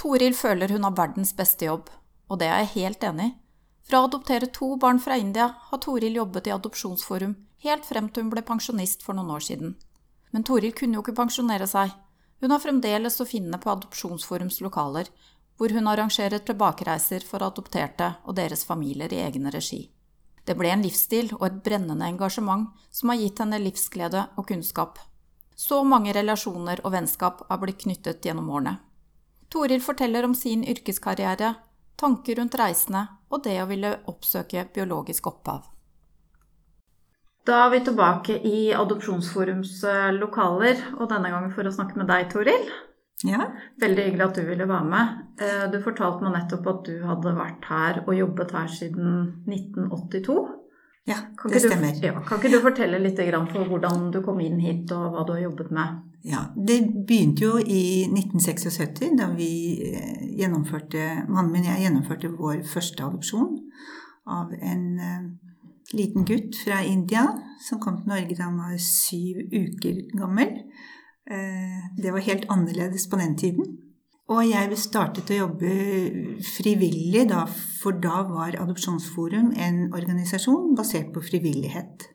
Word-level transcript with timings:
Toril 0.00 0.32
føler 0.32 0.72
hun 0.72 0.86
har 0.86 0.96
verdens 0.96 1.34
beste 1.36 1.66
jobb, 1.68 1.90
og 2.32 2.40
det 2.40 2.48
er 2.48 2.62
jeg 2.62 2.74
helt 2.78 3.02
enig 3.04 3.26
i. 3.28 3.36
Fra 3.84 4.00
å 4.00 4.06
adoptere 4.06 4.48
to 4.54 4.76
barn 4.80 5.00
fra 5.02 5.16
India 5.18 5.48
har 5.66 5.80
Toril 5.82 6.14
jobbet 6.16 6.46
i 6.46 6.52
Adopsjonsforum 6.54 7.34
helt 7.64 7.84
frem 7.84 8.08
til 8.08 8.24
hun 8.24 8.30
ble 8.32 8.44
pensjonist 8.46 9.04
for 9.04 9.18
noen 9.18 9.32
år 9.34 9.44
siden. 9.44 9.74
Men 10.30 10.46
Toril 10.46 10.72
kunne 10.78 10.96
jo 10.96 11.04
ikke 11.04 11.16
pensjonere 11.18 11.66
seg. 11.68 11.92
Hun 12.40 12.54
har 12.54 12.62
fremdeles 12.62 13.20
å 13.20 13.28
finne 13.28 13.58
på 13.60 13.72
Adopsjonsforums 13.74 14.60
lokaler, 14.64 15.10
hvor 15.58 15.74
hun 15.76 15.90
arrangerer 15.92 16.40
tilbakereiser 16.40 17.26
for 17.26 17.44
adopterte 17.44 18.14
og 18.24 18.38
deres 18.38 18.64
familier 18.64 19.12
i 19.12 19.20
egen 19.26 19.50
regi. 19.52 19.82
Det 20.46 20.56
ble 20.56 20.70
en 20.72 20.84
livsstil 20.86 21.34
og 21.36 21.48
et 21.50 21.58
brennende 21.66 22.06
engasjement 22.08 22.70
som 22.88 23.12
har 23.12 23.20
gitt 23.20 23.42
henne 23.42 23.60
livsglede 23.60 24.30
og 24.36 24.46
kunnskap. 24.48 24.96
Så 25.52 25.82
mange 25.84 26.14
relasjoner 26.16 26.80
og 26.86 26.94
vennskap 26.94 27.44
har 27.50 27.60
blitt 27.60 27.82
knyttet 27.84 28.24
gjennom 28.24 28.48
årene. 28.48 28.78
Toril 29.50 29.82
forteller 29.82 30.24
om 30.24 30.34
sin 30.34 30.62
yrkeskarriere, 30.62 31.54
tanker 31.98 32.38
rundt 32.38 32.54
reisene 32.58 33.06
og 33.30 33.42
det 33.44 33.56
å 33.62 33.68
ville 33.70 33.96
oppsøke 34.10 34.68
biologisk 34.74 35.26
opphav. 35.30 35.64
Da 37.48 37.64
er 37.64 37.72
vi 37.72 37.80
tilbake 37.82 38.36
i 38.46 38.58
Adopsjonsforums 38.76 39.80
eh, 39.88 40.10
lokaler, 40.14 40.78
og 40.98 41.08
denne 41.10 41.32
gangen 41.32 41.52
for 41.54 41.66
å 41.66 41.72
snakke 41.74 41.98
med 41.98 42.10
deg, 42.10 42.28
Toril. 42.30 42.68
Ja. 43.26 43.46
Veldig 43.80 44.04
hyggelig 44.06 44.26
at 44.26 44.38
du 44.38 44.44
ville 44.48 44.68
være 44.68 44.88
med. 44.88 45.16
Eh, 45.40 45.64
du 45.72 45.80
fortalte 45.82 46.24
meg 46.24 46.36
nettopp 46.36 46.68
at 46.72 46.82
du 46.86 47.00
hadde 47.08 47.34
vært 47.36 47.66
her 47.72 48.02
og 48.04 48.12
jobbet 48.16 48.54
her 48.56 48.70
siden 48.70 49.16
1982. 49.48 50.36
Ja, 51.08 51.16
det 51.48 51.60
stemmer. 51.60 51.94
Du, 51.96 52.06
ja, 52.06 52.20
kan 52.26 52.38
ikke 52.38 52.52
du 52.52 52.60
fortelle 52.62 53.00
litt 53.00 53.18
for 53.50 53.66
hvordan 53.68 54.10
du 54.12 54.20
kom 54.22 54.40
inn 54.44 54.60
hit, 54.60 54.90
og 54.92 55.14
hva 55.14 55.24
du 55.26 55.32
har 55.32 55.42
jobbet 55.46 55.70
med? 55.72 56.00
Ja, 56.22 56.44
Det 56.54 56.80
begynte 57.08 57.44
jo 57.46 57.58
i 57.58 58.04
1976, 58.04 59.16
da 59.16 59.30
vi 59.32 59.80
eh, 59.88 60.26
gjennomførte 60.36 61.24
Mannen 61.28 61.52
min 61.52 61.64
og 61.64 61.72
jeg 61.72 61.86
gjennomførte 61.86 62.32
vår 62.36 62.60
første 62.68 63.06
adopsjon 63.06 63.56
av 64.28 64.52
en 64.52 64.84
uh, 65.00 65.22
liten 65.96 66.26
gutt 66.28 66.58
fra 66.60 66.82
India 66.84 67.24
som 67.64 67.80
kom 67.80 67.96
til 67.98 68.12
Norge 68.12 68.36
da 68.36 68.50
han 68.50 68.60
var 68.60 68.76
syv 68.84 69.40
uker 69.48 70.02
gammel. 70.12 70.52
Uh, 71.24 71.88
det 71.96 72.12
var 72.12 72.28
helt 72.28 72.44
annerledes 72.52 73.08
på 73.08 73.16
den 73.16 73.38
tiden. 73.40 73.78
Og 74.30 74.44
jeg 74.46 74.76
startet 74.78 75.32
å 75.34 75.40
jobbe 75.40 75.70
frivillig 76.46 77.24
da, 77.32 77.42
for 77.50 77.98
da 77.98 78.22
var 78.28 78.54
Adopsjonsforum 78.62 79.50
en 79.58 79.80
organisasjon 79.90 80.76
basert 80.78 81.10
på 81.14 81.22
frivillighet. 81.26 82.06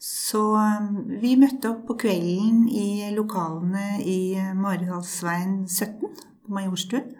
Så 0.00 0.40
um, 0.56 1.02
vi 1.20 1.34
møtte 1.36 1.74
opp 1.74 1.84
på 1.90 1.98
kvelden 2.06 2.64
i 2.72 3.10
lokalene 3.12 3.98
i 4.00 4.36
Maridalsveien 4.56 5.66
17 5.68 6.00
på 6.00 6.56
Majorstuen. 6.56 7.12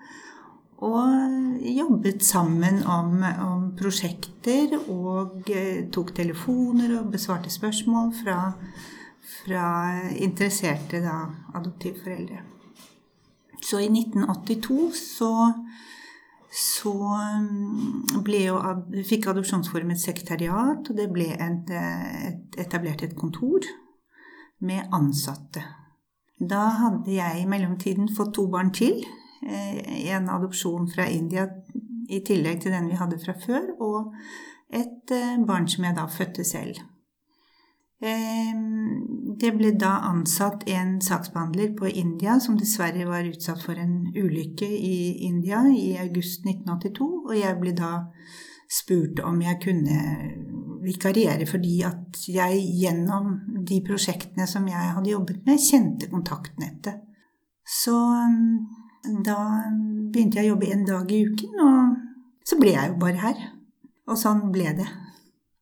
Og 0.87 1.61
jobbet 1.73 2.25
sammen 2.25 2.83
om, 2.85 3.21
om, 3.21 3.71
prosjekter 3.77 4.77
og 4.81 5.49
eh, 5.49 5.87
tok 5.93 6.13
telefoner 6.17 6.99
og 6.99 7.15
besvarte 7.15 7.53
spørsmål 7.53 8.13
fra, 8.19 8.37
fra 9.39 9.71
interesserte 10.21 11.01
da, 11.05 11.23
adoptivforeldre. 11.57 12.56
Så 13.63 13.81
i 13.81 13.89
1982 13.89 14.91
så, 14.97 15.31
så 16.53 16.93
um, 16.93 18.05
jo, 18.31 18.61
fikk 19.09 19.31
Adopsjonsforum 19.33 19.95
et 19.95 20.03
sekretariat, 20.03 20.91
og 20.91 20.99
det 20.99 21.09
ble 21.13 21.31
et, 21.33 21.73
et, 21.73 22.61
etablert 22.61 23.05
et 23.07 23.17
kontor 23.17 23.67
med 24.67 24.89
ansatte. 24.95 25.65
Da 26.37 26.67
hadde 26.81 27.15
jeg 27.17 27.43
i 27.43 27.49
mellomtiden 27.49 28.11
fått 28.13 28.35
to 28.37 28.47
barn 28.53 28.73
til. 28.77 29.01
Eh, 29.47 30.09
en 30.13 30.29
adopsjon 30.33 30.89
fra 30.89 31.07
India 31.09 31.47
i 32.09 32.21
tillegg 32.25 32.61
til 32.63 32.75
den 32.75 32.91
vi 32.91 32.99
hadde 32.99 33.19
fra 33.23 33.35
før, 33.41 33.73
og 33.81 34.13
et 34.75 35.13
eh, 35.15 35.39
barn 35.49 35.69
som 35.69 35.87
jeg 35.87 35.97
da 35.97 36.07
fødte 36.11 36.45
selv. 36.45 36.81
Det 38.01 39.51
ble 39.57 39.71
da 39.81 39.95
ansatt 40.11 40.67
en 40.69 40.99
saksbehandler 41.01 41.71
på 41.79 41.89
India 41.89 42.37
som 42.41 42.59
dessverre 42.61 43.07
var 43.09 43.25
utsatt 43.25 43.63
for 43.65 43.79
en 43.81 44.11
ulykke 44.13 44.69
i 44.69 45.25
India 45.25 45.63
i 45.73 45.95
august 46.03 46.45
1982, 46.45 47.09
og 47.25 47.33
jeg 47.39 47.57
ble 47.61 47.73
da 47.77 47.93
spurt 48.69 49.23
om 49.25 49.41
jeg 49.41 49.61
kunne 49.63 49.97
vikariere 50.85 51.47
fordi 51.49 51.79
at 51.87 52.21
jeg 52.29 52.61
gjennom 52.83 53.33
de 53.67 53.81
prosjektene 53.87 54.47
som 54.51 54.67
jeg 54.69 54.93
hadde 54.99 55.13
jobbet 55.13 55.41
med, 55.47 55.63
kjente 55.63 56.11
kontaktnettet. 56.13 57.01
Så 57.67 57.97
da 59.25 59.39
begynte 60.13 60.39
jeg 60.39 60.47
å 60.47 60.53
jobbe 60.55 60.71
en 60.75 60.87
dag 60.87 61.11
i 61.11 61.25
uken, 61.27 61.65
og 61.65 62.47
så 62.47 62.61
ble 62.61 62.77
jeg 62.77 62.93
jo 62.93 63.01
bare 63.01 63.23
her. 63.25 63.45
Og 64.07 64.19
sånn 64.21 64.45
ble 64.55 64.71
det. 64.79 64.87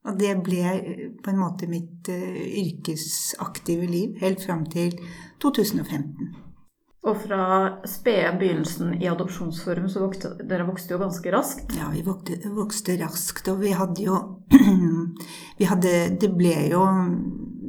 Og 0.04 0.18
det 0.20 0.34
ble 0.44 0.62
eh, 0.68 1.04
på 1.24 1.32
en 1.32 1.40
måte 1.40 1.68
mitt 1.70 2.08
uh, 2.12 2.40
yrkesaktive 2.60 3.86
liv 3.88 4.18
helt 4.20 4.42
fram 4.44 4.66
til 4.68 4.92
2015. 5.42 6.34
Og 7.04 7.18
fra 7.20 7.44
spede 7.88 8.32
begynnelsen 8.40 8.94
i 8.96 9.08
Adopsjonsforum, 9.10 9.90
så 9.92 10.06
vokste 10.06 10.30
dere 10.48 10.64
vokste 10.64 10.94
jo 10.94 11.00
ganske 11.02 11.32
raskt? 11.34 11.74
Ja, 11.76 11.90
vi 11.92 12.00
vokste, 12.04 12.38
vokste 12.52 12.96
raskt. 13.00 13.48
Og 13.52 13.60
vi 13.60 13.74
hadde 13.76 14.06
jo 14.06 14.20
Vi 15.58 15.68
hadde 15.68 15.92
Det 16.20 16.30
ble 16.32 16.54
jo 16.72 16.84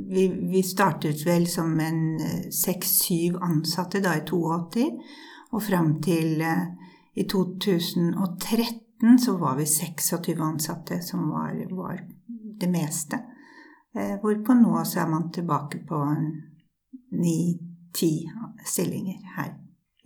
vi, 0.05 0.27
vi 0.51 0.61
startet 0.63 1.25
vel 1.25 1.47
som 1.49 1.73
en 1.81 2.01
eh, 2.21 2.47
seks-syv 2.53 3.39
ansatte 3.43 3.99
da 4.03 4.15
i 4.15 4.23
82. 4.27 4.87
Og 5.55 5.63
fram 5.63 5.95
til 6.03 6.43
i 7.15 7.23
2013 7.23 8.84
så 9.19 9.37
var 9.37 9.55
vi 9.59 9.65
26 9.65 10.41
ansatte 10.41 11.01
som 11.01 11.29
var, 11.29 11.57
var 11.71 11.99
det 12.59 12.69
meste. 12.71 13.19
Eh, 13.95 14.15
hvorpå 14.21 14.55
nå 14.59 14.79
så 14.85 15.03
er 15.03 15.11
man 15.11 15.29
tilbake 15.31 15.83
på 15.87 16.01
ni-ti 17.11 18.13
stillinger 18.65 19.21
her 19.37 19.53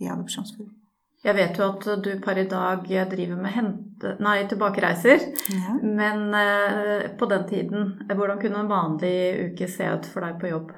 i 0.00 0.08
Adopsjonsforbundet. 0.08 0.76
Jeg 1.20 1.36
vet 1.36 1.58
jo 1.58 1.66
at 1.68 1.86
du 2.00 2.14
per 2.24 2.38
i 2.40 2.46
dag 2.48 2.86
driver 3.10 3.36
med 3.36 3.52
hente, 3.52 4.14
nei, 4.24 4.38
tilbakereiser. 4.48 5.26
Ja. 5.52 5.74
Men 5.84 6.32
eh, 6.32 7.10
på 7.20 7.28
den 7.28 7.44
tiden, 7.48 7.90
hvordan 8.08 8.40
kunne 8.40 8.62
en 8.62 8.70
vanlig 8.70 9.50
uke 9.50 9.68
se 9.68 9.90
ut 9.90 10.08
for 10.08 10.24
deg 10.24 10.40
på 10.40 10.54
jobb? 10.54 10.72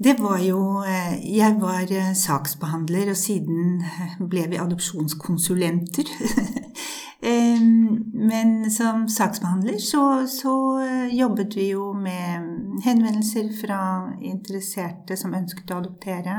Det 0.00 0.14
var 0.20 0.38
jo 0.40 0.80
eh, 0.84 1.16
Jeg 1.36 1.56
var 1.60 1.88
eh, 1.92 2.12
saksbehandler, 2.16 3.10
og 3.12 3.16
siden 3.20 3.80
ble 4.32 4.46
vi 4.52 4.60
adopsjonskonsulenter. 4.60 6.12
Men 7.20 8.70
som 8.70 9.08
saksbehandler 9.08 9.76
så, 9.78 10.26
så, 10.26 10.54
eh, 10.80 11.14
jobbet 11.14 11.56
vi 11.56 11.66
jo 11.70 11.90
med 11.92 12.46
henvendelser 12.84 13.50
fra 13.60 13.80
interesserte 14.24 15.18
som 15.20 15.34
ønsket 15.36 15.70
å 15.70 15.82
adoptere. 15.82 16.38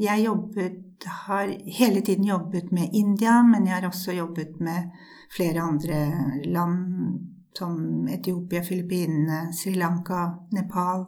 Jeg 0.00 0.24
jobbet, 0.24 1.04
har 1.28 1.52
hele 1.78 2.00
tiden 2.00 2.24
jobbet 2.26 2.72
med 2.74 2.90
India, 2.92 3.42
men 3.46 3.68
jeg 3.68 3.76
har 3.76 3.86
også 3.86 4.16
jobbet 4.16 4.56
med 4.64 4.90
flere 5.36 5.62
andre 5.62 5.98
land 6.44 7.20
som 7.58 8.08
Etiopia, 8.08 8.62
Filippinene, 8.64 9.52
Sri 9.52 9.74
Lanka, 9.74 10.38
Nepal. 10.52 11.06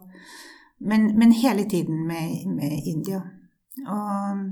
Men, 0.79 1.17
men 1.19 1.31
hele 1.31 1.63
tiden 1.69 2.07
med, 2.07 2.47
med 2.47 2.81
India. 2.85 3.21
Og 3.87 4.45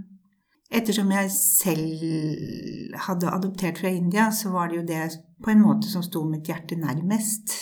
Ettersom 0.68 1.12
jeg 1.16 1.32
selv 1.32 2.96
hadde 3.08 3.32
adoptert 3.32 3.80
fra 3.80 3.92
India, 3.96 4.32
så 4.36 4.52
var 4.52 4.68
det 4.68 4.82
jo 4.82 4.88
det 4.88 5.04
på 5.44 5.54
en 5.54 5.64
måte 5.64 5.88
som 5.88 6.04
sto 6.04 6.26
mitt 6.28 6.50
hjerte 6.50 6.76
nærmest. 6.76 7.54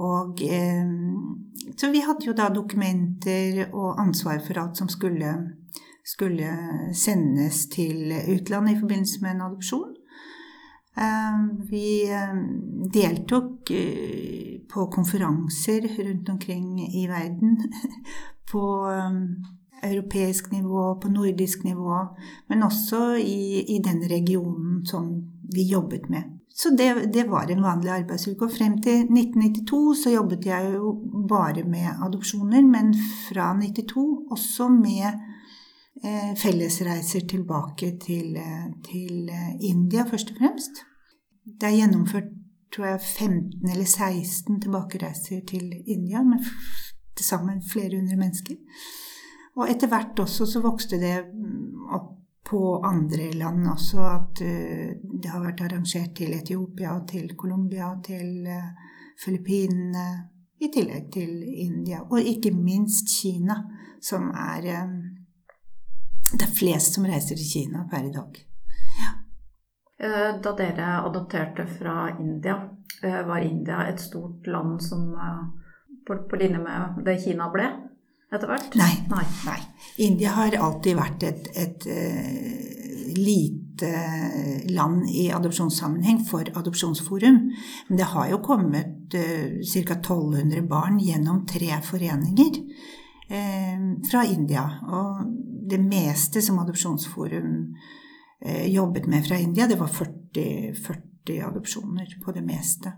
Og 0.00 0.40
eh, 0.44 0.88
Så 1.76 1.90
vi 1.92 2.00
hadde 2.04 2.26
jo 2.26 2.36
da 2.36 2.48
dokumenter 2.52 3.66
og 3.72 4.00
ansvar 4.00 4.40
for 4.44 4.60
alt 4.60 4.80
som 4.80 4.88
skulle, 4.88 5.32
skulle 6.04 6.50
sendes 6.94 7.66
til 7.72 8.12
utlandet 8.34 8.76
i 8.76 8.80
forbindelse 8.80 9.22
med 9.22 9.34
en 9.34 9.46
adopsjon. 9.50 9.92
Eh, 10.96 11.40
vi 11.68 12.08
eh, 12.08 12.36
deltok 12.92 13.70
eh, 13.76 14.60
på 14.72 14.86
konferanser 14.92 15.88
rundt 15.98 16.28
omkring 16.28 16.80
i 16.80 17.06
verden 17.08 17.60
på 18.52 18.64
eh, 18.88 19.20
europeisk 19.82 20.52
nivå, 20.52 21.00
på 21.00 21.08
nordisk 21.08 21.64
nivå, 21.64 21.98
men 22.48 22.62
også 22.62 23.16
i, 23.20 23.64
i 23.76 23.78
den 23.84 24.02
regionen 24.10 24.86
som 24.86 25.10
vi 25.54 25.68
jobbet 25.70 26.08
med. 26.10 26.22
Så 26.56 26.70
det, 26.70 27.12
det, 27.12 27.26
var 27.28 27.50
en 27.50 27.62
vanlig 27.62 27.90
arbeidsuke. 27.92 28.46
Og 28.46 28.52
frem 28.52 28.78
til 28.82 29.04
1992 29.04 29.98
så 30.02 30.12
jobbet 30.14 30.46
jeg 30.48 30.70
jo 30.74 30.94
bare 31.28 31.66
med 31.68 32.00
adopsjoner, 32.06 32.64
men 32.64 32.94
fra 33.28 33.50
92 33.60 34.06
også 34.32 34.68
med 34.72 35.04
eh, 36.04 36.32
fellesreiser 36.40 37.28
tilbake 37.28 37.92
til, 38.06 38.36
eh, 38.40 38.70
til, 38.88 39.28
eh, 39.28 39.52
India, 39.60 40.06
først 40.08 40.32
og 40.32 40.40
fremst. 40.40 40.80
Det 41.44 41.68
er 41.68 41.76
gjennomført 41.76 42.32
tror 42.74 42.86
jeg 42.86 43.00
15 43.00 43.70
eller 43.70 43.84
16 43.84 44.60
tilbakereiser 44.60 45.40
til 45.48 45.72
India 45.86 46.22
med 46.22 46.44
til 47.16 47.24
sammen 47.24 47.62
flere 47.72 47.96
hundre 48.00 48.16
mennesker. 48.16 48.56
Og 49.56 49.70
etter 49.72 49.88
hvert 49.88 50.18
også 50.20 50.46
så 50.48 50.60
vokste 50.64 50.98
det 51.00 51.16
opp 51.96 52.12
på 52.46 52.60
andre 52.84 53.32
land 53.34 53.66
også. 53.72 53.98
At 54.04 54.40
det 54.40 55.30
har 55.32 55.42
vært 55.42 55.64
arrangert 55.66 56.12
til 56.18 56.34
Etiopia, 56.36 56.92
til 57.08 57.32
Colombia, 57.38 57.88
til 58.04 58.46
Filippinene. 59.24 60.06
I 60.56 60.70
tillegg 60.72 61.10
til 61.12 61.42
India, 61.44 61.98
og 62.00 62.20
ikke 62.24 62.48
minst 62.56 63.10
Kina, 63.12 63.58
som 64.00 64.30
er 64.30 64.62
Det 66.32 66.42
er 66.42 66.54
flest 66.58 66.94
som 66.96 67.04
reiser 67.04 67.36
til 67.36 67.50
Kina 67.50 67.82
per 67.90 68.06
i 68.08 68.12
dag. 68.14 68.38
Ja. 69.00 69.10
Da 70.42 70.52
dere 70.56 70.88
adopterte 71.06 71.66
fra 71.66 72.16
India, 72.20 72.56
var 73.02 73.44
India 73.44 73.88
et 73.88 74.00
stort 74.00 74.46
land 74.46 74.80
som 74.80 75.12
på 76.06 76.36
linje 76.36 76.58
med 76.58 77.04
det 77.04 77.20
Kina 77.24 77.50
ble 77.52 77.68
etter 78.32 78.50
hvert? 78.50 78.74
Nei. 78.78 78.92
Nei. 79.12 79.24
Nei. 79.46 79.60
India 80.06 80.34
har 80.36 80.56
alltid 80.58 80.98
vært 80.98 81.26
et, 81.28 81.50
et 81.56 81.86
et 83.16 83.18
lite 83.18 83.92
land 84.70 85.08
i 85.10 85.28
adopsjonssammenheng 85.32 86.22
for 86.28 86.48
Adopsjonsforum. 86.58 87.38
Men 87.88 87.98
det 87.98 88.08
har 88.12 88.30
jo 88.30 88.42
kommet 88.44 89.14
uh, 89.14 89.60
ca. 89.62 89.98
1200 89.98 90.62
barn 90.68 90.98
gjennom 91.00 91.44
tre 91.46 91.80
foreninger 91.84 92.60
uh, 93.30 93.86
fra 94.10 94.24
India. 94.24 94.66
Og 94.86 95.26
det 95.70 95.80
meste 95.82 96.42
som 96.42 96.60
Adopsjonsforum 96.62 97.52
uh, 98.46 98.66
jobbet 98.66 99.06
med 99.06 99.26
fra 99.28 99.38
India, 99.38 99.66
det 99.66 99.80
var 99.80 99.92
40, 99.92 100.74
40 100.82 101.42
adopsjoner 101.46 102.18
på 102.24 102.32
det 102.32 102.44
meste. 102.46 102.92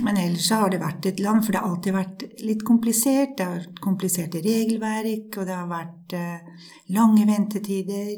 Men 0.00 0.18
ellers 0.20 0.50
har 0.54 0.70
det 0.70 0.78
vært 0.82 1.06
et 1.10 1.20
land, 1.20 1.42
for 1.44 1.54
det 1.54 1.60
har 1.60 1.72
alltid 1.72 1.94
vært 1.96 2.24
litt 2.46 2.64
komplisert. 2.66 3.34
Det 3.38 3.46
har 3.46 3.56
vært 3.58 3.80
kompliserte 3.82 4.42
regelverk, 4.44 5.40
og 5.40 5.48
det 5.48 5.56
har 5.56 5.70
vært 5.70 6.14
eh, 6.14 6.66
lange 6.94 7.26
ventetider. 7.26 8.12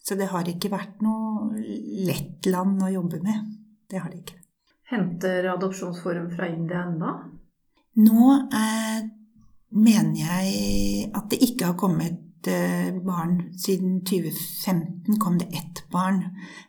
Så 0.00 0.16
det 0.16 0.30
har 0.30 0.48
ikke 0.48 0.72
vært 0.72 1.02
noe 1.04 1.50
lett 2.08 2.48
land 2.48 2.80
å 2.80 2.92
jobbe 2.92 3.20
med. 3.24 3.50
Det 3.88 4.00
har 4.00 4.08
det 4.12 4.22
ikke. 4.22 4.38
Henter 4.88 5.50
Adopsjonsforum 5.52 6.30
fra 6.32 6.48
India 6.48 6.86
ennå? 6.86 7.12
Nå 8.00 8.30
eh, 8.56 9.02
mener 9.76 10.16
jeg 10.22 11.10
at 11.12 11.28
det 11.32 11.42
ikke 11.44 11.72
har 11.72 11.76
kommet 11.80 12.22
barn. 13.04 13.52
Siden 13.58 14.00
2015 14.04 15.18
kom 15.20 15.38
det 15.38 15.44
ett 15.44 15.78
barn. 15.90 16.22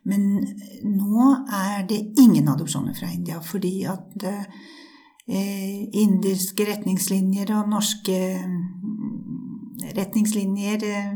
Men 0.03 0.45
nå 0.83 1.35
er 1.53 1.87
det 1.87 1.99
ingen 2.19 2.49
adopsjoner 2.49 2.93
fra 2.93 3.11
India, 3.13 3.39
fordi 3.41 3.83
at 3.89 4.23
eh, 4.23 5.83
indiske 5.91 6.65
retningslinjer 6.69 7.53
og 7.57 7.69
norske 7.71 8.19
mm, 8.45 9.91
retningslinjer 9.97 10.85
eh, 10.89 11.13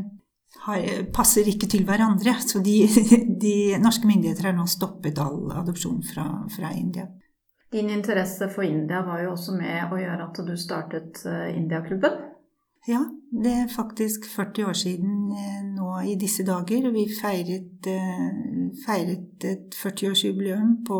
har, 0.66 0.86
passer 1.14 1.48
ikke 1.50 1.68
til 1.70 1.86
hverandre. 1.88 2.36
Så 2.44 2.62
de, 2.64 2.82
de, 3.44 3.56
norske 3.82 4.08
myndigheter 4.08 4.50
har 4.50 4.56
nå 4.56 4.68
stoppet 4.70 5.20
all 5.22 5.50
adopsjon 5.64 6.02
fra, 6.14 6.28
fra 6.52 6.72
India. 6.76 7.08
Din 7.74 7.90
interesse 7.90 8.46
for 8.54 8.62
India 8.62 9.02
var 9.02 9.24
jo 9.24 9.32
også 9.34 9.56
med 9.58 9.90
å 9.90 9.98
gjøre 9.98 10.28
at 10.28 10.38
du 10.46 10.54
startet 10.54 11.24
Indiaklubben. 11.56 12.33
Ja, 12.88 13.00
det 13.42 13.52
er 13.52 13.68
faktisk 13.76 14.26
40 14.36 14.66
år 14.68 14.72
siden 14.72 15.32
eh, 15.32 15.60
nå 15.64 16.00
i 16.04 16.18
disse 16.20 16.44
dager. 16.44 16.90
Vi 16.92 17.06
feiret, 17.20 17.86
eh, 17.88 18.34
feiret 18.84 19.44
et 19.48 19.78
40-årsjubileum 19.78 20.74
på 20.84 20.98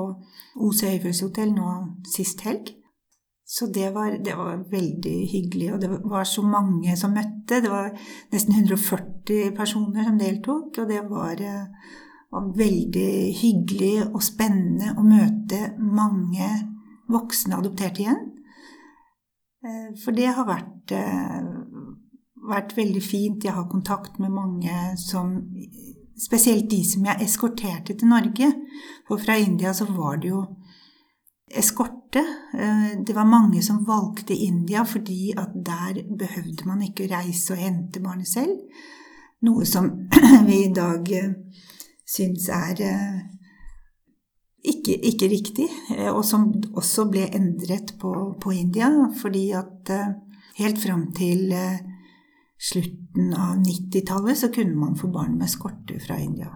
OC 0.65 0.81
Høyfjellshotell 0.87 1.53
nå 1.53 1.75
sist 2.15 2.41
helg. 2.49 2.73
Så 3.45 3.69
det 3.75 3.91
var, 3.93 4.17
det 4.25 4.33
var, 4.37 4.63
veldig 4.71 5.19
hyggelig, 5.29 5.75
og 5.75 5.83
det 5.83 5.91
var 6.09 6.25
så 6.25 6.43
mange 6.43 6.97
som 6.97 7.13
møtte. 7.13 7.61
Det 7.61 7.71
var 7.71 7.93
nesten 8.33 8.57
140 8.57 9.53
personer 9.57 10.09
som 10.09 10.19
deltok, 10.19 10.79
og 10.81 10.89
det 10.89 11.03
var, 11.11 11.37
eh, 11.37 11.93
var 12.33 12.49
veldig 12.57 13.13
hyggelig 13.43 14.07
og 14.07 14.23
spennende 14.25 14.97
å 14.97 15.05
møte 15.05 15.75
mange 15.79 16.49
voksne 17.13 17.61
adopterte 17.61 18.07
igjen. 18.07 18.31
For 20.05 20.13
det 20.13 20.27
har 20.37 20.45
vært 20.45 20.93
vært 22.49 22.77
veldig 22.77 23.03
fint. 23.03 23.45
Jeg 23.45 23.57
har 23.57 23.69
kontakt 23.71 24.19
med 24.23 24.35
mange 24.35 24.95
som 25.01 25.37
Spesielt 26.15 26.69
de 26.71 26.79
som 26.87 27.07
jeg 27.09 27.27
eskorterte 27.27 27.97
til 27.99 28.07
Norge. 28.07 28.47
For 29.09 29.19
fra 29.19 29.35
India 29.35 29.73
så 29.75 29.89
var 29.91 30.21
det 30.23 30.29
jo 30.31 30.45
eskorte. 31.51 32.23
Eh, 32.55 32.93
det 33.07 33.15
var 33.17 33.27
mange 33.27 33.63
som 33.63 33.83
valgte 33.87 34.35
India 34.35 34.85
fordi 34.87 35.33
at 35.37 35.55
der 35.55 36.03
behøvde 36.19 36.69
man 36.69 36.83
ikke 36.83 37.09
reise 37.11 37.55
og 37.55 37.63
hente 37.63 38.03
barnet 38.03 38.29
selv. 38.29 38.59
Noe 39.43 39.67
som 39.67 39.91
vi 40.49 40.65
i 40.65 40.73
dag 40.75 41.11
eh, 41.13 41.33
syns 42.07 42.47
er 42.49 42.85
eh, 42.87 43.19
ikke, 44.65 44.95
ikke, 44.95 45.29
riktig, 45.29 45.67
og 46.09 46.23
som 46.25 46.47
også 46.73 47.05
ble 47.11 47.27
endret 47.37 47.97
på, 48.01 48.15
på 48.41 48.55
India. 48.55 48.89
Fordi 49.21 49.51
at 49.51 49.91
helt 50.57 50.79
fram 50.81 51.11
til 51.13 51.53
slutten 52.65 53.35
av 53.35 53.57
90-tallet 53.61 54.39
så 54.39 54.49
kunne 54.49 54.77
man 54.77 54.97
få 54.97 55.11
barn 55.13 55.37
med 55.39 55.49
eskorte 55.49 55.99
fra 56.01 56.19
India. 56.21 56.51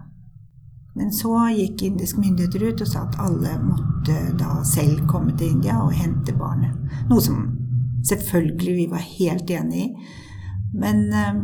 Men 0.95 1.11
så 1.13 1.31
gikk 1.53 1.83
indiske 1.85 2.19
myndigheter 2.19 2.63
ut 2.65 2.81
og 2.83 2.89
sa 2.89 3.05
at 3.05 3.19
alle 3.23 3.53
måtte 3.61 4.17
da 4.39 4.59
selv 4.67 5.05
komme 5.07 5.35
til 5.37 5.53
India 5.53 5.77
og 5.83 5.93
hente 5.95 6.33
barnet. 6.35 6.75
Noe 7.11 7.23
som 7.23 7.43
selvfølgelig 8.09 8.75
vi 8.75 8.87
var 8.91 9.05
helt 9.05 9.53
enig 9.53 9.85
i. 9.85 9.89
Men 10.79 11.05
um, 11.13 11.43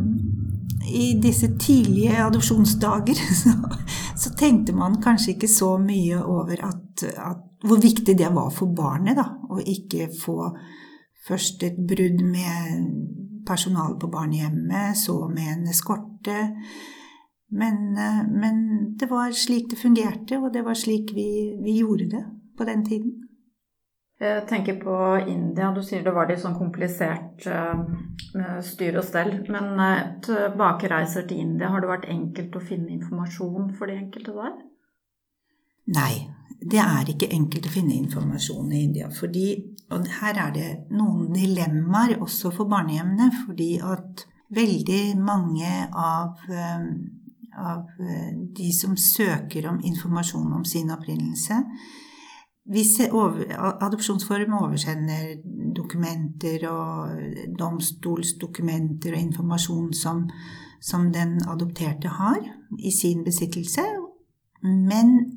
i 0.86 1.14
disse 1.22 1.48
tidlige 1.58 2.24
adopsjonsdager 2.26 3.22
så, 3.42 3.54
så, 4.16 4.34
tenkte 4.38 4.74
man 4.76 5.00
kanskje 5.02 5.34
ikke 5.34 5.50
så 5.50 5.76
mye 5.82 6.20
over 6.22 6.62
at, 6.68 7.06
at, 7.16 7.42
hvor 7.66 7.80
viktig 7.82 8.18
det 8.18 8.28
var 8.34 8.50
for 8.54 8.74
barnet, 8.76 9.18
da. 9.18 9.30
Å 9.50 9.62
ikke 9.62 10.10
få 10.20 10.50
først 11.26 11.64
et 11.66 11.78
brudd 11.88 12.22
med 12.22 13.25
personal 13.46 13.96
på 14.00 14.10
barnehjemmet, 14.12 14.96
så 14.98 15.28
med 15.28 15.52
en 15.52 15.68
eskorte. 15.72 16.38
Men, 17.48 17.96
eh, 17.98 18.22
men, 18.28 18.96
det 18.98 19.06
var 19.06 19.30
slik 19.30 19.70
det 19.70 19.76
fungerte, 19.76 20.38
og 20.38 20.52
det 20.52 20.64
var 20.66 20.74
slik 20.74 21.12
vi, 21.14 21.54
vi, 21.62 21.78
gjorde 21.78 22.10
det 22.10 22.24
på 22.58 22.64
den 22.64 22.84
tiden. 22.84 23.22
Jeg 24.20 24.46
tenker 24.48 24.78
på 24.80 24.96
India. 25.28 25.70
Du 25.76 25.82
sier 25.84 26.02
det 26.02 26.14
var 26.16 26.30
litt 26.30 26.40
sånn 26.40 26.56
komplisert 26.56 27.44
uh, 27.52 27.82
styr 28.64 28.96
og 28.96 29.04
stell. 29.04 29.34
Men 29.52 29.76
uh, 29.76 29.98
tilbakereiser 30.24 31.26
til 31.28 31.42
India, 31.44 31.68
har 31.68 31.84
det 31.84 31.90
vært 31.90 32.08
enkelt 32.08 32.56
å 32.56 32.62
finne 32.64 32.94
informasjon 32.94 33.74
for 33.76 33.92
de 33.92 33.98
enkelte 34.00 34.32
der? 34.38 34.54
Nei, 35.92 36.14
det 36.60 36.80
er 36.80 37.10
ikke 37.12 37.30
enkelt 37.34 37.68
å 37.68 37.72
finne 37.74 37.96
informasjon 37.98 38.72
i 38.72 38.82
India. 38.84 39.10
fordi, 39.10 39.48
og 39.90 40.06
her 40.20 40.40
er 40.46 40.54
det 40.54 40.70
noen 40.90 41.32
dilemmaer 41.34 42.16
også 42.20 42.50
for 42.50 42.70
barnehjemmene. 42.70 43.30
Fordi 43.44 43.76
at 43.78 44.26
veldig 44.50 45.18
mange 45.18 45.70
av, 45.92 46.40
eh, 46.48 46.88
av 47.58 47.86
eh, 48.00 48.32
de 48.56 48.72
som 48.72 48.96
søker 48.96 49.68
om 49.68 49.80
informasjon 49.84 50.52
om 50.52 50.64
sin 50.64 50.90
opprinnelse 50.90 51.62
hvis 52.66 52.98
Adopsjonsforum 53.06 54.56
oversender 54.58 55.36
dokumenter 55.76 56.64
og 56.70 57.20
domstolsdokumenter 57.58 59.14
og 59.14 59.22
informasjon 59.22 59.92
som, 59.94 60.24
som 60.82 61.12
den 61.14 61.38
adopterte 61.46 62.10
har 62.18 62.40
i 62.78 62.90
sin 62.90 63.22
besittelse. 63.24 63.84
Men 64.62 65.35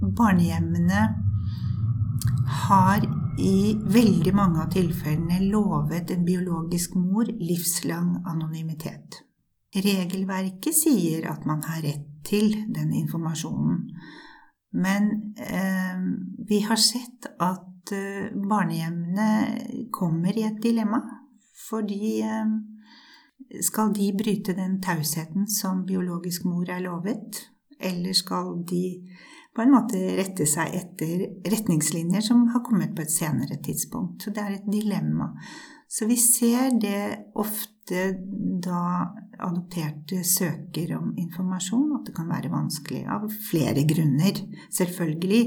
barnehjemmene 0.00 1.06
har 2.68 3.06
i 3.38 3.78
veldig 3.86 4.34
mange 4.34 4.62
av 4.64 4.70
tilfellene 4.72 5.40
lovet 5.50 6.10
en 6.10 6.24
biologisk 6.26 6.96
mor 6.98 7.28
livslang 7.38 8.16
anonymitet. 8.26 9.22
Regelverket 9.74 10.74
sier 10.74 11.28
at 11.30 11.44
man 11.46 11.62
har 11.68 11.82
rett 11.84 12.06
til 12.26 12.50
den 12.74 12.92
informasjonen, 12.96 13.84
men 14.72 15.10
eh, 15.38 16.00
vi 16.48 16.60
har 16.66 16.80
sett 16.80 17.28
at 17.38 17.92
eh, 17.94 18.32
barnehjemmene 18.32 19.86
kommer 19.92 20.36
i 20.36 20.44
et 20.48 20.58
dilemma. 20.62 21.00
Fordi 21.68 22.20
eh, 22.24 22.50
skal 23.64 23.94
de 23.96 24.10
bryte 24.16 24.56
den 24.56 24.80
tausheten 24.82 25.48
som 25.48 25.86
biologisk 25.86 26.44
mor 26.44 26.68
er 26.68 26.82
lovet, 26.84 27.44
eller 27.80 28.12
skal 28.12 28.58
de 28.68 28.84
på 29.58 29.64
en 29.64 29.72
måte 29.74 29.98
rette 30.14 30.44
seg 30.46 30.70
etter 30.78 31.24
retningslinjer 31.50 32.22
som 32.22 32.44
har 32.52 32.62
kommet 32.62 32.92
på 32.94 33.02
et 33.02 33.10
senere 33.10 33.56
tidspunkt. 33.58 34.22
Så 34.22 34.30
det 34.30 34.42
er 34.44 34.52
et 34.54 34.68
dilemma. 34.70 35.32
Så 35.90 36.06
vi 36.06 36.14
ser 36.20 36.76
det 36.78 37.32
ofte 37.34 38.04
da 38.62 39.08
adopterte 39.42 40.20
søker 40.22 40.92
om 40.94 41.08
informasjon, 41.18 41.96
at 41.96 42.06
det 42.06 42.14
kan 42.14 42.30
være 42.30 42.52
vanskelig 42.52 43.00
av 43.10 43.24
flere 43.48 43.82
grunner, 43.88 44.38
selvfølgelig. 44.78 45.40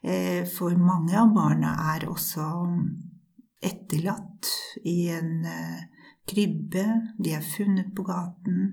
Eh, 0.00 0.46
for 0.48 0.72
mange 0.80 1.18
av 1.20 1.34
barna 1.34 1.74
er 1.92 2.06
også 2.08 2.46
etterlatt 3.62 4.48
i 4.88 5.10
en 5.12 5.44
eh, 5.44 5.82
krybbe, 6.24 6.86
de 7.20 7.36
er 7.36 7.44
funnet 7.52 7.92
på 7.92 8.06
gaten, 8.08 8.72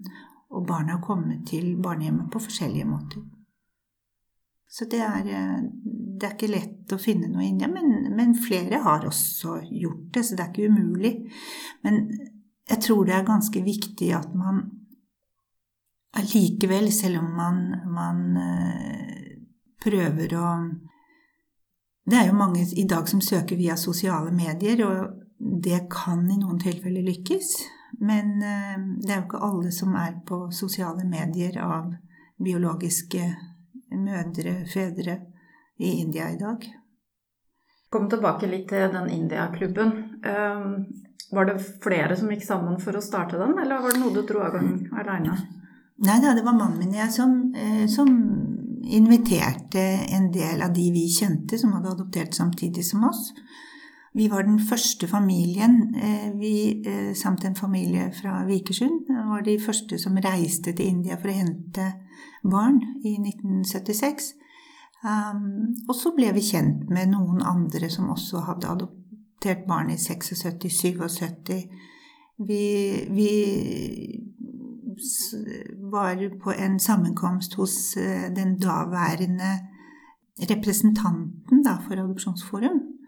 og 0.55 0.63
barna 0.71 0.95
har 0.95 1.03
kommet 1.03 1.43
til 1.51 1.75
barnehjemmet 1.83 2.31
på 2.31 2.41
forskjellige 2.47 2.87
måter. 2.87 3.27
Så 4.69 4.85
det 4.85 4.99
er, 5.01 5.25
eh, 5.25 5.61
det 6.19 6.27
er 6.27 6.35
ikke 6.35 6.51
lett 6.51 6.93
å 6.93 7.01
finne 7.01 7.29
noe 7.31 7.45
inni, 7.47 7.67
men, 7.71 8.11
men 8.15 8.35
flere 8.37 8.83
har 8.85 9.07
også 9.07 9.59
gjort 9.65 10.11
det, 10.13 10.25
så 10.25 10.37
det 10.37 10.45
er 10.45 10.51
ikke 10.53 10.69
umulig. 10.69 11.13
Men 11.85 12.03
jeg 12.69 12.83
tror 12.85 13.07
det 13.07 13.15
er 13.17 13.25
ganske 13.25 13.63
viktig 13.65 14.11
at 14.13 14.35
man 14.37 14.67
allikevel, 16.19 16.91
selv 16.93 17.23
om 17.23 17.33
man, 17.37 17.63
man 17.89 18.21
eh, 18.37 19.33
prøver 19.83 20.37
å 20.37 20.51
Det 22.09 22.17
er 22.17 22.27
jo 22.31 22.37
mange 22.37 22.63
i 22.81 22.87
dag 22.89 23.05
som 23.09 23.21
søker 23.21 23.57
via 23.57 23.75
sosiale 23.77 24.31
medier, 24.33 24.79
og 24.81 25.11
det 25.37 25.83
kan 25.93 26.23
i 26.25 26.39
noen 26.39 26.57
tilfeller 26.57 27.05
lykkes. 27.05 27.51
Men 28.01 28.41
eh, 28.41 28.77
det 29.01 29.11
er 29.11 29.19
jo 29.19 29.27
ikke 29.27 29.45
alle 29.45 29.71
som 29.71 29.93
er 29.95 30.15
på 30.25 30.47
sosiale 30.51 31.05
medier 31.05 31.59
av 31.61 31.93
biologiske 32.41 33.27
mødre, 33.91 34.63
fedre 34.73 35.19
i 35.79 35.99
India 36.01 36.29
i 36.31 36.37
dag. 36.37 36.65
Kom 37.89 38.09
tilbake 38.09 38.47
litt 38.49 38.67
til 38.69 38.91
den 38.93 39.09
India-klubben. 39.09 39.93
Ehm, 40.25 40.73
var 41.31 41.45
det 41.45 41.61
flere 41.83 42.17
som 42.17 42.29
gikk 42.29 42.43
sammen 42.45 42.77
for 42.81 42.97
å 42.97 43.01
starte 43.01 43.37
den, 43.39 43.55
eller 43.57 43.81
var 43.81 43.93
det 43.93 44.01
noe 44.01 44.13
du 44.13 44.21
dro 44.25 44.43
av 44.45 44.53
gang 44.57 44.75
aleine? 44.97 45.37
Nei 46.05 46.19
da, 46.23 46.33
det 46.33 46.45
var 46.45 46.55
mannen 46.55 46.79
min 46.79 46.93
og 46.93 47.01
jeg 47.01 47.13
som, 47.15 47.33
eh, 47.55 47.85
som, 47.91 48.13
inviterte 48.89 49.81
en 50.15 50.31
del 50.31 50.61
av 50.65 50.71
de 50.73 50.85
vi 50.89 51.03
kjente, 51.13 51.57
som 51.59 51.75
hadde 51.75 51.91
adoptert 51.91 52.33
samtidig 52.33 52.81
som 52.87 53.03
oss. 53.05 53.27
Vi 54.19 54.27
var 54.27 54.41
den 54.43 54.59
første 54.59 55.07
familien, 55.07 55.95
eh, 55.95 56.39
vi 56.39 56.83
eh, 56.87 57.15
samt 57.15 57.45
en 57.45 57.55
familie 57.55 58.11
fra 58.21 58.45
Vikersund, 58.45 59.07
var 59.29 59.41
de 59.41 59.59
første 59.65 59.97
som 59.97 60.17
reiste 60.19 60.73
til 60.75 60.89
India 60.91 61.15
for 61.15 61.31
å 61.31 61.35
hente 61.37 61.85
barn 62.43 62.81
i 62.99 63.13
1976. 63.15 64.33
Um, 65.07 65.71
og 65.87 65.95
så 65.95 66.11
ble 66.17 66.33
vi 66.35 66.43
kjent 66.43 66.89
med 66.91 67.13
noen 67.13 67.39
andre 67.47 67.87
som 67.87 68.11
også 68.11 68.43
hadde 68.49 68.67
adoptert 68.67 69.63
barn 69.69 69.93
i 69.93 69.95
76-77. 69.95 71.55
Vi, 72.43 72.61
vi 73.15 73.31
var 75.95 76.27
på 76.43 76.59
en 76.59 76.79
sammenkomst 76.79 77.55
hos 77.55 77.79
eh, 77.95 78.27
den 78.35 78.57
daværende 78.59 79.55
representanten 80.43 81.63
da, 81.63 81.79
for 81.87 82.03
Adopsjonsforum. 82.03 82.98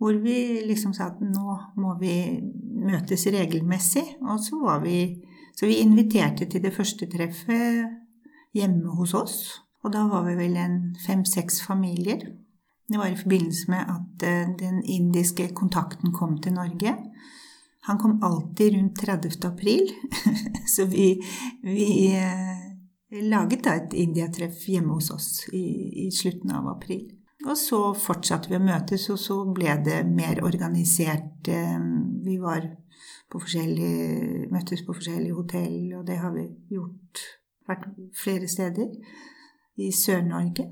Hvor 0.00 0.16
vi 0.22 0.62
liksom 0.64 0.94
sa 0.96 1.10
at 1.10 1.18
nå 1.20 1.56
må 1.80 1.94
vi 2.00 2.14
møtes 2.80 3.26
regelmessig. 3.28 4.06
Og 4.24 4.40
så 4.40 4.60
var 4.62 4.84
vi 4.86 5.26
Så 5.60 5.66
vi 5.66 5.82
inviterte 5.82 6.46
til 6.48 6.62
det 6.62 6.72
første 6.72 7.04
treffet 7.10 7.84
hjemme 8.56 8.94
hos 8.96 9.12
oss. 9.14 9.34
Og 9.84 9.92
da 9.92 10.06
var 10.08 10.24
vi 10.24 10.36
vel 10.38 10.56
en 10.56 10.94
fem-seks 11.06 11.60
familier. 11.66 12.22
Det 12.88 12.98
var 12.98 13.10
i 13.10 13.18
forbindelse 13.18 13.70
med 13.70 13.90
at 13.92 14.24
eh, 14.28 14.54
den 14.58 14.82
indiske 14.84 15.50
kontakten 15.54 16.12
kom 16.12 16.38
til 16.40 16.52
Norge. 16.52 16.96
Han 17.82 17.98
kom 17.98 18.22
alltid 18.22 18.74
rundt 18.74 18.98
30. 18.98 19.44
april, 19.44 19.92
så 20.76 20.84
vi, 20.84 21.22
vi 21.62 22.12
eh, 22.14 23.22
laget 23.22 23.64
da 23.64 23.76
et 23.78 23.94
indiatreff 23.94 24.66
hjemme 24.68 24.98
hos 24.98 25.10
oss 25.10 25.30
i, 25.52 25.64
i, 26.06 26.10
slutten 26.12 26.50
av 26.50 26.68
april. 26.68 27.06
Og 27.48 27.56
så 27.56 27.80
fortsatte 27.96 28.50
vi 28.50 28.58
å 28.58 28.62
møtes, 28.62 29.06
og 29.12 29.18
så 29.20 29.38
ble 29.54 29.78
det 29.84 30.02
mer 30.08 30.42
organisert. 30.44 31.48
Eh, 31.48 31.80
vi 32.24 32.36
var 32.40 32.66
på 33.30 33.40
møttes 34.50 34.82
på 34.84 34.94
forskjellige 34.96 35.34
hotell, 35.34 35.94
og 35.98 36.06
det 36.06 36.18
har 36.18 36.34
vi 36.34 36.48
gjort 36.74 37.24
vært 37.68 37.86
flere 38.18 38.48
steder 38.50 38.90
i 39.80 39.90
Sør-Norge. 39.94 40.66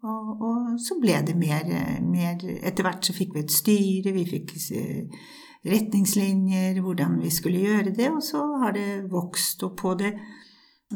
Og, 0.00 0.28
og, 0.40 0.68
så 0.80 0.96
ble 1.00 1.18
det 1.28 1.34
mer, 1.36 1.66
mer 2.00 2.40
Etter 2.40 2.86
hvert 2.86 3.04
så 3.04 3.12
fikk 3.12 3.34
vi 3.34 3.42
et 3.42 3.52
styre, 3.52 4.14
vi 4.16 4.24
fikk 4.28 4.54
eh, 4.76 5.24
retningslinjer, 5.68 6.80
hvordan 6.80 7.18
vi 7.20 7.32
skulle 7.34 7.60
gjøre 7.60 7.92
det, 7.96 8.08
og 8.08 8.22
så 8.24 8.44
har 8.62 8.76
det 8.76 9.10
vokst. 9.12 9.64
Og 9.66 9.74
på 9.76 9.94
det 10.00 10.14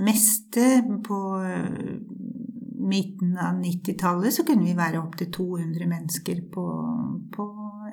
meste 0.01 0.83
på 1.05 1.19
midten 2.85 3.37
av 3.41 3.61
90-tallet 3.61 4.35
så 4.35 4.47
kunne 4.47 4.69
vi 4.69 4.79
være 4.79 5.03
opptil 5.03 5.31
200 5.33 5.91
mennesker 5.91 6.43
på, 6.55 6.65
på 7.35 7.47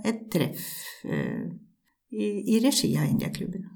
et 0.08 0.26
treff 0.34 0.66
uh, 1.08 1.46
i, 2.12 2.32
i 2.56 2.60
regi 2.64 2.92
av 3.00 3.08
Indiaklubben. 3.10 3.70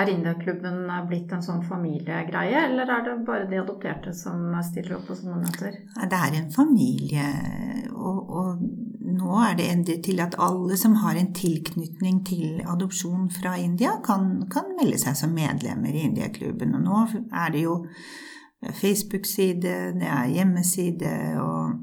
Er 0.00 0.08
Indiaklubben 0.08 0.84
blitt 1.08 1.32
en 1.34 1.42
sånn 1.42 1.64
familiegreie, 1.66 2.60
eller 2.68 2.90
er 2.94 3.00
det 3.08 3.14
bare 3.26 3.48
de 3.50 3.58
adopterte 3.58 4.12
som 4.14 4.52
stiller 4.62 5.00
opp 5.00 5.08
på 5.10 5.16
sånne 5.18 5.40
møter? 5.42 5.80
Det 5.98 6.20
er 6.20 6.36
en 6.38 6.52
familie, 6.54 7.26
og, 7.90 8.30
og 8.30 9.10
nå 9.10 9.40
er 9.42 9.58
det 9.58 9.66
endret 9.72 10.04
til 10.06 10.22
at 10.22 10.38
alle 10.38 10.78
som 10.78 10.94
har 11.02 11.18
en 11.18 11.32
tilknytning 11.34 12.22
til 12.28 12.62
adopsjon 12.62 13.28
fra 13.34 13.56
India, 13.58 13.96
kan, 14.06 14.44
kan 14.52 14.70
melde 14.78 15.00
seg 15.02 15.18
som 15.18 15.34
medlemmer 15.34 15.90
i 15.90 16.06
Indiaklubben. 16.06 16.76
Og 16.78 16.86
nå 16.86 17.02
er 17.26 17.54
det 17.56 17.66
jo 17.66 17.80
Facebook-side, 18.60 19.74
det 19.96 20.08
er 20.08 20.32
hjemmeside, 20.34 21.12
og 21.40 21.78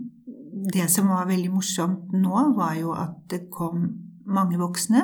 det 0.74 0.88
som 0.94 1.10
var 1.10 1.30
veldig 1.30 1.52
morsomt 1.54 2.12
nå, 2.14 2.42
var 2.58 2.76
jo 2.78 2.94
at 2.98 3.24
det 3.32 3.48
kom 3.54 3.88
mange 4.28 4.60
voksne 4.60 5.04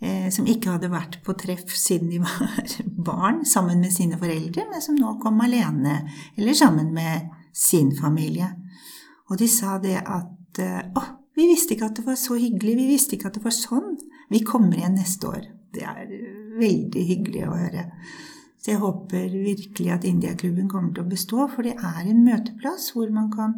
eh, 0.00 0.28
som 0.32 0.48
ikke 0.48 0.72
hadde 0.74 0.90
vært 0.92 1.20
på 1.26 1.36
treff 1.38 1.74
siden 1.76 2.10
de 2.10 2.22
var 2.24 2.72
barn, 3.06 3.44
sammen 3.46 3.82
med 3.84 3.94
sine 3.94 4.18
foreldre, 4.18 4.66
men 4.70 4.82
som 4.82 4.98
nå 4.98 5.16
kom 5.22 5.42
alene 5.44 6.00
eller 6.36 6.56
sammen 6.56 6.92
med 6.96 7.28
sin 7.54 7.92
familie. 7.96 8.48
Og 9.30 9.38
de 9.40 9.48
sa 9.50 9.76
det 9.82 9.98
at 10.02 10.60
å, 10.96 11.02
vi 11.36 11.50
visste 11.50 11.74
ikke 11.74 11.90
at 11.90 11.98
det 12.00 12.06
var 12.06 12.16
så 12.20 12.38
hyggelig, 12.40 12.78
vi 12.78 12.88
visste 12.88 13.16
ikke 13.16 13.30
at 13.30 13.38
det 13.38 13.44
var 13.44 13.54
sånn. 13.54 13.96
Vi 14.32 14.40
kommer 14.46 14.78
igjen 14.78 14.96
neste 14.96 15.28
år. 15.28 15.44
Det 15.74 15.84
er 15.84 16.08
veldig 16.56 17.02
hyggelig 17.10 17.42
å 17.44 17.58
høre. 17.58 17.84
Så 18.66 18.72
jeg 18.72 18.80
håper 18.82 19.28
virkelig 19.30 19.90
at 19.94 20.04
Indiaklubben 20.04 20.66
kommer 20.66 20.90
til 20.90 21.04
å 21.04 21.10
bestå, 21.10 21.44
for 21.46 21.62
det 21.62 21.76
er 21.78 22.08
en 22.10 22.24
møteplass 22.26 22.88
hvor 22.96 23.12
man 23.14 23.28
kan 23.30 23.52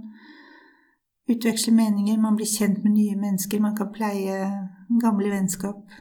utveksle 1.32 1.72
meninger, 1.72 2.18
man 2.20 2.36
blir 2.36 2.50
kjent 2.50 2.82
med 2.84 2.92
nye 2.92 3.14
mennesker, 3.16 3.62
man 3.64 3.76
kan 3.78 3.88
pleie 3.94 4.34
gamle 5.00 5.30
vennskap. 5.32 5.96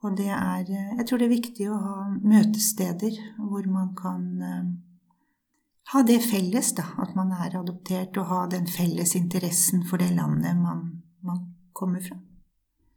Og 0.00 0.16
det 0.16 0.30
er 0.32 0.64
Jeg 0.72 1.04
tror 1.04 1.20
det 1.20 1.26
er 1.26 1.34
viktig 1.34 1.68
å 1.68 1.82
ha 1.82 1.98
møtesteder 2.16 3.20
hvor 3.36 3.68
man 3.68 3.92
kan 4.00 4.24
eh, 4.40 4.72
ha 5.92 6.02
det 6.08 6.22
felles, 6.24 6.72
da, 6.80 6.88
at 7.04 7.12
man 7.12 7.36
er 7.36 7.60
adoptert, 7.60 8.16
og 8.16 8.32
ha 8.32 8.40
den 8.56 8.64
felles 8.64 9.12
interessen 9.20 9.84
for 9.84 10.00
det 10.00 10.14
landet 10.16 10.56
man, 10.56 11.02
man 11.20 11.44
kommer 11.76 12.00
fra. 12.00 12.16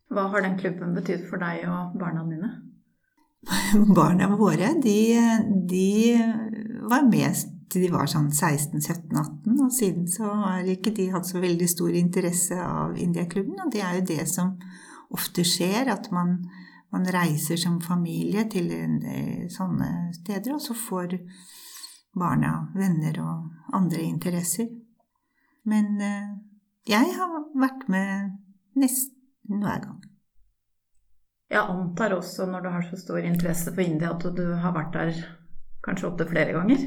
Hva 0.08 0.30
har 0.32 0.48
den 0.48 0.56
klubben 0.56 0.96
betydd 0.96 1.28
for 1.28 1.44
deg 1.44 1.68
og 1.68 2.00
barna 2.00 2.24
dine? 2.32 2.69
Barna 3.98 4.30
våre, 4.36 4.74
de, 4.84 4.98
de 5.70 6.18
var 6.90 7.08
med 7.10 7.36
de 7.70 7.90
var 7.94 8.10
sånn 8.10 8.32
16-17-18, 8.34 9.60
og 9.62 9.74
siden 9.74 10.08
så 10.10 10.32
har 10.42 10.66
ikke 10.66 10.94
de 10.98 11.10
hatt 11.14 11.28
så 11.30 11.42
veldig 11.42 11.68
stor 11.70 11.94
interesse 11.94 12.58
av 12.58 12.98
Indiaklubben, 12.98 13.60
og 13.62 13.70
det 13.74 13.84
er 13.86 14.00
jo 14.00 14.08
det 14.10 14.26
som 14.32 14.56
ofte 15.14 15.46
skjer, 15.46 15.92
at 15.94 16.10
man, 16.14 16.40
man 16.94 17.06
reiser 17.14 17.62
som 17.62 17.78
familie 17.82 18.48
til 18.50 18.72
sånne 19.54 20.10
steder, 20.18 20.56
og 20.56 20.64
så 20.66 20.74
får 20.78 21.20
barna, 22.18 22.72
venner 22.74 23.22
og 23.22 23.76
andre 23.78 24.02
interesser. 24.08 24.70
Men 25.70 26.00
eh, 26.02 26.30
jeg 26.90 27.14
har 27.20 27.36
vært 27.54 27.86
med 27.92 28.38
nesten 28.80 29.62
hver 29.62 29.84
gang. 29.86 30.09
Jeg 31.50 31.66
antar 31.66 32.14
også 32.14 32.46
når 32.46 32.62
du 32.62 32.70
har 32.70 32.84
så 32.86 32.98
stor 33.00 33.18
interesse 33.26 33.74
for 33.74 33.82
India 33.82 34.12
at 34.14 34.26
du 34.38 34.46
har 34.62 34.74
vært 34.76 34.94
der 34.94 35.22
kanskje 35.86 36.10
opptil 36.12 36.30
flere 36.30 36.54
ganger? 36.54 36.84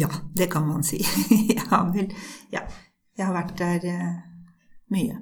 Ja, 0.00 0.08
det 0.36 0.50
kan 0.52 0.66
man 0.66 0.82
si. 0.84 0.98
Jeg 1.54 1.64
har 1.70 1.92
vel 1.92 2.12
Ja. 2.52 2.66
Jeg 3.18 3.26
har 3.26 3.34
vært 3.34 3.56
der 3.58 3.82
uh, 3.82 4.18
mye. 4.94 5.16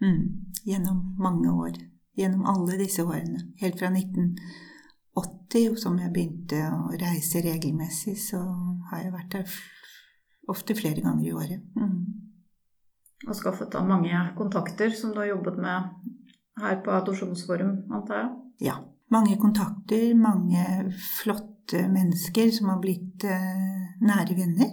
Mm. 0.00 0.52
Gjennom 0.64 1.00
mange 1.20 1.50
år. 1.52 1.74
Gjennom 2.16 2.46
alle 2.48 2.78
disse 2.80 3.04
årene. 3.04 3.42
Helt 3.60 3.76
fra 3.78 3.90
1980, 3.92 5.76
som 5.76 5.98
jeg 6.00 6.08
begynte 6.14 6.62
å 6.72 6.88
reise 6.96 7.42
regelmessig, 7.44 8.16
så 8.16 8.40
har 8.88 9.04
jeg 9.04 9.12
vært 9.12 9.36
der 9.36 9.58
ofte 10.48 10.76
flere 10.78 11.04
ganger 11.04 11.26
i 11.26 11.34
året. 11.36 11.66
Mm. 11.76 12.00
Og 13.28 13.36
skaffet 13.36 13.70
da 13.76 13.84
mange 13.84 14.24
kontakter 14.38 14.96
som 14.96 15.12
du 15.12 15.20
har 15.20 15.34
jobbet 15.34 15.60
med 15.60 15.92
her 16.60 16.80
på 16.84 16.92
Adopsjonsforum, 16.94 17.76
antar 17.92 18.22
jeg? 18.22 18.32
Ja. 18.68 18.78
Mange 19.12 19.36
kontakter, 19.36 20.14
mange 20.16 20.62
flotte 21.18 21.82
mennesker 21.92 22.48
som 22.54 22.70
har 22.72 22.78
blitt 22.80 23.26
eh, 23.28 23.98
nære 24.00 24.36
venner. 24.38 24.70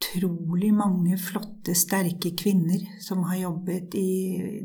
Utrolig 0.00 0.72
mange 0.76 1.16
flotte, 1.20 1.72
sterke 1.76 2.34
kvinner 2.36 2.82
som 3.00 3.22
har 3.28 3.38
jobbet 3.40 3.96
i 3.96 4.10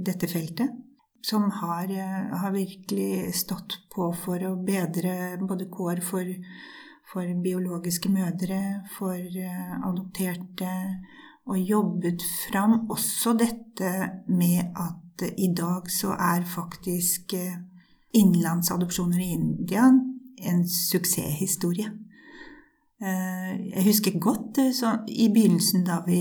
dette 0.04 0.28
feltet. 0.32 0.82
som 1.26 1.48
har, 1.52 1.90
har, 2.38 2.52
virkelig 2.54 3.34
stått 3.34 3.80
på 3.90 4.12
for 4.14 4.44
å 4.46 4.52
bedre 4.62 5.40
både 5.42 5.66
kår 5.74 6.04
for, 6.06 6.28
for 7.10 7.32
biologiske 7.42 8.12
mødre, 8.14 8.60
for 8.94 9.18
adopterte, 9.90 10.70
og 11.46 11.60
jobbet 11.60 12.24
fram 12.48 12.90
også 12.90 13.36
dette 13.38 13.92
med 14.28 14.72
at 14.76 15.26
i 15.38 15.48
dag 15.56 15.92
så 15.92 16.16
er 16.18 16.44
faktisk 16.50 17.36
innenlandsadopsjoner 18.16 19.22
i 19.22 19.30
India 19.38 19.86
en 20.50 20.66
suksesshistorie. 20.68 21.92
Jeg 23.00 23.84
husker 23.86 24.20
godt 24.20 24.60
i 25.08 25.30
begynnelsen 25.32 25.86
da 25.88 26.02
vi 26.08 26.20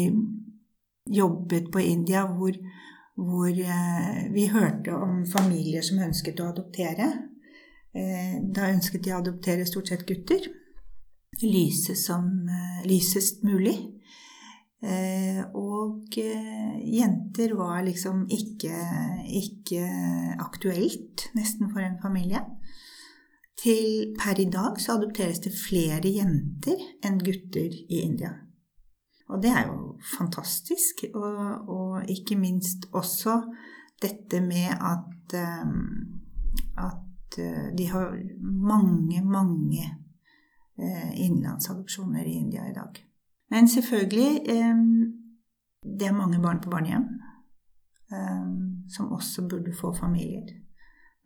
jobbet 1.06 1.70
på 1.72 1.78
India, 1.78 2.26
hvor, 2.26 2.52
hvor 3.14 3.46
eh, 3.48 4.32
vi 4.32 4.46
hørte 4.46 4.94
om 4.94 5.26
familier 5.26 5.82
som 5.82 6.02
ønsket 6.02 6.40
å 6.40 6.50
adoptere. 6.52 7.10
Eh, 7.94 8.38
da 8.54 8.70
ønsket 8.72 9.04
de 9.04 9.14
å 9.14 9.20
adoptere 9.20 9.66
stort 9.68 9.92
sett 9.92 10.06
gutter. 10.08 10.48
Lyse 11.42 11.96
som, 11.98 12.48
eh, 12.48 12.86
lysest 12.88 13.44
mulig. 13.44 13.76
Og 14.82 16.16
jenter 16.18 17.54
var 17.56 17.82
liksom 17.86 18.26
ikke, 18.28 18.74
ikke 19.32 19.86
aktuelt, 20.44 21.28
nesten, 21.34 21.70
for 21.72 21.80
en 21.80 21.96
familie. 22.02 22.42
Til 23.56 24.12
per 24.18 24.40
i 24.40 24.48
dag 24.50 24.80
så 24.82 24.98
adopteres 24.98 25.40
det 25.40 25.54
flere 25.56 26.10
jenter 26.10 26.80
enn 27.06 27.20
gutter 27.22 27.72
i 27.72 28.02
India. 28.02 28.34
Og 29.30 29.40
det 29.42 29.50
er 29.50 29.70
jo 29.70 29.94
fantastisk. 30.18 31.06
Og, 31.14 31.68
og 31.68 32.10
ikke 32.10 32.36
minst 32.36 32.88
også 32.92 33.38
dette 34.02 34.40
med 34.44 34.68
at, 34.74 35.36
um, 35.64 36.20
at 36.76 37.40
de 37.78 37.86
har 37.88 38.12
mange, 38.42 39.24
mange 39.24 39.88
innenlandsadopsjoner 41.16 42.26
i 42.26 42.36
India 42.42 42.68
i 42.68 42.74
dag. 42.74 43.00
Men 43.54 43.68
selvfølgelig 43.70 44.30
um, 44.50 45.12
Det 46.00 46.08
er 46.08 46.16
mange 46.16 46.40
barn 46.42 46.60
på 46.64 46.70
barnehjem 46.70 47.04
um, 48.10 48.88
som 48.90 49.12
også 49.12 49.46
burde 49.48 49.74
få 49.80 49.92
familier. 49.94 50.48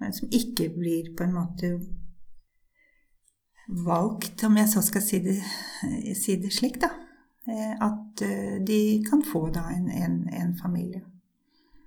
Men 0.00 0.12
som 0.12 0.28
ikke 0.32 0.68
blir 0.74 1.14
på 1.16 1.24
en 1.24 1.34
måte 1.34 1.70
valgt, 3.68 4.44
om 4.44 4.56
jeg 4.56 4.68
så 4.68 4.82
skal 4.82 5.02
si 5.02 5.18
det, 5.24 5.36
si 6.16 6.36
det 6.40 6.52
slik, 6.54 6.80
da. 6.80 6.90
Eh, 7.48 7.74
at 7.84 8.22
eh, 8.22 8.58
de 8.66 9.04
kan 9.10 9.22
få 9.32 9.48
da 9.52 9.68
en, 9.72 9.90
en, 9.90 10.28
en 10.32 10.54
familie. 10.62 11.02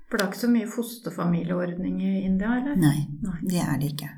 For 0.10 0.18
det 0.18 0.26
er 0.26 0.32
ikke 0.32 0.44
så 0.44 0.52
mye 0.52 0.70
fosterfamilieordning 0.76 2.02
i 2.04 2.14
India, 2.26 2.56
eller? 2.58 2.76
Nei, 2.76 3.06
Nei. 3.24 3.38
det 3.50 3.62
er 3.64 3.78
det 3.80 3.92
ikke. 3.94 4.10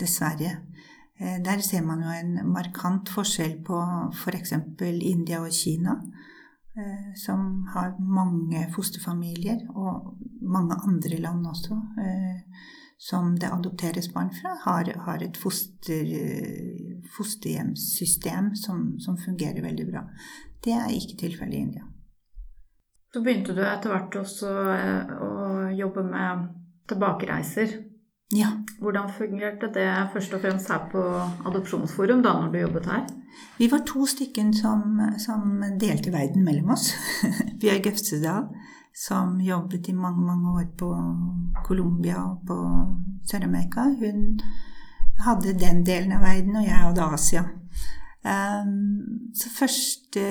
Dessverre. 0.00 0.50
Eh, 1.20 1.38
der 1.44 1.62
ser 1.62 1.84
man 1.86 2.02
jo 2.02 2.10
en 2.10 2.52
markant 2.52 3.10
forskjell 3.14 3.58
på 3.66 3.80
f.eks. 4.12 4.52
India 4.82 5.40
og 5.42 5.52
Kina, 5.52 6.00
som 7.14 7.68
har 7.70 7.92
mange 8.02 8.64
fosterfamilier, 8.74 9.60
og 9.78 10.16
mange 10.42 10.74
andre 10.74 11.20
land 11.22 11.46
også, 11.46 11.76
som 12.98 13.36
det 13.38 13.46
adopteres 13.46 14.08
barn 14.10 14.32
fra, 14.34 14.56
har, 14.64 14.90
har 15.06 15.22
et 15.22 15.38
foster, 15.38 16.10
fosterhjemssystem 17.14 18.56
som, 18.58 18.88
som 18.98 19.22
fungerer 19.22 19.62
veldig 19.62 19.86
bra. 19.92 20.02
Det 20.64 20.74
er 20.74 20.98
ikke 20.98 21.20
tilfellet 21.28 21.60
i 21.60 21.62
India. 21.68 21.86
Så 23.14 23.20
begynte 23.22 23.54
du 23.54 23.60
etter 23.62 23.92
hvert 23.92 24.16
også 24.18 24.48
eh, 24.74 25.10
å 25.22 25.32
jobbe 25.78 26.02
med 26.08 26.48
tilbakereiser. 26.90 27.76
Ja. 28.34 28.50
Hvordan 28.82 29.10
fungerte 29.14 29.68
det 29.74 29.88
først 30.12 30.34
og 30.34 30.40
fremst 30.42 30.70
her 30.72 30.88
på 30.92 31.02
Adopsjonsforum 31.46 32.22
da 32.24 32.32
når 32.40 32.52
du 32.52 32.58
jobbet 32.58 32.86
her? 32.90 33.04
Vi 33.58 33.68
var 33.70 33.84
to 33.86 34.06
stykker 34.06 34.50
som, 34.58 35.00
som 35.18 35.62
delte 35.80 36.12
verden 36.12 36.44
mellom 36.44 36.72
oss. 36.74 36.92
Bjørg 37.60 37.86
Øvstedal, 37.92 38.48
som 39.06 39.40
jobbet 39.40 39.88
i 39.88 39.92
mange, 39.92 40.26
mange 40.26 40.50
år 40.50 40.66
på 40.78 40.90
Colombia 41.64 42.22
og 42.24 42.42
på 42.46 42.58
Sør-Amerika, 43.30 43.86
hun 44.00 44.40
hadde 45.22 45.58
den 45.58 45.84
delen 45.86 46.12
av 46.12 46.24
verden, 46.26 46.56
og 46.56 46.66
jeg 46.66 46.80
hadde 46.80 47.12
Asia. 47.14 47.44
Um, 48.24 49.30
så 49.36 49.50
første 49.52 50.22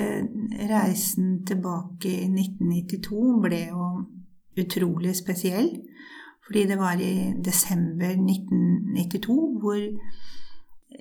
reisen 0.70 1.46
tilbake 1.46 2.10
i 2.10 2.26
1992 2.26 3.42
ble 3.46 3.60
jo 3.70 3.90
utrolig 4.60 5.16
spesiell. 5.16 5.70
Fordi 6.46 6.66
det 6.68 6.78
var 6.80 7.00
i 7.00 7.34
desember 7.44 8.12
1992 8.12 9.38
hvor 9.64 9.80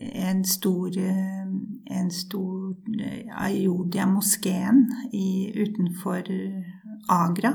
en 0.03 0.45
stor, 0.45 0.91
en 1.91 2.11
stor 2.11 2.75
Ayodhya-moskeen 3.45 4.87
utenfor 5.65 6.31
Agra 7.11 7.53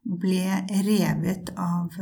ble 0.00 0.46
revet 0.88 1.52
av 1.60 1.94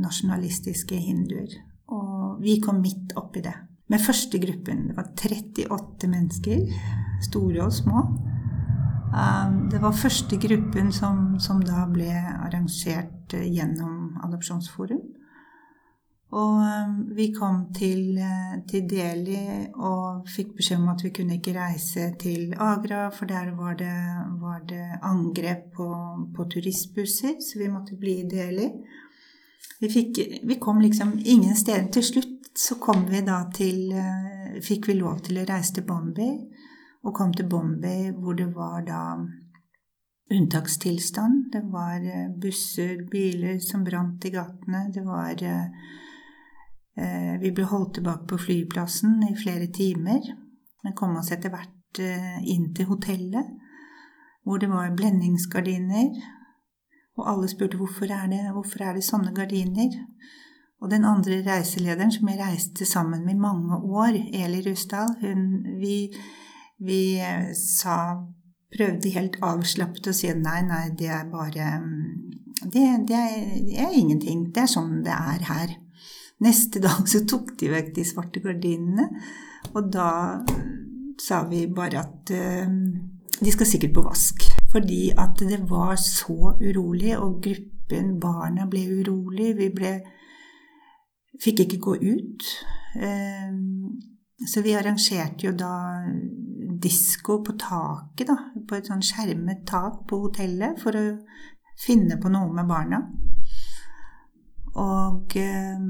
nasjonalistiske 0.00 0.96
hinduer. 1.02 1.58
Og 1.90 2.40
vi 2.42 2.60
kom 2.62 2.80
midt 2.80 3.16
oppi 3.18 3.42
det 3.44 3.56
med 3.90 4.02
første 4.02 4.38
gruppen. 4.38 4.86
Det 4.88 4.96
var 4.96 5.10
38 5.18 6.08
mennesker, 6.08 6.60
store 7.26 7.64
og 7.66 7.72
små. 7.74 8.04
Um, 9.10 9.68
det 9.70 9.80
var 9.82 9.92
første 9.92 10.36
gruppen 10.38 10.92
som, 10.92 11.40
som 11.42 11.62
da 11.66 11.82
ble 11.90 12.12
arrangert 12.14 13.34
eh, 13.34 13.48
gjennom 13.50 14.20
Adopsjonsforum. 14.22 15.00
Og 16.30 16.60
um, 16.62 16.92
vi 17.16 17.32
kom 17.34 17.64
til, 17.74 18.18
eh, 18.22 18.60
til, 18.70 18.84
Delhi 18.86 19.66
og 19.74 20.28
fikk 20.30 20.54
beskjed 20.60 20.78
om 20.78 20.92
at 20.92 21.02
vi 21.02 21.10
kunne 21.10 21.40
ikke 21.40 21.56
reise 21.56 22.12
til 22.22 22.54
Agra, 22.54 23.08
for 23.10 23.26
der 23.26 23.50
var 23.58 23.74
det, 23.80 23.96
var 24.38 24.62
det 24.68 25.00
angrep 25.02 25.72
på, 25.74 25.88
på, 26.36 26.46
turistbusser, 26.54 27.40
så 27.42 27.58
vi 27.58 27.70
måtte 27.72 27.98
bli 27.98 28.20
i 28.20 28.28
Delhi. 28.30 28.70
Vi, 29.80 29.90
fikk, 29.90 30.22
vi 30.46 30.60
kom 30.62 30.78
liksom 30.80 31.16
ingen 31.18 31.56
steder. 31.56 31.90
Til 31.90 32.06
slutt 32.12 32.54
så 32.54 32.78
kom 32.78 33.08
vi 33.10 33.26
da 33.26 33.42
til 33.54 33.90
eh, 33.90 34.60
Fikk 34.62 34.88
vi 34.90 34.96
lov 34.98 35.20
til 35.26 35.38
å 35.38 35.46
reise 35.46 35.76
til 35.76 35.84
Bombay, 35.86 36.38
og 37.04 37.14
kom 37.16 37.32
til 37.32 37.48
Bombay 37.48 38.10
hvor 38.12 38.36
det 38.36 38.50
var 38.54 38.82
da 38.86 39.02
unntakstilstand. 40.30 41.48
Det 41.52 41.62
var 41.72 42.04
eh, 42.04 42.28
busser, 42.42 43.04
biler 43.10 43.58
som 43.64 43.84
brant 43.84 44.24
i 44.24 44.32
gatene. 44.34 44.86
Det 44.94 45.04
var 45.06 45.42
eh, 45.42 45.66
Vi 47.40 47.52
ble 47.56 47.64
holdt 47.64 47.94
tilbake 47.96 48.26
på 48.28 48.38
flyplassen 48.38 49.22
i 49.30 49.36
flere 49.38 49.70
timer, 49.72 50.20
men 50.84 50.96
kom 50.98 51.16
oss 51.16 51.32
etter 51.32 51.52
hvert 51.54 52.00
inn 52.44 52.68
til 52.76 52.86
hotellet, 52.90 53.46
hvor 54.44 54.60
det 54.60 54.68
var 54.68 54.92
blendingsgardiner. 54.94 56.10
Og 57.16 57.30
alle 57.30 57.48
spurte 57.48 57.80
hvorfor 57.80 58.12
er 58.12 58.28
det, 58.28 58.42
hvorfor 58.52 58.84
er 58.84 58.98
det 58.98 59.06
sånne 59.06 59.32
gardiner. 59.34 59.96
Og 60.80 60.90
den 60.90 61.04
andre 61.04 61.42
reiselederen 61.44 62.12
som 62.12 62.28
jeg 62.30 62.40
reiste 62.40 62.86
sammen 62.88 63.24
med 63.24 63.36
i 63.36 63.40
mange 63.40 63.76
år, 63.76 64.16
Eli 64.32 64.62
Rusdal, 64.64 65.12
hun 65.20 65.42
vi, 65.80 66.08
vi 66.80 67.18
eh, 67.20 67.50
sa 67.56 67.96
Prøvde 68.70 69.10
helt 69.10 69.34
avslappet 69.42 70.06
å 70.06 70.12
si 70.14 70.28
nei, 70.30 70.60
nei, 70.62 70.92
det 70.94 71.08
er 71.10 71.24
bare 71.26 71.72
det, 72.62 72.84
det, 73.08 73.16
er, 73.18 73.40
det, 73.66 73.78
er, 73.82 73.96
ingenting. 73.98 74.44
Det 74.54 74.62
er 74.62 74.70
sånn 74.70 75.00
det 75.02 75.10
er 75.10 75.42
her. 75.48 75.72
Neste 76.46 76.78
dag 76.84 77.08
så 77.10 77.24
tok 77.26 77.56
de 77.58 77.72
vekk 77.72 77.90
de 77.96 78.04
svarte 78.06 78.42
gardinene, 78.44 79.08
og 79.74 79.90
da 79.90 80.10
sa 81.18 81.42
vi 81.50 81.64
bare 81.66 82.04
at 82.04 82.30
uh, 82.30 82.70
de 83.40 83.56
skal 83.56 83.68
sikkert 83.68 83.96
på 83.96 84.06
vask. 84.06 84.46
Fordi 84.70 85.10
at 85.18 85.42
det 85.42 85.64
var 85.66 85.96
så 85.98 86.54
urolig, 86.60 87.16
og 87.18 87.40
gruppen, 87.42 88.14
barna, 88.22 88.68
ble 88.70 88.86
urolig. 89.00 89.54
Vi 89.58 89.70
ble 89.74 89.94
Fikk 91.40 91.62
ikke 91.64 91.78
gå 91.80 91.92
ut. 92.04 92.46
Eh, 93.00 93.52
så 94.48 94.62
vi 94.64 94.74
arrangerte 94.76 95.46
jo 95.46 95.52
da 95.52 95.74
disko 96.80 97.40
på 97.44 97.56
taket, 97.60 98.30
da, 98.30 98.36
på 98.68 98.78
et 98.78 98.88
sånn 98.88 99.04
skjermet 99.04 99.66
tak 99.68 100.04
på 100.08 100.22
hotellet, 100.24 100.80
for 100.80 100.96
å 100.96 101.04
finne 101.80 102.16
på 102.20 102.32
noe 102.32 102.52
med 102.54 102.68
barna. 102.70 103.02
Og 104.80 105.36
eh, 105.36 105.82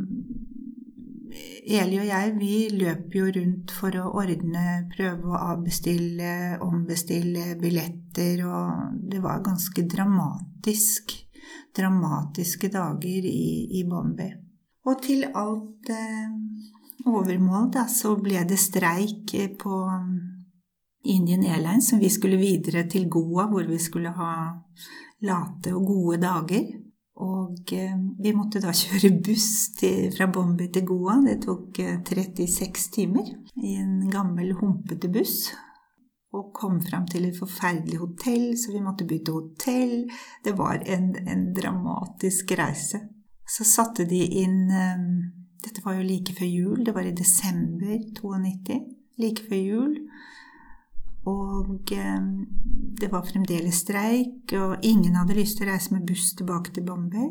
Eli 1.71 2.01
og 2.01 2.09
jeg, 2.09 2.33
vi 2.41 2.55
løp 2.75 3.15
jo 3.15 3.29
rundt 3.37 3.71
for 3.77 3.95
å 4.01 4.09
ordne, 4.19 4.89
prøve 4.91 5.31
å 5.31 5.43
avbestille, 5.53 6.59
ombestille 6.67 7.55
billetter, 7.61 8.43
og 8.49 8.97
det 9.13 9.23
var 9.23 9.45
ganske 9.47 9.87
dramatisk. 9.87 11.21
Dramatiske 11.77 12.67
dager 12.73 13.27
i, 13.31 13.79
i 13.79 13.85
Bombay. 13.87 14.33
Og 14.91 15.03
til 15.05 15.23
alt 15.29 15.91
eh, 15.95 16.33
overmål 17.07 17.71
da, 17.75 17.87
så 17.89 18.17
ble 18.21 18.43
det 18.49 18.59
streik 18.61 19.33
på 19.61 19.81
um, 19.89 20.13
Indian 21.05 21.45
Airlines, 21.47 21.89
som 21.91 21.99
vi 21.99 22.11
skulle 22.11 22.41
videre 22.41 22.85
til 22.91 23.09
Goa, 23.09 23.47
hvor 23.51 23.65
vi 23.69 23.79
skulle 23.79 24.13
ha 24.17 24.33
late 25.25 25.75
og 25.77 25.87
gode 25.87 26.21
dager. 26.23 26.69
Og 27.21 27.73
eh, 27.77 27.97
vi 28.23 28.33
måtte 28.37 28.63
da 28.63 28.73
kjøre 28.83 29.13
buss 29.25 29.73
til, 29.79 30.11
fra 30.15 30.29
Bombay 30.33 30.71
til 30.73 30.87
Goa. 30.89 31.19
Det 31.25 31.41
tok 31.45 31.81
36 32.09 32.93
timer 32.95 33.35
i 33.61 33.77
en 33.81 34.07
gammel, 34.13 34.55
humpete 34.61 35.11
buss. 35.13 35.51
Og 36.31 36.53
kom 36.55 36.79
fram 36.85 37.09
til 37.11 37.27
et 37.27 37.39
forferdelig 37.39 37.99
hotell, 37.99 38.53
så 38.55 38.71
vi 38.71 38.85
måtte 38.85 39.09
bytte 39.09 39.35
hotell. 39.35 40.05
Det 40.45 40.55
var 40.59 40.85
en, 40.87 41.11
en 41.27 41.49
dramatisk 41.57 42.53
reise. 42.61 43.03
Så 43.51 43.67
satte 43.67 44.07
de 44.07 44.21
inn 44.39 44.69
Dette 45.65 45.85
var 45.85 45.99
jo 45.99 46.07
like 46.07 46.35
før 46.37 46.49
jul, 46.49 46.85
det 46.87 46.95
var 46.95 47.07
i 47.07 47.15
desember 47.17 47.99
92. 48.17 48.81
Like 49.21 49.45
før 49.49 49.61
jul. 49.61 49.97
Og 51.29 51.93
eh, 51.93 52.21
det 53.01 53.11
var 53.13 53.27
fremdeles 53.29 53.83
streik, 53.85 54.55
og 54.57 54.77
ingen 54.83 55.19
hadde 55.21 55.37
lyst 55.37 55.59
til 55.59 55.69
å 55.69 55.75
reise 55.75 55.93
med 55.95 56.07
buss 56.09 56.33
tilbake 56.39 56.73
til 56.73 56.87
Bombay. 56.89 57.29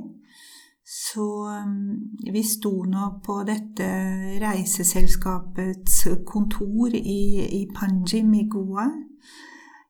Så 0.85 1.25
eh, 1.55 2.31
vi 2.33 2.43
sto 2.45 2.73
nå 2.85 3.11
på 3.25 3.41
dette 3.49 3.89
reiseselskapets 4.43 6.03
kontor 6.29 6.93
i, 6.93 7.21
i 7.61 7.65
Panjim 7.73 8.33
i 8.37 8.45
Goa 8.51 8.87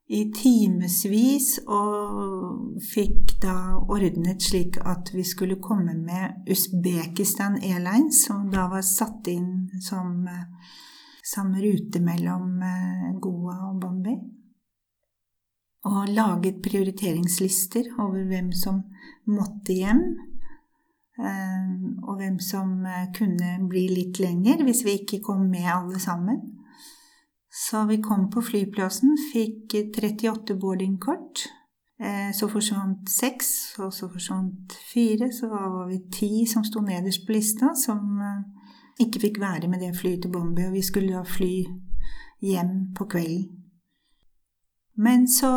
i 0.10 0.24
timevis 0.34 1.60
og 1.70 2.80
fikk 2.82 3.36
da 3.44 3.78
ordnet 3.78 4.42
slik 4.42 4.80
at 4.82 5.12
vi 5.14 5.22
skulle 5.24 5.60
komme 5.62 5.94
med 5.94 6.50
Usbekistan 6.50 7.60
Airlines, 7.62 8.24
som 8.26 8.50
da 8.50 8.66
var 8.72 8.82
satt 8.86 9.30
inn 9.30 9.70
som 9.86 10.26
som 11.34 11.54
rute 11.56 12.02
mellom 12.02 12.62
eh, 12.62 13.20
Goa 13.22 13.56
og 13.70 13.80
Bombay. 13.82 14.18
Og 15.90 16.10
laget 16.12 16.62
prioriteringslister 16.64 17.94
over 18.00 18.26
hvem 18.28 18.52
som 18.52 18.82
måtte 19.30 19.76
hjem, 19.78 20.02
eh, 21.22 21.70
og 22.04 22.20
hvem 22.20 22.40
som 22.44 22.80
eh, 22.86 23.12
kunne 23.16 23.58
bli 23.70 23.86
litt 23.94 24.22
lenger 24.22 24.66
hvis 24.66 24.84
vi 24.88 24.98
ikke 25.02 25.22
kom 25.30 25.46
med 25.52 25.70
alle 25.70 26.02
sammen. 26.02 26.42
Så 27.60 27.84
vi 27.90 27.98
kom 28.02 28.30
på 28.32 28.42
flyplassen, 28.42 29.18
fikk 29.34 29.74
38 29.76 30.56
boardingkort. 30.56 31.42
Så 32.34 32.48
forsvant 32.48 33.10
seks, 33.12 33.50
og 33.84 33.92
så 33.92 34.08
forsvant 34.08 34.72
fire. 34.94 35.28
Så 35.36 35.50
var 35.52 35.90
vi 35.90 35.98
ti 36.14 36.46
som 36.48 36.64
sto 36.64 36.80
nederst 36.80 37.26
på 37.28 37.36
lista, 37.36 37.74
som 37.76 38.22
ikke 39.04 39.26
fikk 39.26 39.42
være 39.44 39.68
med 39.68 39.84
det 39.84 39.92
flyet 39.98 40.24
til 40.24 40.32
Bombay, 40.32 40.70
og 40.70 40.78
vi 40.78 40.86
skulle 40.88 41.18
da 41.18 41.26
fly 41.28 41.52
hjem 42.48 42.94
på 42.96 43.10
kvelden. 43.12 43.50
Men 44.96 45.28
så 45.28 45.52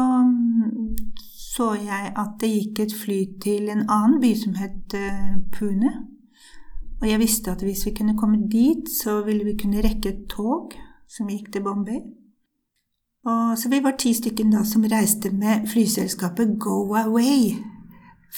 så 1.53 1.75
jeg 1.77 2.13
at 2.17 2.39
det 2.41 2.49
gikk 2.49 2.81
et 2.81 2.95
fly 2.97 3.19
til 3.43 3.69
en 3.69 3.85
annen 3.85 4.21
by 4.23 4.31
som 4.39 4.55
het 4.57 4.95
eh, 4.97 5.35
Pune. 5.53 5.91
Og 7.03 7.09
jeg 7.11 7.21
visste 7.21 7.53
at 7.53 7.65
hvis 7.67 7.85
vi 7.87 7.93
kunne 7.99 8.17
komme 8.17 8.47
dit, 8.49 8.89
så 8.89 9.19
ville 9.27 9.45
vi 9.45 9.59
kunne 9.61 9.83
rekke 9.85 10.15
et 10.15 10.23
tog 10.33 10.73
som 11.13 11.29
gikk 11.31 11.53
til 11.53 11.65
Bombay. 11.65 12.01
Og 13.29 13.59
så 13.59 13.71
vi 13.71 13.83
var 13.85 13.95
ti 13.99 14.15
stykker 14.17 14.49
da 14.51 14.65
som 14.67 14.87
reiste 14.91 15.31
med 15.31 15.69
flyselskapet 15.71 16.57
Go 16.61 16.95
Away 16.99 17.53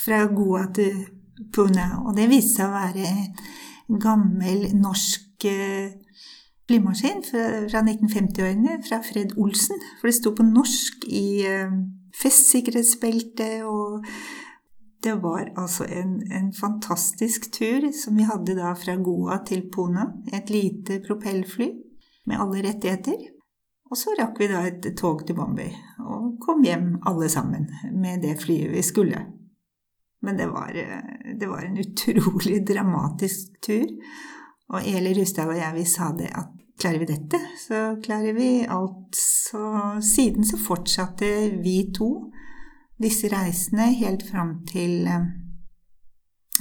fra 0.04 0.26
Goa 0.28 0.66
til 0.74 1.06
Pune. 1.54 1.86
Og 2.04 2.16
det 2.18 2.28
viste 2.28 2.58
seg 2.58 2.68
å 2.68 2.74
være 2.74 3.06
en 3.08 4.00
gammel 4.00 4.66
norsk 4.76 5.46
eh, 5.48 5.94
flymaskin 6.68 7.24
fra 7.24 7.80
1950-årene, 7.80 8.80
fra 8.84 9.00
Fred 9.04 9.36
Olsen. 9.40 9.80
For 10.00 10.10
det 10.10 10.16
sto 10.18 10.34
på 10.36 10.46
norsk 10.46 11.08
i 11.08 11.26
eh, 11.48 11.72
festsikkerhetsbeltet, 12.20 13.64
og 13.64 14.04
det 15.04 15.16
var 15.22 15.48
altså 15.60 15.84
en, 15.88 16.18
en, 16.32 16.52
fantastisk 16.56 17.50
tur 17.52 17.90
som 17.96 18.16
vi 18.16 18.28
hadde 18.28 18.56
da 18.56 18.72
fra 18.76 18.98
Goa 19.00 19.40
til 19.48 19.64
Pune. 19.72 20.10
Et 20.32 20.52
lite 20.52 21.00
propellfly 21.06 21.72
med 22.28 22.40
alle 22.40 22.62
rettigheter. 22.68 23.30
Og 23.90 23.98
så 24.00 24.14
rakk 24.18 24.40
vi 24.40 24.48
da 24.50 24.64
et 24.66 24.86
tog 24.98 25.26
til 25.26 25.36
Bombay 25.38 25.70
og 26.02 26.38
kom 26.42 26.64
hjem 26.64 26.94
alle 27.06 27.28
sammen 27.30 27.68
med 27.92 28.24
det 28.24 28.38
flyet 28.42 28.72
vi 28.72 28.82
skulle. 28.82 29.20
Men 30.24 30.40
det 30.40 30.48
var, 30.48 30.72
eh, 30.74 31.36
det 31.40 31.46
var 31.46 31.62
en 31.62 31.78
utrolig 31.78 32.66
dramatisk 32.66 33.60
tur. 33.66 33.86
Og 34.72 34.86
Eli 34.88 35.12
Rustad 35.14 35.48
og 35.48 35.58
jeg, 35.58 35.74
vi 35.74 35.84
sa 35.84 36.12
det 36.16 36.30
at 36.32 36.50
klarer 36.80 36.98
vi 36.98 37.10
dette, 37.12 37.38
så 37.60 37.80
klarer 38.02 38.32
vi 38.32 38.48
alt. 38.64 39.14
Så 39.16 40.00
siden 40.02 40.44
så 40.44 40.58
fortsatte 40.58 41.28
vi 41.62 41.92
to 41.94 42.32
disse 43.02 43.28
reisene 43.28 43.90
helt 43.98 44.22
fram 44.30 44.62
til 44.70 45.08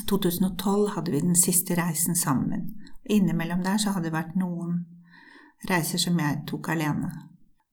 2012 0.10 0.84
eh, 0.84 0.94
hadde 0.96 1.12
vi 1.12 1.24
den 1.24 1.36
siste 1.40 1.78
reisen 1.80 2.16
sammen. 2.16 2.74
Innimellom 3.10 3.64
der 3.64 3.78
så 3.78 3.96
hadde 3.96 4.10
det 4.10 4.18
vært 4.18 4.36
noen 4.40 4.84
reiser 5.70 6.02
som 6.02 6.20
jeg 6.20 6.42
tok 6.50 6.70
alene. 6.74 7.12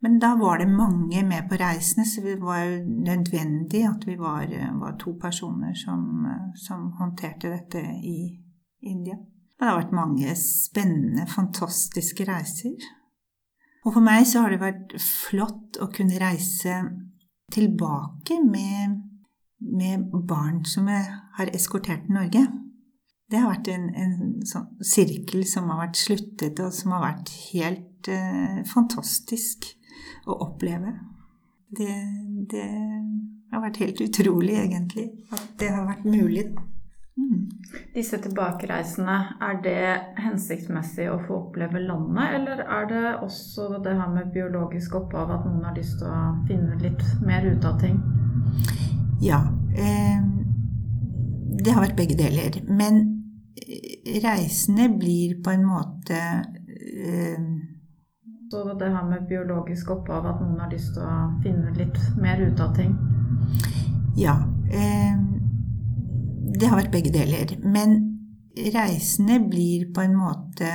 Men 0.01 0.19
da 0.19 0.35
var 0.37 0.59
det 0.59 0.69
mange 0.69 1.23
med 1.29 1.49
på 1.49 1.59
reisene, 1.61 2.07
så 2.09 2.23
det 2.25 2.39
var 2.41 2.63
jo 2.65 2.79
nødvendig 3.05 3.83
at 3.85 4.07
vi 4.09 4.17
var, 4.17 4.47
var 4.81 4.97
to 4.99 5.13
personer 5.21 5.75
som, 5.77 6.25
som, 6.57 6.87
håndterte 6.97 7.51
dette 7.53 7.83
i 8.01 8.17
India. 8.81 9.19
Det 9.59 9.69
har 9.69 9.77
vært 9.77 9.93
mange 9.93 10.33
spennende, 10.41 11.27
fantastiske 11.29 12.25
reiser. 12.25 12.81
Og 13.85 13.93
for 13.93 14.05
meg 14.05 14.25
så 14.29 14.45
har 14.45 14.55
det 14.55 14.63
vært 14.63 14.97
flott 15.05 15.77
å 15.81 15.91
kunne 15.93 16.21
reise 16.21 16.81
tilbake 17.53 18.41
med, 18.41 18.97
med 19.61 20.09
barn 20.29 20.63
som 20.65 20.89
jeg 20.89 21.13
har 21.37 21.53
eskortert 21.53 22.07
til 22.07 22.17
Norge. 22.17 22.47
Det 23.31 23.39
har 23.39 23.53
vært 23.53 23.69
en, 23.71 23.85
en 23.95 24.15
sånn 24.47 24.67
sirkel 24.83 25.45
som 25.47 25.69
har 25.71 25.85
vært 25.85 26.01
sluttet, 26.01 26.59
og 26.65 26.75
som 26.75 26.97
har 26.97 27.05
vært 27.05 27.31
helt 27.53 28.11
eh, 28.11 28.63
fantastisk 28.67 29.69
å 30.27 30.35
oppleve. 30.49 30.97
Det, 31.71 31.95
det, 32.51 32.67
har 33.53 33.63
vært 33.63 33.79
helt 33.85 34.03
utrolig, 34.03 34.57
egentlig, 34.59 35.07
at 35.31 35.47
det 35.63 35.71
har 35.71 35.87
vært 35.87 36.09
mulig. 36.11 36.49
Mm. 37.21 37.47
Disse 37.95 38.19
tilbakereisene, 38.23 39.17
er 39.47 39.63
det 39.63 39.85
hensiktsmessig 40.25 41.07
å 41.13 41.21
få 41.29 41.39
oppleve 41.45 41.83
landet, 41.85 42.35
eller 42.41 42.65
er 42.67 42.91
det 42.91 43.05
også 43.23 43.69
det 43.85 43.95
her 43.95 44.11
med 44.11 44.35
biologisk 44.35 44.99
opphav, 45.05 45.31
at 45.37 45.47
noen 45.47 45.63
har 45.69 45.79
lyst 45.79 46.01
til 46.03 46.11
å 46.11 46.35
finne 46.51 46.83
litt 46.83 47.07
mer 47.23 47.47
ut 47.47 47.71
av 47.71 47.79
ting? 47.83 48.03
Ja. 49.23 49.45
Eh, 49.79 50.29
det 51.61 51.75
har 51.77 51.85
vært 51.85 51.99
begge 51.99 52.19
deler. 52.19 52.63
Men 52.67 53.20
reisene 54.25 54.89
blir 54.99 55.37
på 55.45 55.53
en 55.55 55.67
måte 55.69 56.21
eh, 56.21 57.51
så 58.51 58.65
det 58.75 58.89
her 58.91 59.05
med 59.07 59.29
biologisk 59.29 59.91
opphav, 59.95 60.25
at 60.27 60.41
noen 60.43 60.59
har 60.59 60.73
lyst 60.73 60.97
til 60.97 61.05
å 61.07 61.19
finne 61.45 61.71
litt 61.77 61.99
mer 62.19 62.41
ut 62.43 62.59
av 62.59 62.73
ting? 62.75 62.97
Ja. 64.19 64.35
Eh, 64.75 65.21
det 66.59 66.67
har 66.67 66.81
vært 66.81 66.91
begge 66.91 67.13
deler. 67.15 67.55
Men 67.63 67.95
reisene 68.75 69.39
blir 69.47 69.87
på 69.95 70.03
en 70.03 70.17
måte, 70.19 70.73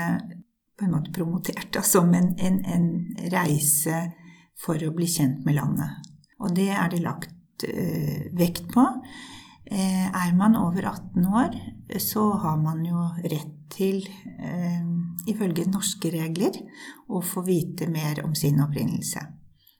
på 0.79 0.87
en 0.87 0.95
måte 0.95 1.11
promotert 1.15 1.81
som 1.83 2.13
en, 2.15 2.31
en, 2.39 2.61
en, 2.63 2.87
reise 3.33 3.99
for 4.63 4.79
å 4.79 4.93
bli 4.95 5.09
kjent 5.11 5.43
med 5.43 5.59
landet. 5.59 6.07
Og 6.39 6.55
det 6.55 6.69
er 6.71 6.87
det 6.93 7.03
lagt 7.03 7.67
eh, 7.67 8.31
vekt 8.39 8.71
på. 8.71 8.87
Eh, 9.71 10.07
er 10.07 10.35
man 10.37 10.55
over 10.55 10.85
18 10.85 11.25
år, 11.25 11.55
så 11.99 12.31
har 12.37 12.57
man 12.57 12.85
jo 12.85 13.01
rett 13.23 13.53
til, 13.69 14.07
eh, 14.39 14.83
ifølge 15.27 15.65
norske 15.65 16.11
regler, 16.13 16.51
å 17.09 17.21
få 17.21 17.41
vite 17.45 17.87
mer 17.89 18.23
om 18.23 18.35
sin 18.35 18.59
opprinnelse. 18.59 19.19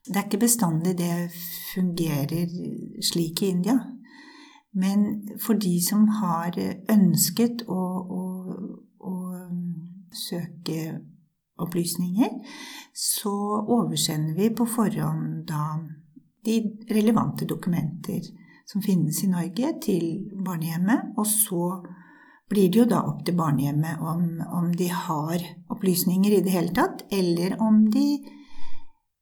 Det 0.06 0.16
er 0.16 0.24
ikke 0.24 0.46
bestandig 0.46 0.98
det 0.98 1.32
fungerer 1.74 2.50
slik 3.02 3.42
i 3.42 3.50
India. 3.50 3.80
Men 4.74 5.30
for 5.40 5.54
de 5.54 5.82
som 5.82 6.08
har 6.08 6.52
ønsket 6.90 7.64
å, 7.68 7.82
å, 8.20 8.24
å 9.00 9.14
søke 10.12 11.02
opplysninger, 11.58 12.30
så 12.94 13.34
oversender 13.68 14.36
vi 14.36 14.50
på 14.50 14.66
forhånd 14.66 15.46
da 15.48 15.80
de 16.46 16.60
relevante 16.90 17.46
dokumenter 17.46 18.22
som 18.66 18.82
finnes 18.82 19.24
i 19.24 19.30
Norge, 19.30 19.74
til 19.82 20.06
barnehjemmet. 20.46 21.14
Og 21.18 21.28
så 21.28 21.68
blir 22.50 22.72
det 22.72 22.82
jo 22.82 22.88
da 22.90 23.04
opp 23.10 23.24
til 23.26 23.38
barnehjemmet 23.38 24.02
om, 24.02 24.26
om 24.60 24.72
de 24.78 24.90
har 24.90 25.46
opplysninger 25.74 26.38
i 26.38 26.42
det 26.46 26.56
hele 26.56 26.74
tatt, 26.74 27.06
eller 27.12 27.60
om 27.62 27.86
de 27.92 28.08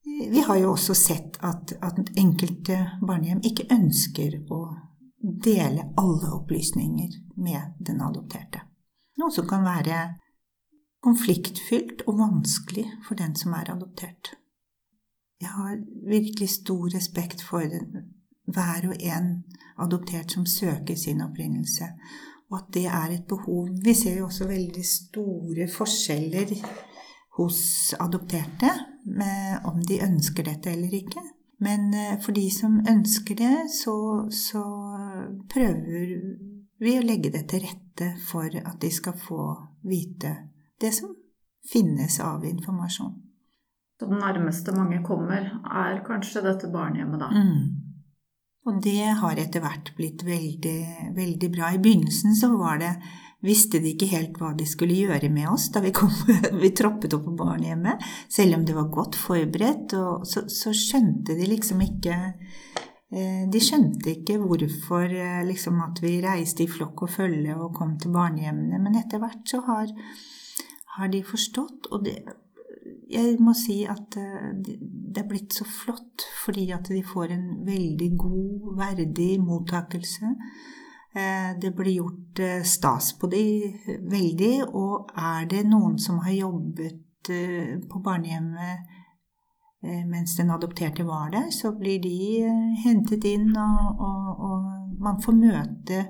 Vi 0.03 0.39
har 0.45 0.57
jo 0.59 0.73
også 0.75 0.93
sett 0.93 1.37
at, 1.41 1.71
at 1.81 1.97
enkelte 2.19 2.75
barnehjem 3.01 3.39
ikke 3.47 3.65
ønsker 3.71 4.35
å 4.51 4.59
dele 5.23 5.87
alle 5.97 6.29
opplysninger 6.35 7.15
med 7.41 7.79
den 7.79 8.01
adopterte. 8.03 8.61
Noe 9.17 9.31
som 9.31 9.47
kan 9.49 9.63
være 9.65 10.03
konfliktfylt 11.03 12.03
og 12.07 12.19
vanskelig 12.19 12.85
for 13.07 13.19
den 13.19 13.33
som 13.39 13.55
er 13.57 13.71
adoptert. 13.73 14.35
Jeg 15.41 15.51
har 15.51 15.79
virkelig 16.07 16.49
stor 16.49 16.85
respekt 16.93 17.41
for 17.41 17.63
hver 18.45 18.89
og 18.91 18.95
en 18.99 19.43
adoptert 19.79 20.31
som 20.31 20.45
søker 20.45 20.95
sin 20.95 21.21
opprinnelse. 21.21 21.89
Og 22.51 22.59
at 22.59 22.73
det 22.75 22.85
er 22.85 23.13
et 23.15 23.27
behov. 23.27 23.69
Vi 23.83 23.93
ser 23.97 24.17
jo 24.19 24.25
også 24.25 24.47
veldig 24.47 24.85
store 24.85 25.67
forskjeller 25.71 26.57
hos 27.37 27.93
adopterte 27.99 28.69
med 29.05 29.65
om 29.65 29.81
de 29.81 30.01
ønsker 30.05 30.45
dette 30.45 30.71
eller 30.71 30.93
ikke. 30.93 31.23
Men 31.63 31.93
eh, 31.93 32.19
for 32.21 32.35
de 32.35 32.49
som 32.51 32.81
ønsker 32.89 33.35
det, 33.39 33.55
så, 33.71 33.95
så 34.29 34.63
prøver 35.53 36.13
vi 36.83 36.97
å 36.99 37.05
legge 37.05 37.31
det 37.33 37.45
til 37.49 37.63
rette 37.63 38.13
for 38.27 38.51
at 38.51 38.79
de 38.81 38.89
skal 38.91 39.15
få 39.17 39.43
vite 39.87 40.35
det 40.81 40.91
som 40.95 41.13
finnes 41.71 42.19
av 42.19 42.43
informasjon. 42.45 43.15
Så 43.99 44.09
det 44.09 44.19
nærmeste 44.19 44.73
mange 44.75 44.99
kommer, 45.05 45.45
er 45.63 46.01
kanskje 46.05 46.43
dette 46.43 46.67
barnehjemmet, 46.73 47.21
da. 47.21 47.29
Mm. 47.31 47.72
Og 48.63 48.79
det 48.83 49.11
har 49.19 49.39
etter 49.39 49.63
hvert 49.63 49.91
blitt 49.97 50.23
veldig, 50.23 51.11
veldig 51.17 51.49
bra. 51.51 51.73
I 51.73 51.81
begynnelsen 51.83 52.35
så 52.37 52.53
var 52.55 52.79
det 52.79 52.93
visste 53.43 53.81
de 53.83 53.91
ikke 53.91 54.07
helt 54.13 54.37
hva 54.39 54.53
de 54.55 54.65
skulle 54.67 54.95
gjøre 54.95 55.27
med 55.33 55.49
oss 55.51 55.67
da 55.73 55.81
vi, 55.83 55.91
kom, 55.95 56.11
vi 56.63 56.71
troppet 56.75 57.15
opp 57.15 57.25
på 57.27 57.35
barnehjemmet. 57.43 58.03
Selv 58.31 58.57
om 58.57 58.65
det 58.67 58.77
var 58.77 58.91
godt 58.93 59.19
forberedt, 59.19 59.95
så, 60.29 60.45
så, 60.47 60.71
skjønte 60.71 61.35
de 61.35 61.49
liksom 61.51 61.83
ikke 61.83 62.15
eh, 63.11 63.43
De 63.51 63.63
skjønte 63.63 64.13
ikke 64.13 64.39
hvorfor 64.41 65.11
eh, 65.11 65.41
liksom, 65.49 65.81
at 65.83 65.99
vi 66.03 66.15
reiste 66.23 66.63
i 66.63 66.71
flokk 66.71 67.03
og 67.07 67.13
følge 67.17 67.57
og 67.57 67.75
kom 67.75 67.97
til 67.99 68.15
barnehjemmene. 68.15 68.79
Men 68.79 68.95
etter 69.01 69.19
hvert 69.23 69.43
så 69.49 69.59
har, 69.67 69.91
har 70.95 71.11
de 71.11 71.23
forstått, 71.27 71.91
og 71.91 72.07
det, 72.07 72.21
jeg 73.13 73.39
må 73.41 73.53
si 73.57 73.83
at 73.89 74.17
eh, 74.19 74.51
det 74.53 75.21
er 75.21 75.27
blitt 75.29 75.55
så 75.55 75.65
flott 75.67 76.25
fordi 76.43 76.67
at 76.75 76.89
de 76.91 77.01
får 77.05 77.33
en 77.35 77.45
veldig 77.65 78.09
god, 78.19 78.71
verdig 78.79 79.31
mottakelse. 79.43 80.33
Eh, 81.13 81.51
det 81.61 81.73
blir 81.77 81.99
gjort 81.99 82.41
eh, 82.43 82.63
stas 82.67 83.13
på 83.19 83.29
de 83.31 83.45
veldig, 84.09 84.55
og 84.73 85.13
er 85.13 85.47
det 85.51 85.63
noen 85.69 85.99
som 86.01 86.21
har 86.25 86.35
jobbet 86.39 87.01
på 87.23 87.99
barnehjemmet 88.03 88.89
mens 90.11 90.33
den 90.35 90.51
adopterte 90.51 91.05
var 91.07 91.29
der, 91.31 91.45
så 91.55 91.71
blir 91.75 92.01
de 92.03 92.43
hentet 92.83 93.23
inn, 93.27 93.53
og, 93.55 94.01
og, 94.03 94.43
og 94.43 94.99
man 94.99 95.21
får 95.23 95.37
møte, 95.37 96.01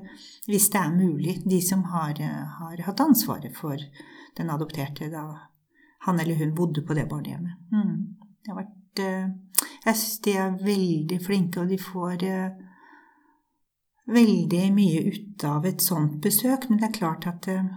hvis 0.50 0.72
det 0.74 0.82
er 0.82 0.98
mulig, 0.98 1.36
de 1.46 1.62
som 1.62 1.86
har, 1.94 2.18
har 2.58 2.82
hatt 2.88 3.06
ansvaret 3.06 3.54
for 3.54 3.78
den 4.38 4.50
adopterte 4.54 5.12
da 5.13 5.53
han 6.06 6.20
eller 6.20 6.36
hun 6.36 6.56
bodde 6.56 6.82
på 6.82 6.94
det 6.94 7.08
barnehjemmet. 7.10 7.52
Mm. 7.72 8.16
Det 8.44 8.52
har 8.52 8.60
vært 8.60 9.00
eh, 9.00 9.28
Jeg 9.86 9.96
syns 9.96 10.20
de 10.26 10.36
er 10.38 10.58
veldig 10.63 11.20
flinke, 11.24 11.62
og 11.62 11.72
de 11.72 11.80
får 11.80 12.26
eh, 12.28 12.58
veldig 14.12 14.63
mye 14.76 15.04
ut 15.08 15.46
av 15.48 15.68
et 15.68 15.84
sånt 15.84 16.20
besøk. 16.24 16.68
Men 16.70 16.82
det 16.82 16.89
er 16.89 16.98
klart 17.00 17.28
at 17.32 17.48
eh, 17.52 17.70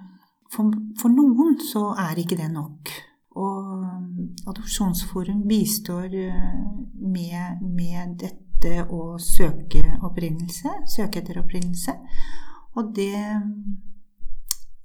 for, 0.51 0.75
for 0.99 1.15
noen 1.15 1.59
så 1.63 1.93
er 2.03 2.19
ikke 2.19 2.39
det 2.41 2.51
nok. 2.55 2.95
Og 3.37 4.49
Adopsjonsforum 4.49 5.45
bistår 5.47 6.09
med, 6.09 7.61
med 7.61 8.15
dette 8.23 8.87
å 8.89 9.19
søke 9.21 9.83
opprinnelse, 10.07 10.73
søke 10.89 11.21
etter 11.21 11.43
opprinnelse. 11.43 11.93
Og 12.81 12.95
det, 12.97 13.13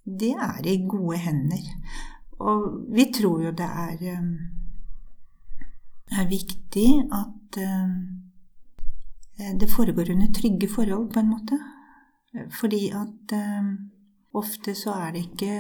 det 0.03 0.33
er 0.35 0.67
i 0.67 0.81
gode 0.83 1.21
hender. 1.23 1.63
Og 2.41 2.67
vi 2.95 3.07
tror 3.13 3.45
jo 3.45 3.53
det 3.55 3.67
er, 3.67 4.03
um, 4.17 4.33
er 6.19 6.29
viktig 6.29 6.89
at 7.21 7.61
um, 7.61 7.95
det 9.61 9.69
foregår 9.69 10.11
under 10.13 10.33
trygge 10.33 10.69
forhold, 10.69 11.09
på 11.13 11.19
en 11.19 11.29
måte. 11.29 11.59
Fordi 12.59 12.89
at 12.89 13.35
um, 13.37 13.73
ofte 14.33 14.75
så 14.75 14.93
er 14.93 15.11
det 15.11 15.25
ikke 15.25 15.51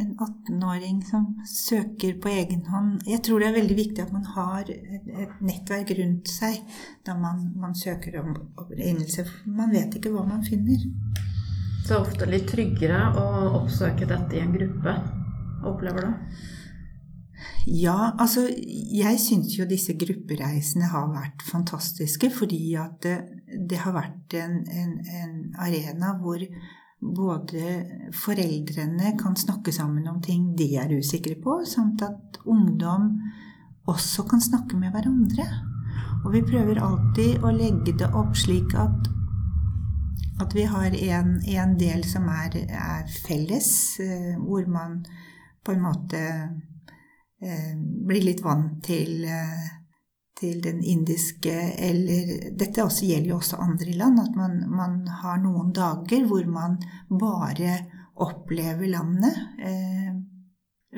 en 0.00 0.16
18-åring 0.18 1.02
som 1.04 1.26
søker 1.46 2.14
på 2.22 2.28
egen 2.28 2.64
hånd. 2.66 3.00
Jeg 3.06 3.22
tror 3.26 3.40
det 3.40 3.48
er 3.48 3.58
veldig 3.58 3.76
viktig 3.76 4.02
at 4.02 4.12
man 4.12 4.24
har 4.34 4.70
et, 4.70 5.34
nettverk 5.42 5.92
rundt 5.98 6.30
seg 6.30 6.60
da 7.06 7.16
man, 7.18 7.50
man 7.60 7.74
søker 7.74 8.20
om 8.22 8.34
opprinnelse. 8.56 9.26
Man 9.46 9.74
vet 9.74 9.98
ikke 9.98 10.14
hva 10.14 10.24
man 10.28 10.44
finner. 10.46 10.86
Så 11.84 11.88
det 11.88 11.96
er 11.96 12.04
ofte 12.04 12.30
litt 12.30 12.46
tryggere 12.50 13.00
å 13.18 13.26
oppsøke 13.62 14.08
dette 14.08 14.38
i 14.38 14.44
en 14.44 14.54
gruppe 14.54 14.94
opplever 15.66 16.06
du? 16.06 16.40
Ja, 17.68 18.12
altså 18.18 18.46
jeg 18.48 19.20
syns 19.20 19.52
jo 19.58 19.66
disse 19.68 19.94
gruppereisene 20.00 20.88
har 20.90 21.10
vært 21.12 21.44
fantastiske 21.44 22.30
fordi 22.32 22.74
at 22.80 22.96
det, 23.04 23.16
det 23.68 23.80
har 23.82 23.94
vært 23.96 24.36
en, 24.40 24.60
en, 24.64 24.94
en, 25.04 25.34
arena 25.60 26.14
hvor 26.20 26.40
både 27.00 27.74
foreldrene 28.16 29.14
kan 29.20 29.36
snakke 29.36 29.72
sammen 29.72 30.08
om 30.08 30.20
ting 30.24 30.50
de 30.56 30.72
er 30.80 30.92
usikre 30.96 31.36
på, 31.40 31.60
samt 31.68 32.04
at 32.04 32.40
ungdom 32.44 33.14
også 33.88 34.26
kan 34.28 34.40
snakke 34.40 34.76
med 34.80 34.92
hverandre. 34.94 35.46
Og 36.24 36.34
vi 36.34 36.44
prøver 36.44 36.80
alltid 36.84 37.44
å 37.44 37.52
legge 37.54 37.96
det 38.00 38.10
opp 38.16 38.36
slik 38.36 38.74
at, 38.76 39.08
at 40.40 40.56
vi 40.56 40.66
har 40.68 40.92
en, 40.92 41.38
en 41.40 41.76
del 41.80 42.04
som 42.08 42.28
er, 42.32 42.56
er 42.68 43.08
felles, 43.24 43.72
eh, 44.04 44.36
hvor 44.40 44.68
man 44.68 45.00
på 45.64 45.74
en 45.74 45.84
måte 45.84 46.22
eh, 47.42 47.74
blir 48.06 48.24
litt 48.24 48.42
vant 48.44 48.80
til, 48.84 49.24
eh, 49.24 49.68
til 50.40 50.62
den 50.64 50.80
indiske 50.84 51.54
eller 51.76 52.50
Dette 52.56 52.84
også 52.84 53.08
gjelder 53.08 53.32
jo 53.32 53.40
også 53.40 53.60
andre 53.60 53.96
land, 53.96 54.20
at 54.22 54.36
man, 54.36 54.60
man 54.70 55.00
har 55.22 55.40
noen 55.42 55.72
dager 55.76 56.26
hvor 56.28 56.46
man 56.48 56.78
bare 57.10 57.78
opplever 58.20 58.88
landet. 58.88 59.36
Eh, 59.60 60.12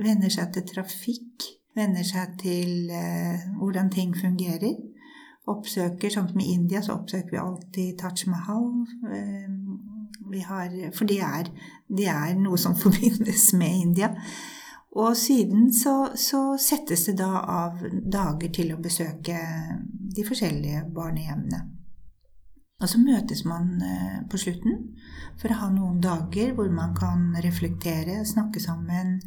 venner 0.02 0.32
seg 0.32 0.54
til 0.54 0.66
trafikk, 0.70 1.50
venner 1.76 2.06
seg 2.06 2.38
til 2.42 2.90
eh, 2.90 3.46
hvordan 3.58 3.92
ting 3.92 4.14
fungerer. 4.16 4.74
Oppsøker, 5.52 6.10
sånn 6.10 6.28
som 6.30 6.42
i 6.42 6.52
India, 6.54 6.82
så 6.82 7.00
oppsøker 7.00 7.34
vi 7.34 7.42
alltid 7.42 7.96
Taj 7.98 8.28
Mahal. 8.30 8.68
Eh, 9.10 9.48
har, 10.40 10.72
for 10.96 11.04
det 11.04 11.20
er, 11.20 11.50
det 11.88 12.08
er, 12.08 12.34
noe 12.40 12.58
som 12.58 12.76
forbindes 12.84 13.52
med 13.52 13.76
India. 13.86 14.08
Og 14.92 15.16
siden 15.16 15.70
så, 15.72 16.10
så, 16.16 16.56
settes 16.60 17.06
det 17.06 17.16
da 17.20 17.44
av 17.48 17.78
dager 17.90 18.50
til 18.52 18.74
å 18.74 18.80
besøke 18.80 19.38
de 20.16 20.24
forskjellige 20.24 20.84
barnehjemmene. 20.92 21.62
Og 22.82 22.90
så 22.90 22.98
møtes 22.98 23.44
man 23.46 23.76
eh, 23.86 24.18
på 24.28 24.40
slutten 24.42 24.80
for 25.40 25.52
å 25.52 25.58
ha 25.60 25.68
noen 25.70 26.00
dager 26.02 26.52
hvor 26.56 26.68
man 26.74 26.96
kan 26.98 27.30
reflektere, 27.44 28.24
snakke 28.26 28.60
sammen. 28.60 29.20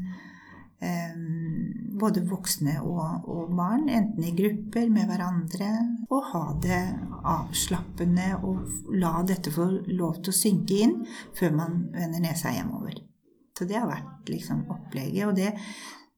Eh, 1.56 1.66
både 2.00 2.26
voksne 2.28 2.80
og, 2.84 3.28
og 3.32 3.52
barn, 3.56 3.88
enten 3.90 4.24
i 4.28 4.34
grupper 4.36 4.90
med 4.92 5.08
hverandre. 5.10 5.70
Og 6.12 6.32
ha 6.34 6.46
det 6.64 6.82
avslappende 7.26 8.34
og 8.44 8.96
la 9.00 9.14
dette 9.28 9.54
få 9.54 9.70
lov 9.88 10.20
til 10.22 10.34
å 10.34 10.40
synke 10.40 10.80
inn 10.86 10.98
før 11.38 11.56
man 11.56 11.86
vender 11.96 12.24
nesa 12.24 12.52
hjemover. 12.56 13.00
Så 13.56 13.68
det 13.70 13.80
har 13.80 13.88
vært 13.88 14.32
liksom 14.32 14.66
opplegget. 14.76 15.30
Og 15.30 15.38
det 15.38 15.54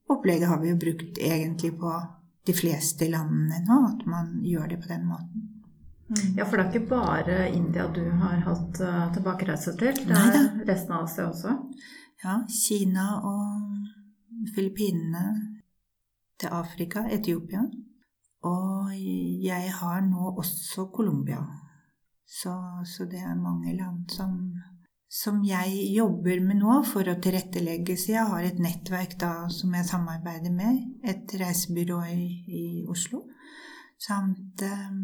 opplegget 0.09 0.49
har 0.49 0.63
vi 0.63 0.71
jo 0.71 0.79
brukt 0.81 1.21
egentlig 1.21 1.75
på 1.77 1.93
de 2.47 2.55
fleste 2.55 3.09
landene 3.11 3.61
nå, 3.67 3.77
at 3.91 4.05
man 4.09 4.33
gjør 4.41 4.71
det 4.71 4.81
på 4.81 4.89
den 4.89 5.05
måten. 5.05 5.45
Ja, 6.37 6.45
for 6.47 6.55
det 6.55 6.63
er 6.63 6.69
ikke 6.71 6.89
bare 6.89 7.37
India 7.51 7.85
du 7.91 8.05
har 8.21 8.39
hatt 8.45 8.79
uh, 8.79 9.09
tilbakereise 9.13 9.73
til? 9.75 9.97
Det 10.07 10.15
er 10.15 10.29
Neida. 10.31 10.43
resten 10.69 10.95
av 10.95 11.03
Asia 11.03 11.27
også? 11.27 11.55
Ja. 12.23 12.37
Kina 12.49 13.09
og 13.27 13.76
Filippinene 14.55 15.25
til 16.39 16.53
Afrika, 16.53 17.05
Etiopia. 17.11 17.65
Og 18.47 18.93
jeg 19.43 19.71
har 19.79 20.01
nå 20.05 20.33
også 20.37 20.89
Colombia. 20.93 21.41
Så, 22.27 22.53
så 22.85 23.07
det 23.09 23.23
er 23.23 23.39
mange 23.39 23.73
land 23.77 24.09
som 24.11 24.35
som 25.07 25.39
jeg 25.47 25.71
jobber 25.95 26.41
med 26.43 26.59
nå 26.61 26.81
for 26.87 27.07
å 27.07 27.15
tilrettelegge. 27.23 27.95
Så 27.97 28.13
jeg 28.13 28.27
har 28.27 28.43
et 28.43 28.59
nettverk 28.59 29.15
da, 29.21 29.47
som 29.51 29.73
jeg 29.75 29.87
samarbeider 29.87 30.53
med, 30.53 30.81
et 31.07 31.31
reisebyrå 31.39 32.01
i, 32.11 32.25
i 32.47 32.65
Oslo. 32.91 33.23
Samt 33.97 34.61
um, 34.61 34.97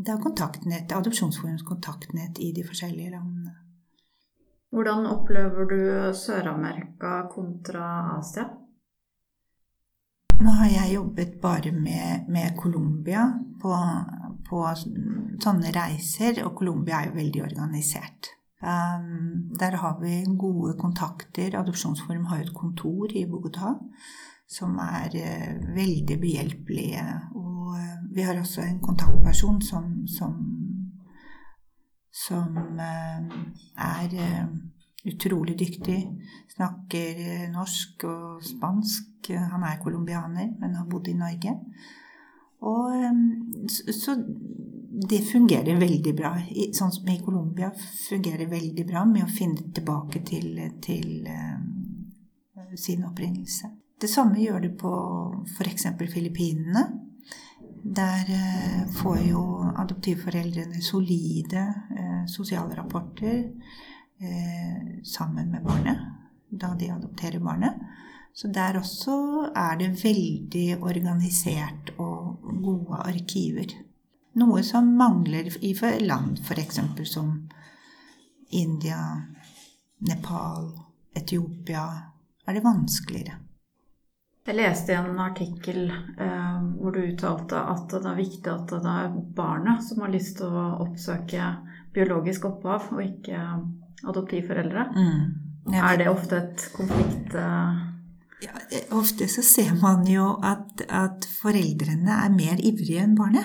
det 0.00 0.10
er 0.10 0.22
kontaktnett, 0.22 0.92
Adopsjonsforums 0.96 1.62
kontaktnett 1.68 2.40
i 2.42 2.50
de 2.56 2.64
forskjellige 2.66 3.12
landene. 3.12 3.54
Hvordan 4.70 5.06
opplever 5.10 5.68
du 5.70 5.80
Sør-Amerika 6.14 7.26
kontra 7.30 8.16
Asia? 8.16 8.46
Nå 10.40 10.52
har 10.56 10.70
jeg 10.72 10.94
jobbet 10.94 11.34
bare 11.42 11.72
med, 11.72 12.28
med 12.32 12.54
Colombia 12.56 13.26
på, 13.60 13.74
på 14.48 14.60
sånne 15.44 15.72
reiser, 15.74 16.40
og 16.46 16.54
Colombia 16.56 17.02
er 17.02 17.10
jo 17.10 17.18
veldig 17.18 17.42
organisert. 17.44 18.30
Um, 18.60 19.52
der 19.60 19.76
har 19.82 19.98
vi 20.00 20.22
gode 20.40 20.74
kontakter. 20.80 21.58
Adopsjonsforum 21.60 22.24
har 22.28 22.40
jo 22.40 22.48
et 22.48 22.56
kontor 22.56 23.12
i 23.16 23.26
Bogotá 23.28 23.74
som 24.50 24.80
er 24.84 25.12
uh, 25.12 25.74
veldig 25.76 26.18
behjelpelige. 26.24 27.04
Og 27.36 27.76
uh, 27.76 28.00
vi 28.16 28.24
har 28.24 28.40
også 28.40 28.64
en 28.64 28.80
kontaktperson 28.84 29.60
som, 29.64 29.92
som 30.08 30.40
som 32.10 32.56
er 33.78 34.14
utrolig 35.04 35.58
dyktig. 35.58 36.00
Snakker 36.54 37.48
norsk 37.52 38.04
og 38.08 38.44
spansk. 38.44 39.30
Han 39.30 39.64
er 39.64 39.80
colombianer, 39.82 40.52
men 40.60 40.76
har 40.76 40.88
bodd 40.90 41.08
i 41.08 41.16
Norge. 41.16 41.56
Og 42.60 43.70
så 43.70 44.16
det 45.10 45.22
fungerer 45.24 45.80
veldig 45.80 46.14
bra. 46.16 46.34
Sånn 46.76 46.92
som 46.92 47.08
i 47.08 47.20
Colombia 47.24 47.70
fungerer 48.08 48.50
veldig 48.50 48.84
bra 48.88 49.04
med 49.08 49.24
å 49.24 49.32
finne 49.32 49.70
tilbake 49.72 50.20
til, 50.28 50.58
til 50.84 51.28
uh, 51.30 52.74
sin 52.76 53.06
opprinnelse. 53.08 53.70
Det 54.00 54.10
samme 54.10 54.40
gjør 54.40 54.66
det 54.66 54.74
på 54.80 54.90
f.eks. 55.56 55.86
Filippinene. 56.12 56.84
Der 57.80 58.28
får 58.98 59.22
jo 59.24 59.42
adoptivforeldrene 59.80 60.82
solide 60.84 61.62
sosiale 62.28 62.76
rapporter 62.76 63.38
sammen 65.04 65.50
med 65.50 65.64
barnet 65.64 66.10
da 66.50 66.74
de 66.74 66.90
adopterer 66.90 67.40
barnet. 67.40 67.74
Så 68.32 68.48
der 68.48 68.78
også 68.78 69.14
er 69.56 69.78
det 69.78 70.04
veldig 70.04 70.82
organisert 70.82 71.92
og 71.98 72.42
gode 72.62 73.00
arkiver. 73.02 73.74
Noe 74.38 74.62
som 74.62 74.92
mangler 74.96 75.50
i 75.66 75.72
land 76.00 76.38
f.eks. 76.38 76.80
som 77.04 77.48
India, 78.50 79.00
Nepal, 79.98 80.70
Etiopia, 81.14 81.86
er 82.46 82.54
det 82.54 82.64
vanskeligere. 82.64 83.38
Jeg 84.46 84.56
leste 84.56 84.94
en 84.96 85.18
artikkel 85.20 85.90
eh, 85.90 86.62
hvor 86.80 86.94
du 86.94 87.02
uttalte 87.02 87.58
at 87.60 87.92
det 87.92 88.08
er 88.08 88.16
viktig 88.18 88.50
at 88.50 88.72
det 88.72 88.94
er 88.94 89.18
barnet 89.36 89.84
som 89.84 90.00
har 90.02 90.10
lyst 90.10 90.38
til 90.38 90.48
å 90.48 90.64
oppsøke 90.86 91.50
biologisk 91.94 92.46
opphav, 92.48 92.88
og 92.94 93.02
ikke 93.04 93.42
adoptivforeldre. 94.04 94.86
Mm. 94.96 95.74
Er 95.76 95.96
det 96.00 96.10
ofte 96.10 96.42
et 96.44 96.68
konflikt... 96.74 97.34
uh... 97.34 97.86
Ja, 98.40 98.54
ofte 98.96 99.26
så 99.28 99.42
ser 99.44 99.74
man 99.82 100.06
jo 100.08 100.30
at, 100.40 100.80
at 100.88 101.26
foreldrene 101.42 102.14
er 102.24 102.30
mer 102.32 102.62
ivrige 102.64 103.02
enn 103.04 103.12
barnet 103.18 103.44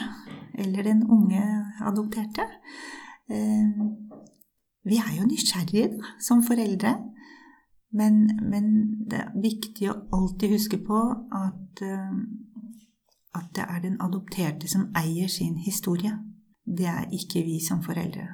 eller 0.56 0.84
den 0.88 1.04
unge 1.12 1.42
adopterte. 1.84 2.46
Eh, 3.30 3.68
vi 4.84 4.96
er 5.02 5.12
jo 5.18 5.28
nysgjerrige 5.28 5.90
da, 5.98 6.14
som 6.22 6.44
foreldre. 6.44 6.96
Men, 7.92 8.26
men, 8.52 8.66
det 9.10 9.20
er 9.22 9.36
viktig 9.42 9.90
å 9.92 10.00
alltid 10.16 10.56
huske 10.56 10.80
på 10.84 11.02
at, 11.44 11.84
eh, 11.84 12.16
at 13.36 13.52
det 13.56 13.68
er 13.68 13.84
den 13.84 14.00
adopterte 14.04 14.68
som 14.72 14.90
eier 14.96 15.32
sin 15.32 15.58
historie. 15.64 16.12
Det 16.66 16.88
er 16.92 17.08
ikke 17.14 17.44
vi 17.46 17.60
som 17.64 17.84
foreldre. 17.84 18.28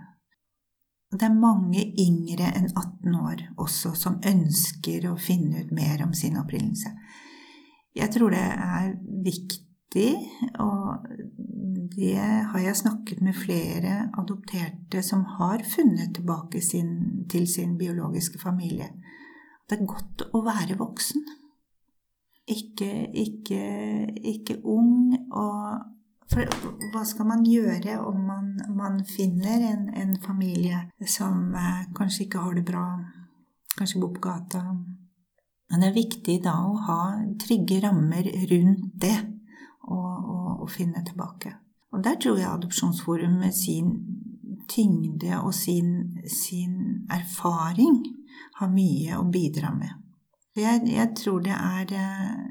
Det 1.12 1.28
er 1.28 1.36
mange 1.36 1.84
yngre 2.00 2.54
enn 2.56 2.70
18 2.72 3.16
år 3.20 3.42
også 3.60 3.92
som 4.00 4.22
ønsker 4.28 5.10
å 5.10 5.18
finne 5.20 5.66
ut 5.66 5.74
mer 5.76 6.06
om 6.06 6.14
sin 6.16 6.38
opprinnelse. 6.40 6.94
Jeg 7.98 8.14
tror 8.14 8.32
det 8.32 8.46
er 8.48 8.94
viktig, 9.26 10.12
og 10.64 11.10
det 11.92 12.16
har 12.16 12.64
jeg 12.64 12.80
snakket 12.80 13.20
med 13.26 13.36
flere 13.36 13.98
adopterte 14.22 15.04
som 15.04 15.26
har 15.36 15.66
funnet 15.68 16.14
tilbake 16.16 16.64
sin, 16.64 17.28
til 17.28 17.44
sin 17.52 17.76
biologiske 17.80 18.40
familie. 18.40 18.88
Det 19.68 19.82
er 19.82 19.90
godt 19.90 20.24
å 20.32 20.44
være 20.48 20.80
voksen. 20.80 21.28
Ikke, 22.52 22.92
ikke, 23.12 23.62
ikke 24.32 24.62
ung. 24.64 25.12
Og 25.32 25.84
for 26.32 26.48
hva 26.94 27.04
skal 27.08 27.28
man 27.28 27.44
gjøre 27.48 27.98
om 28.08 28.22
man, 28.28 28.54
man 28.76 29.02
finner 29.08 29.66
en, 29.72 29.90
en, 29.98 30.16
familie 30.24 30.86
som 31.08 31.54
eh, 31.56 31.84
kanskje 31.98 32.26
ikke 32.26 32.44
har 32.46 32.56
det 32.56 32.66
bra, 32.68 32.86
kanskje 33.78 34.02
bor 34.02 34.14
på 34.16 34.24
gata? 34.24 34.64
Men 35.72 35.84
det 35.84 35.90
er 35.90 35.98
viktig 35.98 36.38
da 36.44 36.56
å 36.68 36.78
ha 36.88 37.02
trygge 37.40 37.82
rammer 37.84 38.28
rundt 38.52 38.88
det 39.04 39.18
og, 39.88 40.12
og, 40.16 40.50
og 40.64 40.72
finne 40.72 41.04
tilbake. 41.08 41.54
Og 41.92 42.04
der 42.04 42.20
tror 42.20 42.40
jeg 42.40 42.50
Adopsjonsforum 42.50 43.40
med 43.44 43.56
sin 43.56 43.92
tyngde 44.72 45.40
og 45.42 45.54
sin, 45.56 46.22
sin 46.28 47.06
erfaring 47.12 48.00
har 48.60 48.72
mye 48.72 49.20
å 49.20 49.28
bidra 49.32 49.74
med. 49.76 49.98
Jeg, 50.56 50.84
jeg 50.92 51.14
tror 51.16 51.44
det 51.44 51.56
er 51.56 51.94
eh, 51.96 52.42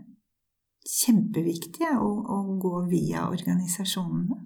kjempeviktig 0.87 1.89
å, 1.97 2.09
å, 2.09 2.39
gå 2.61 2.85
via 2.91 3.27
organisasjonene. 3.29 4.39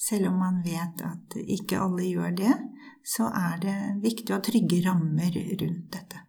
Selv 0.00 0.30
om 0.30 0.38
man 0.40 0.62
vet 0.64 1.02
at 1.04 1.36
ikke 1.40 1.80
alle 1.82 2.06
gjør 2.08 2.36
det, 2.38 2.54
så 3.04 3.28
er 3.36 3.60
det 3.60 3.76
viktig 4.04 4.32
å 4.32 4.38
ha 4.38 4.44
trygge 4.44 4.80
rammer 4.86 5.34
rundt 5.34 5.90
dette. 5.92 6.24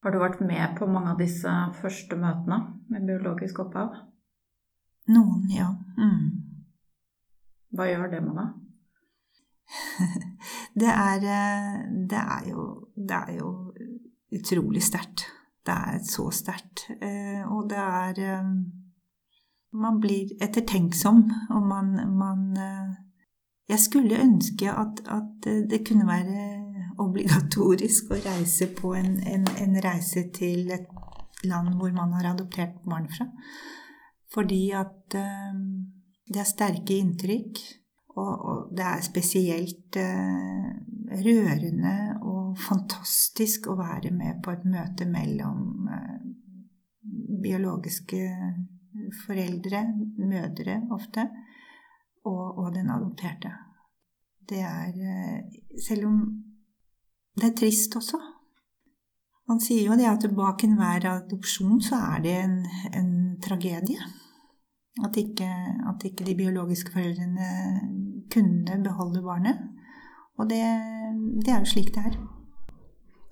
Har 0.00 0.12
du 0.12 0.20
vært 0.20 0.40
med 0.44 0.76
på 0.78 0.88
mange 0.88 1.12
av 1.12 1.20
disse 1.20 1.50
første 1.80 2.16
møtene 2.16 2.60
med 2.92 3.08
biologisk 3.08 3.62
opphav? 3.64 3.96
Noen, 5.12 5.44
ja. 5.52 5.68
Mm. 5.96 6.28
Hva 7.76 7.88
gjør 7.88 8.12
det 8.12 8.20
med 8.24 8.40
deg? 8.40 8.56
det, 10.82 10.90
er, 10.90 11.26
eh, 11.36 11.74
det, 12.10 12.22
er 12.36 12.48
jo, 12.50 12.64
det 12.96 13.18
er 13.18 13.36
jo 13.38 13.50
utrolig 14.34 14.82
sterkt. 14.84 15.28
Det 15.66 15.74
er 15.74 15.98
så 16.06 16.30
sterkt. 16.32 16.86
Eh, 17.00 17.42
og 17.52 17.68
det 17.70 17.78
er 17.78 18.20
eh, 18.24 18.52
Man 19.72 20.00
blir 20.02 20.32
ettertenksom, 20.42 21.30
og 21.54 21.62
man, 21.62 21.92
man 22.18 22.56
Jeg 23.68 23.78
skulle 23.78 24.18
ønske 24.18 24.66
at, 24.66 25.02
at, 25.06 25.44
det 25.70 25.86
kunne 25.86 26.06
være 26.08 26.96
obligatorisk 26.98 28.10
å 28.10 28.18
reise 28.18 28.66
på 28.66 28.94
en, 28.98 29.20
en, 29.22 29.46
en 29.62 29.76
reise 29.84 30.24
til 30.34 30.72
et 30.74 30.88
land 31.46 31.76
hvor 31.78 31.92
man 31.94 32.12
har 32.18 32.32
adoptert 32.32 32.82
barn 32.84 33.06
fra. 33.14 33.28
Fordi 34.34 34.70
at 34.74 35.14
det 36.30 36.42
er 36.42 36.50
sterke 36.50 36.98
inntrykk, 36.98 37.62
og, 38.16 38.32
og 38.50 38.58
det 38.76 38.86
er 38.86 39.02
spesielt 39.06 39.98
eh, 39.98 40.68
rørende 41.24 41.96
og 42.22 42.39
fantastisk 42.58 43.68
å 43.70 43.78
være 43.78 44.12
med 44.14 44.40
på 44.44 44.52
et 44.54 44.66
møte 44.68 45.06
mellom 45.10 45.88
eh, 45.90 46.18
biologiske 47.42 48.20
foreldre, 49.24 49.84
mødre 50.18 50.80
ofte, 50.94 51.26
og, 52.26 52.58
og 52.58 52.74
den 52.74 52.90
adopterte. 52.92 53.52
Det 54.50 54.60
er 54.66 54.94
eh, 54.94 55.58
Selv 55.80 56.08
om 56.10 56.20
det 57.38 57.46
er 57.46 57.56
trist 57.56 57.94
også. 57.96 58.18
Man 59.48 59.60
sier 59.62 59.88
jo 59.88 59.96
det 59.98 60.06
at 60.06 60.26
bak 60.36 60.62
enhver 60.66 61.06
adopsjon 61.10 61.80
så 61.82 61.98
er 62.12 62.24
det 62.24 62.34
en, 62.44 62.56
en 62.94 63.12
tragedie. 63.42 63.98
At 65.06 65.16
ikke, 65.16 65.48
at 65.88 66.04
ikke 66.04 66.26
de 66.26 66.36
biologiske 66.36 66.92
foreldrene 66.92 67.48
kunne 68.30 68.82
beholde 68.84 69.22
barnet. 69.24 69.62
Og 70.38 70.50
det, 70.50 70.60
det, 71.44 71.52
er 71.52 71.58
jo 71.62 71.70
slik 71.72 71.90
det 71.94 72.04
er. 72.10 72.18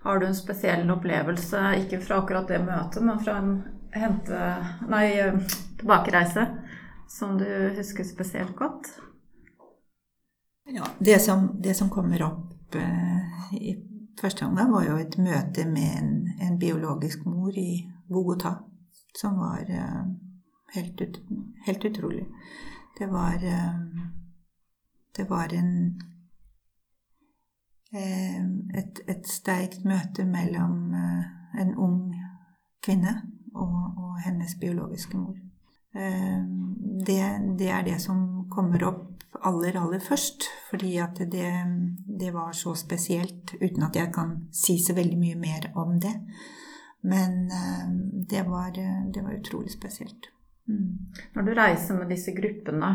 Har 0.08 0.18
du 0.18 0.26
en 0.26 0.36
spesiell 0.36 0.88
opplevelse, 0.90 1.58
ikke 1.82 1.98
fra 2.00 2.22
akkurat 2.22 2.48
det 2.48 2.62
møtet, 2.64 3.02
men 3.04 3.18
fra 3.20 3.34
en 3.42 3.50
hente, 3.92 4.38
nei, 4.88 5.10
tilbakereise, 5.76 6.46
som 7.12 7.34
du 7.36 7.50
husker 7.76 8.08
spesielt 8.08 8.54
godt? 8.56 8.88
Ja, 10.72 10.88
det 10.98 11.18
som, 11.20 11.60
det 11.60 11.76
som 11.76 11.92
kommer 11.92 12.24
opp 12.24 12.80
eh, 12.80 13.52
i 13.60 13.76
første 14.20 14.48
omgang, 14.48 14.72
var 14.72 14.88
jo 14.88 14.96
et 14.96 15.20
møte 15.20 15.68
med 15.68 16.00
en, 16.00 16.10
en 16.40 16.56
biologisk 16.56 17.28
mor 17.28 17.52
i 17.52 17.84
Bogotá, 18.08 18.54
som 19.12 19.36
var 19.36 19.68
eh, 19.68 20.02
Helt, 20.72 21.00
ut, 21.00 21.20
helt 21.66 21.84
utrolig. 21.84 22.26
Det 22.98 23.06
var 23.12 23.44
eh, 23.44 23.76
Det 25.16 25.24
var 25.28 25.52
en 25.52 25.70
eh, 25.86 26.08
et, 27.92 29.00
et 29.08 29.28
sterkt 29.28 29.84
møte 29.88 30.26
mellom 30.28 30.94
eh, 30.94 31.28
en 31.62 31.74
ung 31.76 32.00
kvinne 32.84 33.14
og, 33.54 33.76
og 33.96 34.18
hennes 34.24 34.54
biologiske 34.60 35.18
mor. 35.18 35.36
Det, 35.98 37.22
det, 37.58 37.68
er 37.72 37.82
det 37.82 37.96
som 38.04 38.44
kommer 38.52 38.84
opp 38.86 39.32
aller, 39.40 39.74
aller 39.80 40.02
først. 40.04 40.44
Fordi 40.68 40.92
at 41.02 41.16
det, 41.32 41.48
det, 42.20 42.28
var 42.34 42.52
så 42.52 42.74
spesielt, 42.78 43.54
uten 43.56 43.82
at 43.82 43.96
jeg 43.96 44.12
kan 44.14 44.36
si 44.54 44.76
så 44.84 44.94
veldig 44.94 45.18
mye 45.18 45.38
mer 45.40 45.70
om 45.80 45.96
det. 45.98 46.12
Men 47.08 47.48
det 48.30 48.44
var, 48.46 48.76
det 49.14 49.24
var 49.24 49.40
utrolig 49.40 49.72
spesielt. 49.72 50.28
Mm. 50.68 51.08
Når 51.34 51.42
du 51.42 51.52
reiser 51.56 51.98
med 51.98 52.12
disse 52.12 52.36
gruppene, 52.36 52.92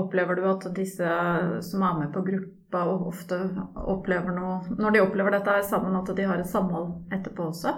opplever 0.00 0.38
du 0.38 0.44
at 0.50 0.66
disse 0.76 1.16
som 1.62 1.82
er 1.86 1.98
med 1.98 2.12
på 2.14 2.22
gruppa, 2.26 2.84
ofte 3.06 3.38
opplever 3.74 4.34
noe 4.34 4.76
Når 4.78 4.96
de 4.96 5.02
opplever 5.04 5.36
dette 5.36 5.60
sammen, 5.68 5.94
at 5.94 6.10
de 6.16 6.26
har 6.26 6.40
et 6.42 6.50
samhold 6.50 7.12
etterpå 7.14 7.50
også? 7.52 7.74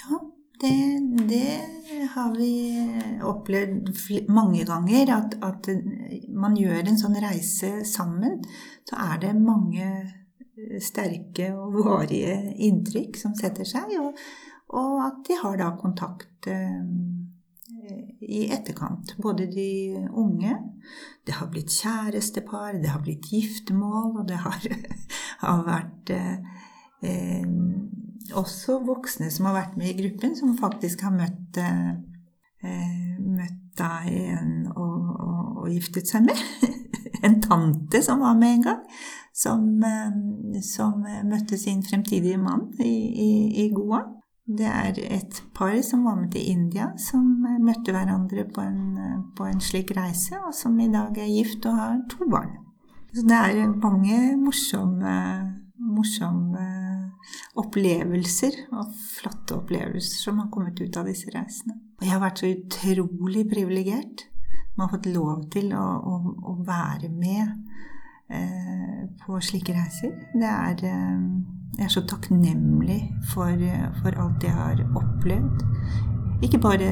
Ja, 0.00 0.20
Det, 0.60 0.76
det, 1.28 1.60
har 2.14 2.34
vi 2.36 2.52
opplevd 3.24 4.28
mange 4.28 4.64
ganger. 4.68 5.12
At, 5.16 5.36
at, 5.40 5.68
man 6.28 6.56
gjør 6.56 6.82
en 6.84 7.00
sånn 7.00 7.16
reise 7.22 7.70
sammen. 7.88 8.42
Så 8.88 8.98
er 9.00 9.22
det 9.22 9.34
mange 9.40 9.88
sterke 10.84 11.48
og 11.56 11.78
varige 11.86 12.36
inntrykk 12.68 13.16
som 13.16 13.32
setter 13.38 13.68
seg. 13.68 13.94
Og, 14.02 14.20
og 14.76 15.00
at 15.06 15.24
de 15.28 15.38
har 15.40 15.56
da 15.60 15.70
kontakt 15.80 16.48
eh, 16.52 16.84
i 18.20 18.46
etterkant. 18.52 19.14
Både 19.22 19.46
de 19.46 19.96
unge 20.10 20.56
Det 21.26 21.34
har 21.36 21.50
blitt 21.52 21.70
kjærestepar, 21.70 22.80
det 22.82 22.88
har 22.88 23.02
blitt 23.04 23.28
giftermål, 23.30 24.20
og 24.20 24.28
det 24.28 24.40
har, 24.40 24.64
har 25.44 25.64
vært 25.66 26.10
eh, 26.10 26.38
eh, 27.06 27.46
også 28.34 28.80
voksne 28.86 29.30
som 29.30 29.50
har 29.50 29.58
vært 29.58 29.76
med 29.78 29.92
i 29.92 29.96
gruppen, 30.02 30.36
som 30.36 30.56
faktisk 30.58 31.04
har 31.06 31.14
møtt, 31.14 31.60
eh, 31.60 33.18
møtt 33.20 33.58
da 33.78 34.00
en 34.10 34.66
og, 34.74 34.96
og, 35.14 35.42
og, 35.62 35.68
giftet 35.70 36.10
seg 36.10 36.26
med. 36.26 36.40
en 37.26 37.40
tante 37.44 38.02
som 38.02 38.20
var 38.24 38.34
med 38.38 38.56
en 38.56 38.64
gang, 38.70 38.80
som, 39.34 39.66
eh, 39.86 40.62
som 40.66 41.04
møtte 41.28 41.58
sin 41.60 41.84
fremtidige 41.86 42.40
mann 42.40 42.70
i, 42.80 42.94
i, 43.28 43.30
i 43.66 43.68
Goa. 43.74 44.02
Det 44.50 44.66
er 44.66 44.96
et 45.14 45.36
par 45.54 45.76
som 45.86 46.02
var 46.08 46.16
med 46.18 46.32
til 46.34 46.48
India, 46.50 46.88
som 46.98 47.22
møtte 47.62 47.94
hverandre 47.94 48.46
på 48.50 48.64
en, 48.64 48.80
på 49.36 49.46
en 49.46 49.62
slik 49.62 49.92
reise, 49.96 50.40
og 50.42 50.54
som 50.56 50.78
i 50.82 50.88
dag 50.90 51.18
er 51.18 51.30
gift 51.30 51.68
og 51.70 51.78
har 51.78 52.00
to 52.10 52.26
barn. 52.30 52.56
Så 53.14 53.22
det 53.26 53.36
er 53.36 53.70
mange 53.82 54.18
morsomme, 54.38 55.14
morsomme 55.78 56.66
opplevelser, 57.60 58.58
og 58.74 58.90
flotte 59.20 59.58
opplevelser, 59.60 60.18
som 60.24 60.42
har 60.42 60.50
kommet 60.52 60.80
ut 60.82 60.98
av 60.98 61.06
disse 61.10 61.30
reisene. 61.34 61.76
Og 62.00 62.06
jeg 62.06 62.14
har 62.14 62.22
vært 62.22 62.42
så 62.42 62.50
utrolig 62.50 63.46
privilegert 63.50 64.26
Man 64.78 64.86
har 64.86 64.94
fått 64.94 65.08
lov 65.12 65.40
til 65.52 65.72
å, 65.76 65.84
å, 66.08 66.14
å 66.48 66.52
være 66.64 67.10
med 67.12 67.50
eh, 68.32 69.02
på 69.20 69.40
slike 69.44 69.74
reiser. 69.76 70.14
Det 70.32 70.46
er 70.46 70.84
eh, 70.88 71.24
Jeg 71.78 71.84
er 71.86 71.92
så 71.92 72.02
takknemlig 72.06 73.00
for, 73.32 73.52
for, 74.02 74.16
alt 74.22 74.44
jeg 74.44 74.52
har 74.52 74.82
opplevd. 74.96 75.62
Ikke 76.42 76.58
bare 76.58 76.90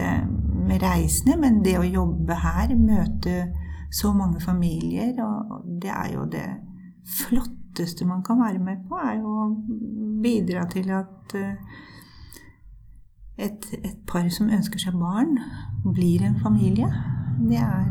med 0.68 0.82
reisende, 0.82 1.36
men 1.40 1.62
det 1.64 1.78
å 1.78 1.86
jobbe 1.86 2.36
her, 2.42 2.74
møte 2.76 3.48
så 3.92 4.12
mange 4.12 4.40
familier. 4.40 5.12
Og 5.24 5.66
det 5.82 5.92
er 5.92 6.14
jo 6.14 6.24
det 6.30 6.46
flotteste 7.18 8.06
man 8.08 8.22
kan 8.22 8.40
være 8.40 8.62
med 8.64 8.88
på, 8.88 8.96
er 9.00 9.20
jo 9.20 9.34
å 9.44 9.46
bidra 10.22 10.66
til 10.72 10.90
at 10.92 11.36
eh, 11.38 11.84
et, 13.38 13.70
et 13.84 14.00
par 14.08 14.28
som 14.34 14.50
ønsker 14.50 14.82
seg 14.82 14.98
barn, 14.98 15.38
blir 15.84 16.24
en 16.26 16.40
familie. 16.42 16.88
Det 17.38 17.60
er, 17.62 17.86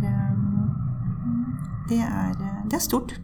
det 1.89 2.01
er, 2.03 2.35
det 2.67 2.77
er 2.77 2.83
stort. 2.83 3.19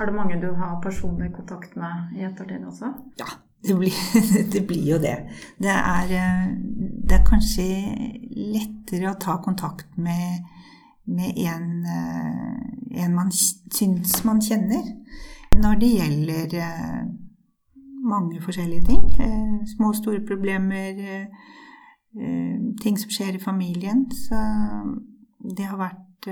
Er 0.00 0.08
det 0.08 0.14
mange 0.14 0.40
du 0.42 0.48
har 0.58 0.80
personlig 0.82 1.32
kontakt 1.34 1.76
med 1.76 2.16
i 2.18 2.24
ettertid 2.26 2.64
også? 2.66 2.92
Ja, 3.18 3.28
det 3.68 3.76
blir, 3.78 4.00
det 4.52 4.66
blir 4.66 4.84
jo 4.90 4.98
det. 5.02 5.16
Det 5.58 5.72
er, 5.72 6.12
det 7.08 7.18
er, 7.18 7.24
kanskje 7.26 7.66
lettere 8.36 9.12
å 9.12 9.20
ta 9.20 9.38
kontakt 9.44 9.96
med, 9.96 10.44
med 11.06 11.38
en, 11.46 11.86
en 11.86 13.14
man 13.14 13.32
syns 13.32 14.20
man 14.26 14.42
kjenner, 14.42 14.90
når 15.56 15.78
det 15.80 15.92
gjelder 15.94 16.58
eh, 16.60 17.02
mange 18.06 18.42
forskjellige 18.42 18.86
ting. 18.90 19.04
Eh, 19.20 19.66
små 19.76 19.88
og 19.88 19.96
store 19.96 20.22
problemer, 20.26 21.00
eh, 21.00 22.58
ting 22.82 22.98
som 23.00 23.10
skjer 23.10 23.36
i 23.36 23.42
familien. 23.42 24.06
Så 24.12 24.40
det 25.56 25.64
har 25.70 25.80
vært 25.80 26.30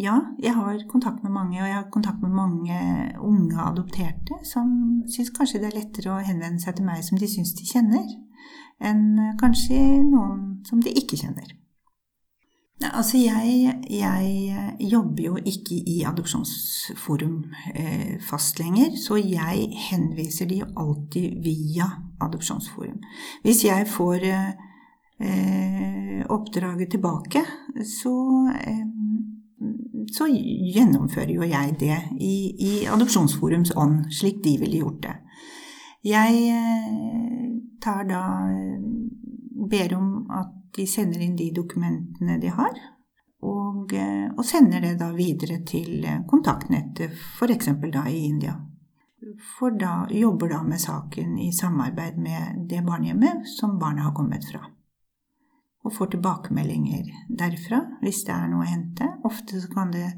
ja, 0.00 0.16
jeg 0.40 0.54
har 0.56 0.80
kontakt 0.88 1.22
med 1.24 1.32
mange, 1.34 1.60
og 1.60 1.68
jeg 1.68 1.76
har 1.76 1.88
kontakt 1.92 2.22
med 2.22 2.32
mange 2.32 2.80
unge 3.20 3.60
adopterte 3.60 4.40
som 4.48 4.70
syns 5.10 5.32
kanskje 5.36 5.60
det 5.60 5.70
er 5.70 5.78
lettere 5.82 6.14
å 6.14 6.24
henvende 6.24 6.62
seg 6.62 6.78
til 6.78 6.88
meg 6.88 7.04
som 7.04 7.20
de 7.20 7.28
syns 7.28 7.52
de 7.58 7.68
kjenner, 7.68 8.06
enn 8.80 9.34
kanskje 9.40 9.76
noen 10.06 10.62
som 10.64 10.80
de 10.80 10.94
ikke 10.96 11.20
kjenner. 11.20 11.56
Altså, 12.80 13.18
jeg, 13.20 13.74
jeg 13.92 14.86
jobber 14.88 15.24
jo 15.26 15.34
ikke 15.36 15.76
i 15.92 15.98
Adopsjonsforum 16.08 17.34
eh, 17.74 18.14
fast 18.24 18.56
lenger, 18.62 18.94
så 18.96 19.18
jeg 19.20 19.66
henviser 19.90 20.48
de 20.48 20.62
jo 20.62 20.70
alltid 20.80 21.42
via 21.44 21.90
Adopsjonsforum. 22.24 22.96
Hvis 23.44 23.66
jeg 23.66 23.84
får 23.84 24.24
eh, 24.30 26.24
oppdraget 26.32 26.96
tilbake, 26.96 27.44
så 27.84 28.14
eh, 28.64 28.80
så 30.12 30.26
gjennomfører 30.30 31.32
jo 31.34 31.46
jeg 31.48 31.74
det 31.80 31.96
i, 32.20 32.36
i 32.66 32.72
Adopsjonsforums 32.90 33.74
ånd, 33.76 34.06
slik 34.14 34.42
de 34.44 34.56
ville 34.60 34.80
gjort 34.82 35.02
det. 35.04 35.16
Jeg 36.06 36.38
eh, 36.54 37.50
tar 37.82 38.06
da 38.08 38.22
ber 39.70 39.94
om 39.98 40.08
at 40.32 40.56
de 40.76 40.86
sender 40.88 41.20
inn 41.24 41.36
de 41.36 41.50
dokumentene 41.54 42.38
de 42.40 42.52
har, 42.56 42.80
og, 43.44 43.92
eh, 43.92 44.26
og 44.32 44.44
sender 44.46 44.84
det 44.84 44.96
da 45.00 45.10
videre 45.16 45.60
til 45.68 46.06
kontaktnettet, 46.30 47.12
f.eks. 47.38 47.72
da 47.92 48.06
i 48.08 48.24
India. 48.30 48.56
For 49.58 49.76
da 49.76 50.06
jobber 50.10 50.48
da 50.54 50.62
med 50.64 50.80
saken 50.80 51.38
i 51.38 51.52
samarbeid 51.52 52.16
med 52.18 52.66
det 52.70 52.80
barnehjemmet 52.86 53.48
som 53.58 53.78
barnet 53.78 54.08
har 54.08 54.16
kommet 54.16 54.46
fra 54.48 54.64
og 55.84 55.94
får 55.96 56.12
tilbakemeldinger 56.14 57.08
derfra 57.40 57.80
hvis 58.02 58.24
det 58.26 58.34
er 58.34 58.50
noe 58.52 58.66
å 58.66 58.70
hente. 58.70 59.08
Ofte 59.28 59.62
så 59.62 59.70
kan 59.72 59.92
det 59.94 60.08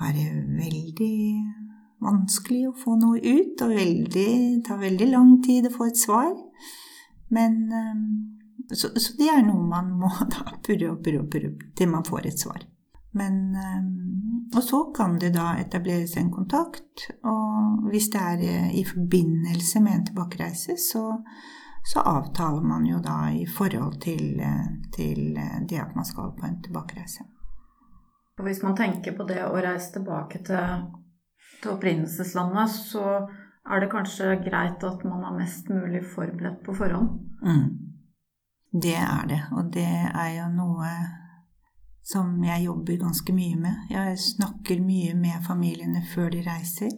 være 0.00 0.26
veldig 0.58 1.16
vanskelig 2.02 2.66
å 2.68 2.76
få 2.76 2.96
noe 2.98 3.20
ut, 3.22 3.62
og 3.62 3.74
veldig, 3.76 4.32
ta 4.66 4.76
veldig 4.80 5.08
lang 5.12 5.36
tid 5.44 5.68
å 5.68 5.74
få 5.74 5.88
et 5.88 6.00
svar. 6.00 6.32
Men 7.32 7.58
eh, 7.72 8.02
så, 8.72 8.90
så, 8.96 9.14
det 9.18 9.30
er 9.32 9.42
noe 9.46 9.64
man 9.68 9.94
må 10.00 10.10
da 10.34 10.58
purre 10.64 10.92
og 10.92 11.02
purre 11.04 11.22
og 11.22 11.32
purre 11.32 11.54
til 11.78 11.92
man 11.92 12.06
får 12.08 12.28
et 12.28 12.44
svar. 12.44 12.66
Men, 13.18 13.40
eh, 13.56 13.80
og 14.56 14.62
så 14.64 14.82
kan 14.96 15.18
det 15.20 15.34
da 15.36 15.52
etableres 15.60 16.16
en 16.20 16.32
kontakt, 16.32 17.08
og 17.28 17.88
hvis 17.92 18.10
det 18.12 18.22
er 18.22 18.46
eh, 18.48 18.70
i 18.80 18.86
forbindelse 18.88 19.84
med 19.84 19.98
en 19.98 20.06
tilbakereise, 20.10 20.78
så 20.80 21.06
så 21.84 22.00
avtaler 22.00 22.62
man 22.62 22.86
jo 22.86 23.00
da 23.02 23.32
i 23.34 23.46
forhold 23.46 24.00
til, 24.00 24.40
til 24.94 25.34
det 25.68 25.80
at 25.82 25.94
man 25.98 26.06
skal 26.06 26.34
på 26.38 26.46
en 26.46 26.60
tilbakereise. 26.62 27.26
Og 28.38 28.44
hvis 28.46 28.62
man 28.62 28.76
tenker 28.78 29.16
på 29.16 29.26
det 29.28 29.42
å 29.44 29.54
reise 29.54 29.92
tilbake 29.96 30.40
til, 30.46 30.84
til 31.60 31.74
opprinnelseslandet, 31.74 32.70
så 32.70 33.06
er 33.70 33.82
det 33.82 33.90
kanskje 33.92 34.36
greit 34.42 34.84
at 34.86 35.04
man 35.06 35.26
er 35.26 35.38
mest 35.38 35.68
mulig 35.70 36.04
forberedt 36.14 36.62
på 36.66 36.74
forhånd? 36.74 37.18
Mm. 37.42 37.66
Det 38.72 38.96
er 38.96 39.26
det, 39.28 39.42
og 39.52 39.68
det 39.74 39.90
er 40.08 40.30
jo 40.38 40.46
noe 40.54 40.92
som 42.02 42.34
jeg 42.44 42.64
jobber 42.64 42.98
ganske 43.04 43.34
mye 43.36 43.58
med. 43.60 43.86
Jeg 43.90 44.18
snakker 44.18 44.80
mye 44.82 45.14
med 45.14 45.44
familiene 45.46 46.02
før 46.14 46.32
de 46.34 46.40
reiser. 46.46 46.90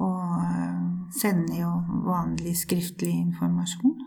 Og 0.00 0.40
eh, 0.42 0.80
sender 1.20 1.60
jo 1.60 1.70
vanlig 2.06 2.56
skriftlig 2.56 3.12
informasjon. 3.26 3.98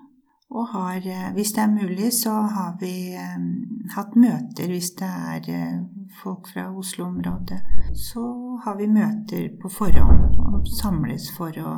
Og 0.56 0.68
har, 0.72 1.02
eh, 1.04 1.32
hvis 1.34 1.52
det 1.56 1.64
er 1.64 1.74
mulig, 1.74 2.14
så 2.14 2.34
har 2.56 2.78
vi 2.80 3.14
eh, 3.14 3.48
hatt 3.96 4.16
møter 4.16 4.72
hvis 4.72 4.92
det 5.00 5.10
er 5.10 5.82
folk 6.22 6.48
fra 6.54 6.70
Oslo-området. 6.72 7.60
Så 7.94 8.24
har 8.66 8.78
vi 8.78 8.88
møter 8.88 9.50
på 9.62 9.70
forhånd 9.70 10.40
og 10.40 10.70
samles 10.80 11.32
for 11.38 11.60
å, 11.60 11.76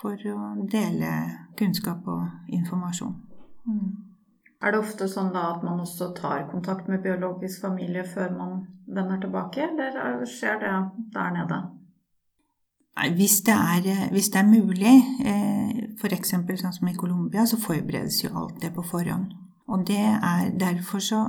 for 0.00 0.16
å 0.30 0.54
dele 0.70 1.12
kunnskap 1.58 2.08
og 2.08 2.48
informasjon. 2.48 3.14
Mm. 3.66 4.12
Er 4.62 4.72
det 4.72 4.78
ofte 4.78 5.08
sånn 5.10 5.32
da 5.34 5.48
at 5.56 5.62
man 5.66 5.80
også 5.82 6.12
tar 6.14 6.46
kontakt 6.50 6.88
med 6.90 7.02
biologisk 7.02 7.64
familie 7.64 8.04
før 8.06 8.30
man 8.36 8.58
vender 8.86 9.18
tilbake, 9.24 9.66
eller 9.66 10.22
skjer 10.28 10.60
det 10.62 10.74
der 11.16 11.32
nede? 11.34 11.58
Hvis 12.92 13.40
det, 13.40 13.54
er, 13.54 14.10
hvis 14.10 14.28
det 14.28 14.40
er 14.40 14.48
mulig, 14.48 14.96
eh, 15.24 15.70
f.eks. 15.96 16.34
sånn 16.60 16.74
som 16.76 16.90
i 16.90 16.96
Colombia, 16.96 17.46
så 17.48 17.56
forberedes 17.56 18.20
jo 18.20 18.34
alt 18.36 18.60
det 18.60 18.74
på 18.76 18.84
forhånd. 18.84 19.30
Og 19.72 19.86
det 19.88 20.02
er 20.02 20.52
derfor 20.60 21.00
så 21.00 21.22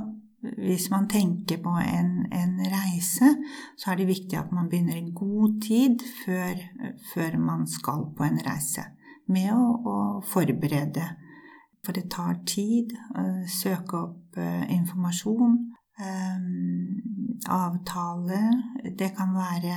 Hvis 0.44 0.90
man 0.90 1.06
tenker 1.08 1.56
på 1.56 1.70
en, 1.80 2.26
en 2.28 2.58
reise, 2.68 3.30
så 3.80 3.90
er 3.90 3.96
det 3.96 4.06
viktig 4.10 4.36
at 4.36 4.50
man 4.52 4.66
begynner 4.68 4.98
i 4.98 5.12
god 5.16 5.54
tid 5.64 6.02
før, 6.18 6.60
før 7.14 7.38
man 7.40 7.62
skal 7.66 8.04
på 8.16 8.26
en 8.26 8.36
reise, 8.44 8.84
med 9.24 9.48
å, 9.56 9.70
å 9.88 9.96
forberede. 10.20 11.06
For 11.80 11.96
det 11.96 12.10
tar 12.12 12.42
tid 12.44 12.92
å 13.16 13.24
søke 13.48 14.02
opp 14.02 14.36
informasjon. 14.68 15.56
Um, 15.96 17.00
avtale. 17.48 18.42
Det 18.98 19.14
kan 19.16 19.32
være 19.34 19.76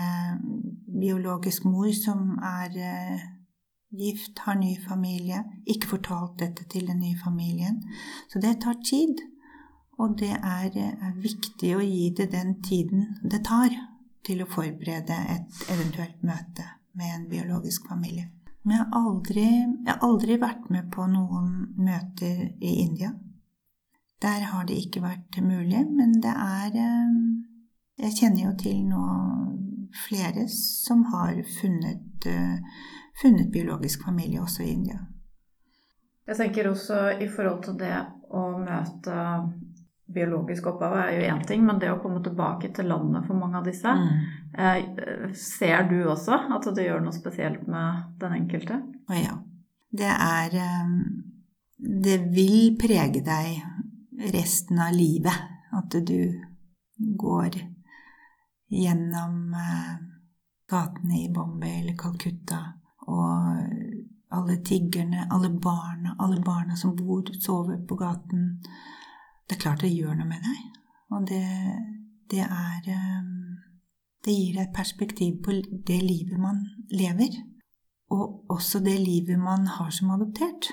biologisk 1.00 1.66
mor 1.66 1.90
som 1.96 2.38
er 2.44 2.78
eh, 2.78 3.26
gift, 3.98 4.40
har 4.40 4.56
ny 4.60 4.76
familie, 4.90 5.44
ikke 5.66 5.88
fortalt 5.96 6.40
dette 6.40 6.68
til 6.70 6.88
den 6.88 7.00
nye 7.00 7.18
familien. 7.24 7.82
Så 8.30 8.40
det 8.44 8.60
tar 8.62 8.80
tid. 8.84 9.22
Og 9.98 10.18
det 10.20 10.34
er, 10.36 10.70
er 10.78 11.14
viktig 11.22 11.72
å 11.74 11.82
gi 11.82 12.12
det 12.18 12.30
den 12.32 12.60
tiden 12.62 13.16
det 13.24 13.42
tar 13.48 13.74
til 14.28 14.44
å 14.44 14.50
forberede 14.52 15.16
et 15.34 15.62
eventuelt 15.74 16.22
møte 16.22 16.66
med 16.98 17.14
en 17.16 17.30
biologisk 17.32 17.88
familie. 17.90 18.28
Men 18.62 18.76
jeg 18.76 18.84
har 18.84 19.08
aldri, 19.08 19.46
jeg 19.48 19.90
har 19.90 20.04
aldri 20.06 20.38
vært 20.42 20.70
med 20.70 20.92
på 20.94 21.08
noen 21.10 21.50
møter 21.80 22.44
i 22.60 22.74
India. 22.84 23.14
Der 24.22 24.46
har 24.52 24.66
det 24.68 24.78
ikke 24.82 25.02
vært 25.02 25.40
mulig, 25.42 25.86
men 25.88 26.18
det 26.22 26.34
er 26.34 26.78
eh, 26.78 27.20
Jeg 27.98 28.14
kjenner 28.14 28.44
jo 28.44 28.52
til 28.62 28.84
nå 28.86 29.04
flere 30.08 30.48
som 30.52 31.04
har 31.14 31.40
funnet, 31.62 32.26
eh, 32.26 32.58
funnet 33.22 33.52
biologisk 33.52 34.06
familie 34.06 34.42
også 34.42 34.64
i 34.64 34.72
India. 34.72 35.00
Jeg 36.28 36.38
tenker 36.38 36.70
også 36.70 37.22
i 37.24 37.28
forhold 37.32 37.64
til 37.64 37.78
det 37.80 37.96
å 38.36 38.44
møte 38.60 39.16
biologisk 40.08 40.68
opphav 40.72 40.96
er 41.02 41.12
jo 41.16 41.24
én 41.28 41.44
ting, 41.48 41.64
men 41.66 41.80
det 41.80 41.92
å 41.92 42.00
komme 42.00 42.22
tilbake 42.24 42.72
til 42.76 42.88
landet 42.88 43.28
for 43.28 43.40
mange 43.40 43.60
av 43.60 43.68
disse 43.68 43.92
mm. 43.92 44.12
eh, 44.56 45.32
Ser 45.36 45.88
du 45.90 45.98
også 46.08 46.40
at 46.56 46.70
det 46.76 46.88
gjør 46.88 47.04
noe 47.04 47.16
spesielt 47.16 47.68
med 47.68 48.14
den 48.22 48.38
enkelte? 48.42 48.80
Å 49.08 49.20
ja. 49.20 49.36
Det 49.98 50.14
er 50.14 50.56
eh, 50.64 50.94
Det 52.08 52.18
vil 52.36 52.78
prege 52.80 53.24
deg 53.24 54.30
resten 54.34 54.80
av 54.82 54.96
livet 54.96 55.76
at 55.78 56.00
du 56.08 56.34
går 56.98 57.60
gjennom 58.70 59.54
eh, 59.54 59.96
gatene 60.70 61.24
i 61.24 61.32
Bombay 61.34 61.82
eller 61.82 61.96
Calcutta 61.98 62.60
og 63.08 63.64
alle 64.36 64.58
tiggerne, 64.66 65.28
alle 65.32 65.50
barna, 65.50 66.16
alle 66.20 66.42
barna 66.44 66.76
som 66.76 66.96
bor, 66.96 67.24
sover 67.40 67.80
på 67.88 67.96
gaten 67.96 68.58
det 69.48 69.56
er 69.56 69.62
klart 69.62 69.84
det 69.84 69.94
gjør 69.96 70.16
noe 70.20 70.28
med 70.28 70.44
deg. 70.44 70.64
Og 71.16 71.28
det, 71.30 71.44
det 72.32 72.44
er 72.44 72.90
eh, 72.92 73.30
Det 74.26 74.34
gir 74.34 74.58
deg 74.58 74.66
et 74.66 74.76
perspektiv 74.76 75.38
på 75.44 75.54
det 75.88 76.02
livet 76.04 76.40
man 76.42 76.60
lever. 76.92 77.38
Og 78.12 78.52
også 78.52 78.82
det 78.84 78.98
livet 79.00 79.40
man 79.40 79.68
har 79.78 79.90
som 79.96 80.12
adoptert. 80.12 80.68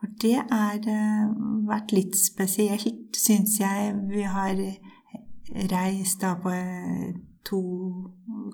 For 0.00 0.12
det 0.20 0.36
har 0.50 0.84
eh, 0.84 1.32
vært 1.68 1.94
litt 1.96 2.18
spesielt, 2.18 3.16
syns 3.16 3.56
jeg. 3.60 3.94
Vi 4.10 4.26
har 4.28 4.60
reist 5.72 6.20
da 6.22 6.34
på 6.40 6.52
eh, 6.54 7.12
to, 7.44 7.60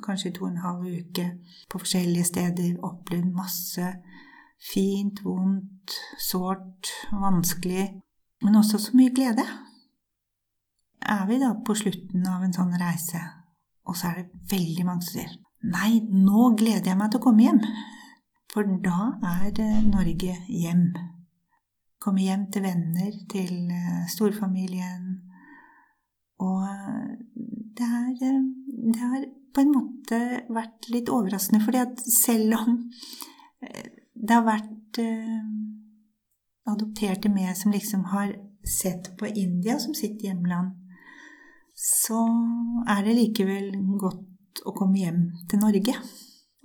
kanskje 0.04 0.32
to 0.36 0.46
og 0.46 0.50
en 0.50 0.64
halv 0.64 0.86
uke 0.88 1.30
på 1.70 1.80
forskjellige 1.82 2.30
steder, 2.32 2.76
opplevd 2.82 3.30
masse 3.36 3.92
fint, 4.72 5.20
vondt, 5.24 5.94
sårt, 6.18 6.90
vanskelig 7.12 7.88
men 8.42 8.56
også 8.56 8.78
så 8.78 8.96
mye 8.96 9.14
glede. 9.14 9.44
Er 11.02 11.26
vi 11.26 11.38
da 11.40 11.52
på 11.66 11.74
slutten 11.78 12.26
av 12.28 12.42
en 12.44 12.54
sånn 12.54 12.74
reise, 12.80 13.20
og 13.88 13.96
så 13.96 14.10
er 14.10 14.20
det 14.22 14.42
veldig 14.52 14.86
mange 14.86 15.06
som 15.06 15.18
sier 15.18 15.36
Nei, 15.68 15.98
nå 16.06 16.52
gleder 16.54 16.92
jeg 16.92 16.98
meg 17.00 17.10
til 17.10 17.18
å 17.18 17.24
komme 17.24 17.42
hjem. 17.42 17.56
For 18.52 18.68
da 18.84 19.08
er 19.26 19.56
Norge 19.88 20.36
hjem. 20.46 20.84
Komme 21.98 22.22
hjem 22.22 22.44
til 22.54 22.62
venner, 22.62 23.08
til 23.32 23.72
eh, 23.74 24.04
storfamilien. 24.06 25.27
Og 26.38 26.64
det, 27.78 27.86
er, 27.86 28.12
eh, 28.28 28.42
det 28.92 29.00
har 29.00 29.26
på 29.54 29.64
en 29.64 29.72
måte 29.74 30.18
vært 30.54 30.90
litt 30.92 31.10
overraskende, 31.10 31.62
fordi 31.64 31.82
at 31.82 32.02
selv 32.04 32.58
om 32.60 32.76
eh, 33.62 33.88
det 34.14 34.34
har 34.34 34.46
vært 34.46 34.98
adopterte 36.66 37.30
med 37.30 37.54
som 37.56 37.70
liksom 37.70 38.00
har 38.10 38.32
sett 38.66 39.12
på 39.18 39.26
India 39.26 39.78
som 39.78 39.94
sitt 39.94 40.24
hjemland, 40.24 40.72
så 41.78 42.18
er 42.90 43.04
det 43.06 43.14
likevel 43.14 43.70
godt 44.00 44.64
å 44.66 44.74
komme 44.74 44.98
hjem 44.98 45.20
til 45.50 45.62
Norge. 45.62 45.94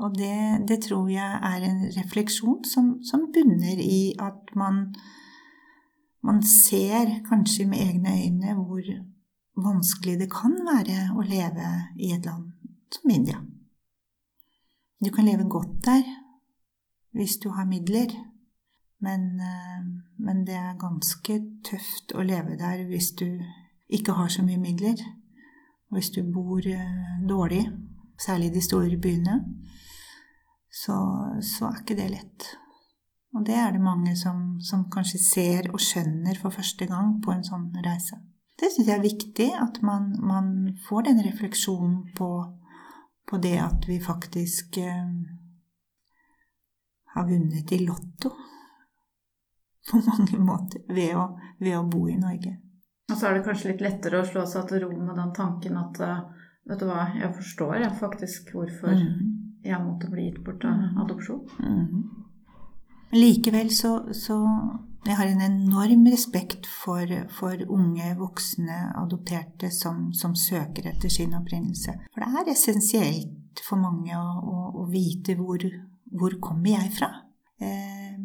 Og 0.02 0.16
det, 0.18 0.66
det 0.68 0.80
tror 0.88 1.10
jeg 1.12 1.40
er 1.50 1.66
en 1.68 1.84
refleksjon 1.94 2.64
som, 2.66 2.96
som 3.06 3.28
bunner 3.34 3.80
i 3.80 4.16
at 4.20 4.56
man, 4.58 4.88
man 6.26 6.42
ser 6.48 7.20
kanskje 7.28 7.68
med 7.70 7.84
egne 7.86 8.16
øyne 8.24 8.56
hvor 8.58 8.82
vanskelig 9.56 10.18
det 10.20 10.30
kan 10.32 10.56
være 10.66 11.12
å 11.14 11.26
leve 11.26 11.70
i 12.02 12.14
et 12.16 12.26
land 12.26 12.52
som 12.94 13.12
India. 13.12 13.42
Du 15.04 15.12
kan 15.12 15.26
leve 15.26 15.50
godt 15.50 15.82
der 15.86 16.06
hvis 17.14 17.38
du 17.38 17.50
har 17.54 17.66
midler, 17.70 18.10
men, 19.04 19.40
eh, 19.40 19.82
men, 20.18 20.46
det 20.46 20.56
er 20.56 20.80
ganske 20.80 21.36
tøft 21.66 22.16
å 22.16 22.24
leve 22.26 22.56
der 22.58 22.86
hvis 22.88 23.12
du 23.20 23.28
ikke 23.90 24.16
har 24.18 24.32
så 24.34 24.46
mye 24.46 24.58
midler. 24.58 24.98
Og 25.92 26.00
hvis 26.00 26.10
du 26.16 26.24
bor 26.24 26.64
eh, 26.66 27.20
dårlig, 27.30 27.68
særlig 28.18 28.50
i 28.50 28.56
de 28.56 28.64
store 28.66 28.98
byene, 28.98 29.38
så, 30.72 30.98
så, 31.42 31.68
er 31.68 31.82
ikke 31.82 32.00
det 32.00 32.10
lett. 32.16 32.48
Og 33.36 33.46
det 33.46 33.60
er 33.60 33.76
det 33.76 33.82
mange 33.84 34.16
som, 34.18 34.62
som, 34.62 34.88
kanskje 34.90 35.20
ser 35.22 35.70
og 35.74 35.82
skjønner 35.82 36.40
for 36.42 36.54
første 36.54 36.88
gang 36.90 37.20
på 37.22 37.34
en 37.34 37.46
sånn 37.46 37.70
reise. 37.86 38.18
Det 38.60 38.70
syns 38.70 38.88
jeg 38.88 39.00
er 39.00 39.04
viktig, 39.04 39.48
at 39.58 39.80
man, 39.86 40.12
man 40.22 40.50
får 40.88 41.08
den 41.10 41.22
refleksjonen 41.26 42.14
på, 42.18 42.30
på, 43.30 43.40
det 43.42 43.56
at 43.60 43.88
vi 43.90 43.98
faktisk 44.02 44.78
eh, 44.78 45.14
har 47.16 47.30
vunnet 47.30 47.72
i 47.74 47.82
Lotto 47.86 48.34
på 49.90 50.02
mange 50.06 50.40
måter 50.40 50.86
ved 50.94 51.16
å, 51.18 51.26
ved 51.60 51.78
å, 51.80 51.88
bo 51.90 52.06
i 52.10 52.20
Norge. 52.20 52.60
Og 53.12 53.18
så 53.18 53.30
er 53.30 53.38
det 53.38 53.46
kanskje 53.48 53.74
litt 53.74 53.84
lettere 53.84 54.22
å 54.22 54.28
slå 54.28 54.46
seg 54.50 54.70
til 54.70 54.86
ro 54.86 54.94
med 54.96 55.18
den 55.18 55.34
tanken 55.36 55.80
at 55.82 56.04
eh, 56.06 56.20
vet 56.70 56.84
du 56.84 56.88
hva, 56.88 57.08
jeg 57.18 57.34
forstår 57.36 57.80
jeg 57.82 57.96
faktisk 58.00 58.54
hvorfor 58.54 58.94
mm. 58.94 59.34
jeg 59.66 59.82
måtte 59.84 60.14
bli 60.14 60.30
gitt 60.30 60.44
bort 60.46 60.64
av 60.70 60.78
mm. 60.78 61.02
adopsjon. 61.04 61.42
Mm. 61.58 62.23
Likevel 63.14 63.70
så, 63.74 63.94
så 64.18 64.36
jeg 65.04 65.18
har 65.20 65.28
en 65.28 65.44
enorm 65.44 66.06
respekt 66.08 66.68
for, 66.70 67.10
for 67.36 67.60
unge, 67.76 68.14
voksne 68.20 68.78
adopterte 69.02 69.70
som, 69.74 70.08
som, 70.16 70.36
søker 70.36 70.88
etter 70.94 71.12
sin 71.12 71.36
opprinnelse. 71.36 71.98
For 72.14 72.24
det 72.24 72.30
er 72.40 72.52
essensielt 72.54 73.64
for 73.68 73.82
mange 73.82 74.16
å, 74.16 74.30
å, 74.40 74.62
å 74.84 74.86
vite 74.92 75.36
hvor, 75.40 75.66
hvor 76.08 76.38
kommer 76.44 76.78
jeg 76.78 76.94
fra. 76.96 77.12
Eh, 77.60 78.16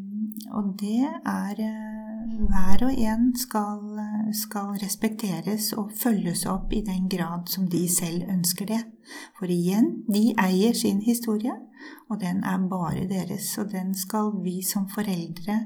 og 0.54 0.70
det 0.78 1.02
er 1.02 1.64
eh, 1.66 1.87
Hver 2.28 2.82
og 2.84 2.92
en 2.92 3.30
skal, 3.36 4.00
skal, 4.36 4.74
respekteres 4.82 5.70
og 5.80 5.92
følges 5.96 6.44
opp 6.50 6.72
i 6.76 6.82
den 6.84 7.08
grad 7.08 7.48
som 7.48 7.68
de 7.70 7.86
selv 7.88 8.28
ønsker 8.28 8.68
det. 8.68 8.80
For 9.38 9.48
igjen, 9.50 10.04
de 10.12 10.34
eier 10.36 10.76
sin 10.76 11.00
historie, 11.02 11.54
og 12.10 12.20
den 12.20 12.44
er 12.44 12.68
bare 12.68 13.06
deres. 13.08 13.48
Og 13.58 13.72
den 13.72 13.94
skal 13.96 14.34
vi 14.44 14.60
som 14.62 14.88
foreldre 14.92 15.62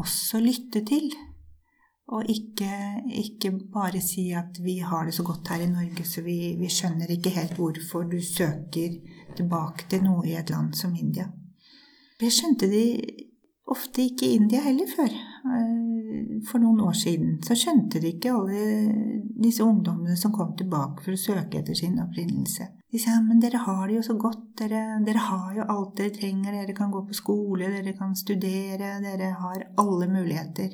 også 0.00 0.40
lytte 0.40 0.84
til. 0.88 1.12
Og 2.14 2.24
ikke, 2.28 2.70
ikke, 3.08 3.52
bare 3.72 4.00
si 4.04 4.30
at 4.36 4.60
vi 4.64 4.78
har 4.78 5.04
det 5.04 5.14
så 5.14 5.24
godt 5.24 5.48
her 5.48 5.64
i 5.64 5.70
Norge, 5.70 6.04
så 6.04 6.24
vi, 6.24 6.56
vi 6.60 6.68
skjønner 6.68 7.12
ikke 7.12 7.32
helt 7.32 7.56
hvorfor 7.56 8.04
du 8.08 8.18
søker 8.20 8.98
tilbake 9.36 9.88
til 9.90 10.04
noe 10.04 10.26
i 10.28 10.36
et 10.36 10.52
land 10.52 10.74
som 10.76 10.96
India. 10.96 11.30
Det 12.20 12.32
skjønte 12.32 12.68
de 12.70 12.84
ofte 13.72 14.04
ikke 14.04 14.28
i 14.28 14.36
India 14.40 14.60
heller 14.64 14.90
før. 14.96 15.33
Eh, 15.44 16.40
for 16.48 16.62
noen 16.62 16.80
år 16.86 16.94
siden 16.96 17.36
så 17.44 17.56
skjønte 17.58 18.00
de 18.00 18.14
ikke 18.14 18.32
alle 18.32 18.62
disse 19.44 19.64
ungdommene 19.64 20.16
som 20.16 20.32
kom 20.32 20.54
tilbake 20.56 21.04
for 21.04 21.12
å 21.12 21.20
søke 21.20 21.60
etter 21.60 21.76
sin 21.76 22.00
opprinnelse. 22.00 22.70
De 22.88 23.00
sa 23.02 23.18
men 23.20 23.42
dere 23.42 23.60
har 23.66 23.82
det 23.88 23.98
jo 23.98 24.04
så 24.06 24.16
godt, 24.16 24.46
dere, 24.60 25.00
dere 25.04 25.26
har 25.26 25.56
jo 25.58 25.66
alt 25.68 25.96
dere 25.98 26.14
trenger, 26.14 26.54
dere 26.56 26.76
kan 26.76 26.92
gå 26.94 27.02
på 27.08 27.16
skole, 27.18 27.68
dere 27.74 27.92
kan 27.98 28.14
studere, 28.16 28.96
dere 29.04 29.32
har 29.40 29.66
alle 29.82 30.08
muligheter. 30.08 30.70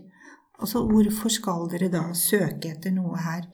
Og 0.61 0.69
så 0.69 0.85
hvorfor 0.87 1.33
skal 1.33 1.67
dere 1.73 1.89
da 1.91 2.05
søke 2.15 2.75
etter 2.75 2.95
noe 2.95 3.19
her? 3.25 3.49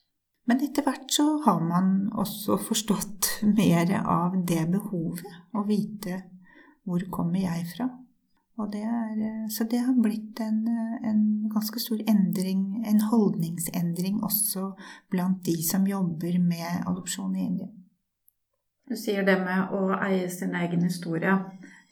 Men 0.47 0.61
etter 0.63 0.85
hvert 0.87 1.09
så 1.11 1.25
har 1.47 1.63
man 1.63 2.11
også 2.13 2.59
forstått 2.61 3.31
mer 3.59 3.95
av 4.03 4.37
det 4.47 4.67
behovet, 4.75 5.31
å 5.57 5.65
vite 5.65 6.27
hvor 6.87 7.03
kommer 7.11 7.41
jeg 7.43 7.65
fra? 7.73 7.89
Det 8.57 8.81
er, 8.81 9.17
eh, 9.21 9.49
så 9.51 9.65
det 9.65 9.79
har 9.85 9.95
blitt 10.03 10.41
en, 10.41 10.69
eh, 10.69 11.09
en, 11.11 11.51
ganske 11.55 11.81
stor 11.81 11.99
endring, 12.09 12.87
en 12.87 13.01
holdningsendring 13.01 14.23
også 14.25 14.71
blant 15.11 15.45
de 15.45 15.63
som 15.63 15.87
jobber 15.87 16.39
med 16.41 16.87
adopsjon 16.87 17.37
i 17.37 17.45
India. 17.45 17.69
Du 18.89 18.97
sier 18.97 19.25
det 19.27 19.37
med 19.45 19.73
å 19.73 20.01
eie 20.01 20.29
sin 20.31 20.55
egen 20.55 20.83
historie. 20.83 21.35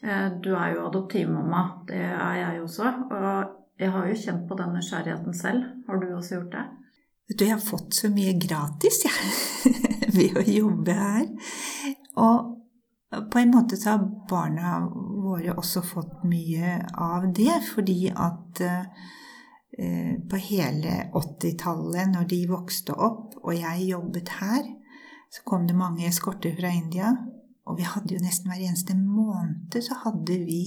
Eh, 0.01 0.29
du 0.41 0.55
er 0.55 0.73
jo 0.73 0.87
adoptivmamma, 0.87 1.85
det 1.87 2.01
er 2.01 2.35
jeg 2.41 2.61
også. 2.61 2.93
Og 3.11 3.79
jeg 3.79 3.91
har 3.91 4.07
jo 4.07 4.19
kjent 4.25 4.47
på 4.49 4.57
den 4.57 4.73
nysgjerrigheten 4.73 5.33
selv. 5.33 5.63
Har 5.87 6.01
du 6.01 6.15
også 6.15 6.39
gjort 6.39 6.51
det? 6.51 6.65
Vet 7.29 7.39
du, 7.39 7.45
jeg 7.45 7.53
har 7.53 7.61
fått 7.61 7.93
så 7.93 8.09
mye 8.09 8.33
gratis, 8.39 9.03
jeg, 9.05 9.13
ja, 9.69 10.11
ved 10.17 10.37
å 10.37 10.45
jobbe 10.49 10.97
her. 10.97 11.25
Og 12.15 12.54
på 13.31 13.39
en 13.39 13.51
måte 13.53 13.77
så 13.77 13.95
har 13.95 14.07
barna 14.29 14.79
våre 15.25 15.53
også 15.55 15.83
fått 15.85 16.23
mye 16.27 16.79
av 16.97 17.27
det, 17.35 17.53
fordi 17.73 18.09
at 18.09 18.61
eh, 18.65 20.15
på 20.29 20.39
hele 20.47 20.97
80-tallet, 21.13 22.09
når 22.11 22.27
de 22.31 22.41
vokste 22.49 22.95
opp, 22.95 23.37
og 23.43 23.53
jeg 23.55 23.89
jobbet 23.91 24.33
her, 24.39 24.63
så 25.31 25.43
kom 25.45 25.67
det 25.67 25.77
mange 25.77 26.07
eskorter 26.07 26.55
fra 26.57 26.71
India. 26.73 27.11
Og 27.65 27.79
vi 27.79 27.87
hadde 27.87 28.13
jo 28.13 28.21
nesten 28.23 28.51
hver 28.51 28.61
eneste 28.61 28.95
måned 28.97 29.73
så 29.81 29.97
hadde 30.03 30.37
vi 30.45 30.61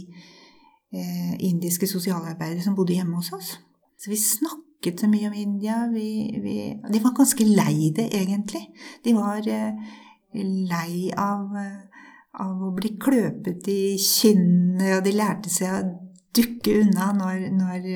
eh, 0.92 1.34
indiske 1.46 1.86
sosialarbeidere 1.86 2.64
som 2.64 2.74
bodde 2.76 2.96
hjemme 2.96 3.20
hos 3.20 3.32
oss. 3.32 3.52
Så 3.98 4.10
vi 4.10 4.18
snakket 4.18 5.00
så 5.00 5.10
mye 5.10 5.30
om 5.30 5.36
India. 5.38 5.86
Vi, 5.92 6.08
vi, 6.42 6.56
de 6.74 7.02
var 7.04 7.16
ganske 7.16 7.46
lei 7.46 7.92
det, 7.96 8.10
egentlig. 8.18 8.66
De 9.04 9.14
var 9.16 9.46
eh, 9.46 9.94
lei 10.34 11.08
av 11.14 11.56
eh, 11.56 11.87
av 12.38 12.62
å 12.62 12.74
bli 12.76 12.94
kløpet 13.00 13.68
i 13.72 13.96
kinnene, 14.00 14.98
og 14.98 15.06
de 15.06 15.14
lærte 15.16 15.52
seg 15.52 15.72
å 15.72 15.94
dukke 16.38 16.74
unna 16.82 17.08
når, 17.16 17.48
når, 17.56 17.86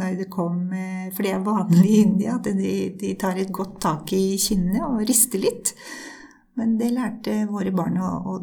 når, 0.00 0.16
det 0.18 0.26
kom 0.32 0.66
For 1.14 1.24
det 1.24 1.32
er 1.32 1.46
vanlig 1.46 1.86
i 1.86 2.02
India 2.02 2.36
at 2.36 2.50
de, 2.50 2.74
de, 2.98 3.14
tar 3.20 3.38
et 3.40 3.52
godt 3.54 3.78
tak 3.86 4.12
i 4.16 4.36
kinnene 4.40 4.84
og 4.88 5.04
rister 5.08 5.40
litt. 5.40 5.72
Men 6.56 6.76
det 6.80 6.92
lærte 6.94 7.44
våre 7.50 7.72
barn 7.76 8.00
å, 8.00 8.10
å 8.32 8.36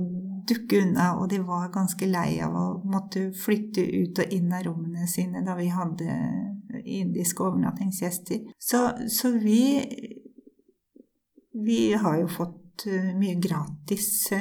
dukke 0.47 0.81
unna, 0.83 1.13
og 1.19 1.29
de 1.31 1.39
var 1.45 1.71
ganske 1.73 2.07
lei 2.09 2.39
av 2.43 2.55
å 2.57 2.65
måtte 2.89 3.29
flytte 3.37 3.83
ut 3.83 4.19
og 4.23 4.33
inn 4.35 4.51
av 4.53 4.65
rommene 4.67 5.07
sine 5.09 5.43
da 5.45 5.55
vi 5.57 5.69
hadde 5.71 6.17
indiske 6.83 7.43
overnattingsgjester. 7.43 8.43
Så, 8.59 8.89
så 9.07 9.31
vi 9.37 9.63
Vi 11.53 11.93
har 11.93 12.15
jo 12.17 12.27
fått 12.27 12.87
mye 13.13 13.35
gratis 13.37 14.31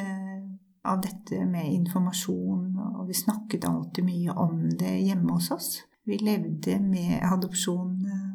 av 0.84 1.00
dette 1.00 1.44
med 1.46 1.72
informasjon, 1.72 2.78
og 2.98 3.06
vi 3.08 3.14
snakket 3.14 3.64
alltid 3.68 4.04
mye 4.04 4.34
om 4.34 4.64
det 4.78 4.96
hjemme 5.06 5.36
hos 5.36 5.50
oss. 5.54 5.70
Vi 6.04 6.18
levde 6.18 6.80
med 6.82 7.20
adopsjon 7.22 7.92
eh, 8.06 8.30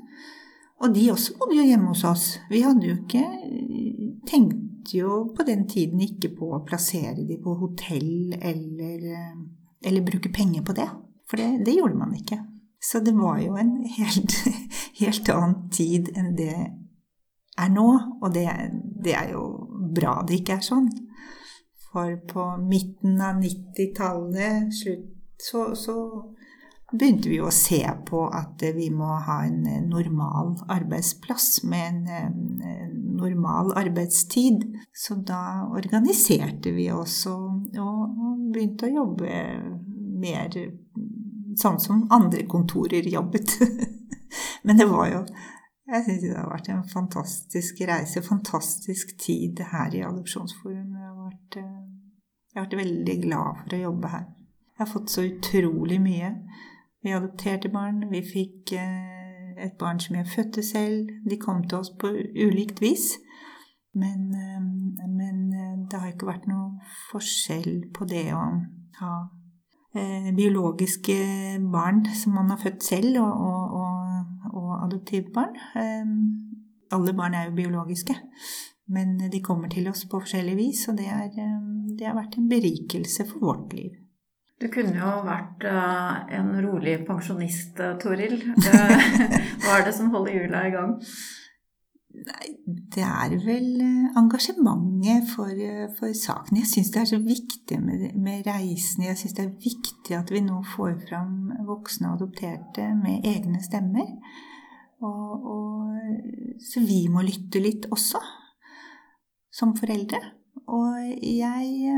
Og 0.81 0.95
de 0.97 1.07
også 1.13 1.37
bodde 1.41 1.57
jo 1.57 1.65
hjemme 1.69 1.93
hos 1.93 2.05
oss. 2.09 2.27
Vi 2.53 2.63
hadde 2.65 2.89
jo 2.89 2.99
ikke 3.03 3.25
Tenkte 4.31 4.99
jo 4.99 5.15
på 5.35 5.43
den 5.49 5.65
tiden 5.69 6.03
ikke 6.05 6.29
på 6.37 6.51
å 6.55 6.61
plassere 6.67 7.25
de 7.27 7.39
på 7.41 7.55
hotell 7.57 8.35
eller, 8.37 9.07
eller 9.81 10.05
bruke 10.07 10.31
penger 10.33 10.63
på 10.63 10.77
det. 10.77 10.87
For 11.27 11.41
det, 11.41 11.65
det 11.67 11.75
gjorde 11.79 11.99
man 11.99 12.13
ikke. 12.15 12.37
Så 12.85 13.01
det 13.05 13.15
var 13.17 13.41
jo 13.41 13.57
en 13.61 13.73
helt, 13.97 14.37
helt 15.01 15.33
annen 15.33 15.57
tid 15.73 16.13
enn 16.15 16.35
det 16.37 16.55
er 17.65 17.71
nå. 17.73 17.87
Og 18.21 18.35
det, 18.35 18.47
det 19.05 19.15
er 19.17 19.33
jo 19.35 19.45
bra 19.95 20.21
det 20.27 20.41
ikke 20.41 20.59
er 20.59 20.67
sånn. 20.67 20.91
For 21.91 22.15
på 22.31 22.45
midten 22.63 23.19
av 23.25 23.41
90-tallet 23.43 24.71
så, 24.75 25.65
så, 25.75 25.97
begynte 26.91 27.31
vi 27.31 27.39
å 27.43 27.51
se 27.55 27.81
på 28.07 28.25
at 28.35 28.63
vi 28.75 28.89
må 28.91 29.09
ha 29.27 29.41
en 29.47 29.63
normal 29.87 30.57
arbeidsplass 30.75 31.61
med 31.71 32.09
en, 32.11 32.39
en 32.67 32.97
normal 33.19 33.71
arbeidstid. 33.79 34.65
Så 34.95 35.19
da 35.27 35.69
organiserte 35.71 36.75
vi 36.75 36.89
oss 36.95 37.25
og 37.31 37.71
begynte 38.51 38.89
å 38.89 38.97
jobbe 39.03 39.45
mer 40.21 40.55
sånn 41.59 41.79
som 41.83 42.05
andre 42.11 42.47
kontorer 42.51 43.07
jobbet. 43.07 43.55
Men 44.67 44.79
det 44.79 44.87
var 44.91 45.09
jo 45.11 45.25
jeg 45.91 46.05
syns 46.07 46.23
det 46.23 46.37
har 46.37 46.51
vært 46.51 46.69
en 46.71 46.83
fantastisk 46.89 47.81
reise, 47.89 48.23
fantastisk 48.23 49.17
tid 49.19 49.63
her 49.73 49.95
i 49.97 50.03
Adopsjonsforum. 50.07 50.93
Jeg 50.95 51.07
har, 51.07 51.17
vært, 51.25 51.57
eh, 51.59 52.13
jeg 52.53 52.59
har 52.59 52.67
vært 52.67 52.77
veldig 52.81 53.17
glad 53.25 53.63
for 53.63 53.77
å 53.77 53.81
jobbe 53.81 54.13
her. 54.13 54.29
Jeg 54.71 54.85
har 54.85 54.93
fått 54.93 55.11
så 55.11 55.25
utrolig 55.27 55.99
mye. 56.03 56.31
Vi 57.03 57.17
adopterte 57.17 57.73
barn. 57.73 58.05
Vi 58.13 58.23
fikk 58.23 58.75
eh, 58.79 59.65
et 59.67 59.75
barn 59.81 59.99
som 60.01 60.17
jeg 60.17 60.31
fødte 60.31 60.63
selv. 60.63 61.11
De 61.29 61.41
kom 61.41 61.65
til 61.67 61.81
oss 61.81 61.91
på 61.99 62.13
ulikt 62.15 62.81
vis. 62.85 63.11
Men, 63.95 64.31
eh, 64.31 64.63
men 65.11 65.43
det 65.91 65.99
har 65.99 66.13
ikke 66.13 66.31
vært 66.31 66.47
noe 66.47 66.79
forskjell 67.11 67.91
på 67.97 68.07
det 68.07 68.29
å 68.37 68.47
ha 69.03 69.15
biologiske 69.91 71.15
barn 71.73 72.05
som 72.15 72.37
man 72.39 72.53
har 72.53 72.61
født 72.63 72.85
selv, 72.87 73.17
og, 73.19 73.41
og, 73.43 73.80
adoptivbarn. 74.91 75.57
Ehm, 75.81 76.19
alle 76.93 77.15
barn 77.17 77.39
er 77.39 77.49
jo 77.49 77.57
biologiske, 77.57 78.19
men 78.91 79.17
de 79.31 79.43
kommer 79.43 79.71
til 79.71 79.89
oss 79.89 80.05
på 80.11 80.21
forskjellig 80.21 80.59
vis, 80.59 80.85
og 80.91 80.99
det, 80.99 81.09
er, 81.09 81.31
ehm, 81.31 81.97
det 81.97 82.11
har 82.11 82.19
vært 82.19 82.37
en 82.37 82.51
berikelse 82.51 83.31
for 83.31 83.47
vårt 83.49 83.79
liv. 83.79 83.99
Du 84.61 84.67
kunne 84.69 84.93
jo 84.93 85.11
vært 85.25 85.65
eh, 85.65 86.17
en 86.37 86.51
rolig 86.61 86.99
pensjonist, 87.09 87.79
eh, 87.81 87.97
Toril. 88.01 88.41
Eh, 88.71 89.37
hva 89.65 89.79
er 89.79 89.87
det 89.87 89.95
som 89.97 90.11
holder 90.13 90.35
hjula 90.37 90.65
i 90.69 90.73
gang? 90.75 90.93
Nei, 92.11 92.49
det 92.93 93.05
er 93.07 93.33
vel 93.45 93.69
engasjementet 94.19 95.31
for, 95.31 95.53
for 95.97 96.13
saken. 96.17 96.59
Jeg 96.61 96.69
syns 96.69 96.91
det 96.93 97.01
er 97.01 97.09
så 97.13 97.21
viktig 97.23 97.79
med, 97.81 98.05
med 98.21 98.45
reisen. 98.49 99.07
Jeg 99.07 99.17
syns 99.21 99.37
det 99.39 99.47
er 99.47 99.55
viktig 99.65 100.17
at 100.19 100.33
vi 100.35 100.43
nå 100.45 100.59
får 100.75 100.99
fram 101.07 101.55
voksne 101.69 102.11
og 102.11 102.19
adopterte 102.19 102.91
med 102.99 103.25
egne 103.31 103.63
stemmer. 103.65 104.11
Og, 105.01 105.47
og, 105.55 106.59
så 106.61 106.83
vi 106.85 107.05
må 107.13 107.25
lytte 107.25 107.63
litt 107.63 107.89
også, 107.93 108.21
som 109.53 109.73
foreldre. 109.79 110.21
Og 110.71 111.25
jeg 111.25 111.95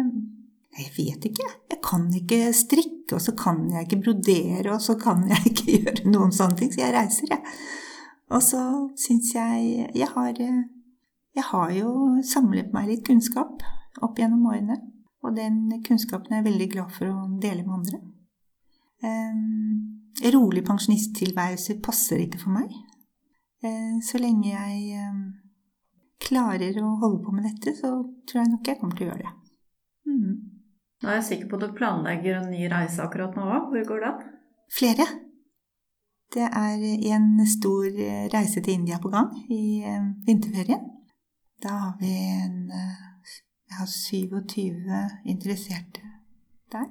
Jeg 0.72 0.88
vet 0.96 1.24
ikke. 1.28 1.46
Jeg 1.68 1.80
kan 1.84 2.06
ikke 2.16 2.52
strikke, 2.56 3.16
og 3.16 3.20
så 3.20 3.34
kan 3.36 3.66
jeg 3.70 3.84
ikke 3.84 4.00
brodere, 4.06 4.72
og 4.72 4.80
så 4.80 4.94
kan 4.96 5.26
jeg 5.28 5.50
ikke 5.50 5.72
gjøre 5.82 6.12
noen 6.12 6.32
sånne 6.32 6.56
ting. 6.56 6.70
Så 6.72 6.80
jeg 6.80 6.94
reiser, 6.94 7.28
jeg. 7.28 7.42
Og 8.32 8.40
så 8.42 8.62
syns 8.96 9.34
jeg 9.34 9.90
Jeg 9.94 10.08
har, 10.14 10.32
jeg 11.36 11.44
har 11.50 11.74
jo 11.76 12.22
samlet 12.24 12.72
meg 12.72 12.88
litt 12.88 13.04
kunnskap 13.06 13.60
opp 14.00 14.18
gjennom 14.18 14.46
årene. 14.48 14.78
Og 15.22 15.36
den 15.36 15.68
kunnskapen 15.86 16.32
er 16.32 16.40
jeg 16.40 16.48
veldig 16.48 16.68
glad 16.72 16.94
for 16.96 17.10
å 17.12 17.28
dele 17.42 17.62
med 17.66 17.74
andre. 17.78 18.00
Um, 19.02 20.00
rolig 20.34 20.64
pensjonisttilværelse 20.66 21.78
passer 21.82 22.24
ikke 22.24 22.40
for 22.42 22.54
meg. 22.56 22.72
Eh, 23.62 23.98
så 24.02 24.18
lenge 24.18 24.50
jeg 24.50 24.78
eh, 24.98 25.18
klarer 26.22 26.78
å 26.82 26.96
holde 27.02 27.22
på 27.22 27.34
med 27.34 27.46
dette, 27.46 27.74
så 27.78 27.94
tror 28.26 28.42
jeg 28.42 28.50
nok 28.50 28.70
jeg 28.70 28.78
kommer 28.80 28.96
til 28.98 29.06
å 29.06 29.10
gjøre 29.12 29.26
det. 29.26 29.34
Mm. 30.10 30.32
Nå 31.02 31.10
er 31.10 31.18
jeg 31.20 31.28
sikker 31.28 31.50
på 31.50 31.58
at 31.58 31.66
du 31.66 31.76
planlegger 31.78 32.40
en 32.40 32.50
ny 32.50 32.64
reise 32.70 33.02
akkurat 33.04 33.36
nå 33.38 33.46
òg. 33.46 33.68
Hvor 33.70 33.84
går 33.90 34.02
den? 34.06 34.24
Flere. 34.72 35.06
Det 36.32 36.48
er 36.48 36.82
en 37.12 37.28
stor 37.46 37.86
reise 38.32 38.62
til 38.64 38.78
India 38.78 38.98
på 39.02 39.10
gang 39.12 39.30
i 39.52 39.82
eh, 39.86 40.08
vinterferien. 40.26 40.88
Da 41.62 41.76
har 41.84 41.94
vi 42.00 42.10
en 42.10 42.66
Jeg 42.72 43.78
har 43.78 43.86
27 43.88 45.28
interesserte 45.32 46.02
der. 46.72 46.88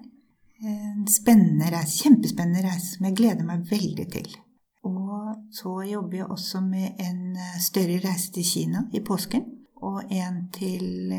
En 0.62 1.04
spennende 1.10 1.68
reise, 1.74 2.06
kjempespennende 2.06 2.64
reise 2.66 2.96
som 2.96 3.06
jeg 3.06 3.18
gleder 3.20 3.46
meg 3.46 3.68
veldig 3.70 4.08
til. 4.16 4.32
Og 4.84 5.36
så 5.54 5.76
jobber 5.86 6.18
jeg 6.18 6.32
også 6.34 6.62
med 6.66 6.98
en 7.00 7.38
større 7.62 8.00
reise 8.02 8.32
til 8.34 8.44
Kina 8.44 8.86
i 8.94 9.00
påsken. 9.00 9.46
Og 9.82 10.04
en 10.14 10.48
til 10.54 11.14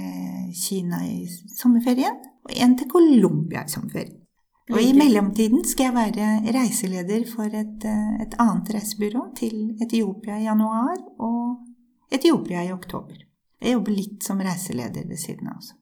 Kina 0.55 1.03
i 1.07 1.29
sommerferien 1.59 2.19
og 2.45 2.51
en 2.57 2.77
til 2.79 2.91
Colombia 2.91 3.65
i 3.67 3.71
sommerferien. 3.71 4.23
Og 4.71 4.79
i 4.79 4.93
mellomtiden 4.95 5.65
skal 5.67 5.91
jeg 5.91 5.95
være 5.97 6.55
reiseleder 6.55 7.27
for 7.35 7.51
et, 7.51 7.85
eh, 7.85 8.23
et, 8.23 8.35
annet 8.39 8.71
reisebyrå 8.75 9.25
til 9.37 9.77
Etiopia 9.83 10.39
i 10.39 10.47
januar 10.47 10.97
og 11.19 11.67
Etiopia 12.13 12.63
i 12.63 12.73
oktober. 12.73 13.19
Jeg 13.61 13.75
jobber 13.77 13.93
litt 13.97 14.25
som 14.25 14.41
reiseleder 14.41 15.09
ved 15.09 15.19
siden 15.19 15.51
av 15.51 15.59
også. 15.59 15.82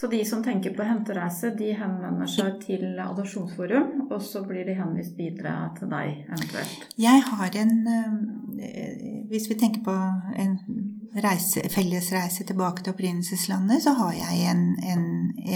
Så 0.00 0.06
de 0.12 0.24
som 0.28 0.42
tenker 0.44 0.74
på 0.76 0.84
hentereise, 0.84 1.54
de 1.56 1.70
henvender 1.72 2.28
seg 2.28 2.58
til 2.66 2.98
Adopsjonsforum, 3.00 4.10
og 4.10 4.18
så 4.20 4.42
blir 4.44 4.66
de 4.68 4.74
henvist 4.76 5.16
videre 5.16 5.70
til 5.78 5.88
deg 5.88 6.26
eventuelt? 6.26 6.82
Jeg 7.00 7.22
har 7.30 7.56
en 7.62 7.72
eh, 7.88 9.06
Hvis 9.30 9.48
vi 9.50 9.56
tenker 9.56 9.80
på 9.86 9.94
en 10.42 10.58
reise, 11.24 11.64
fellesreise 11.72 12.44
tilbake 12.44 12.84
til 12.84 12.92
opprinnelseslandet, 12.92 13.82
så 13.82 13.96
har 13.96 14.12
jeg 14.18 14.44
en, 14.52 14.62
en 14.84 15.06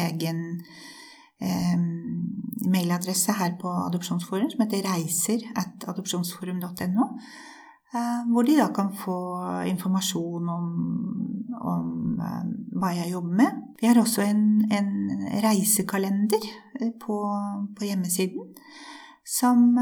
egen 0.07 0.41
eh, 1.45 1.77
mailadresse 2.65 3.37
her 3.37 3.59
på 3.61 3.77
Adopsjonsforum 3.91 4.49
som 4.51 4.65
heter 4.65 4.89
reiser 4.89 5.45
at 5.53 5.85
adopsjonsforum.no. 5.93 7.13
Eh, 7.95 8.33
hvor 8.33 8.47
de 8.47 8.55
da 8.55 8.69
kan 8.75 8.93
få 8.95 9.17
informasjon 9.67 10.49
om, 10.49 10.67
om 11.73 12.21
eh, 12.23 12.45
hva 12.79 12.93
jeg 12.95 13.11
jobber 13.11 13.41
med. 13.41 13.65
Vi 13.81 13.89
har 13.89 13.99
også 13.99 14.23
en, 14.23 14.45
en 14.71 14.93
reisekalender 15.43 16.45
eh, 16.79 16.93
på, 17.03 17.17
på, 17.75 17.89
hjemmesiden. 17.89 18.53
Som 19.27 19.77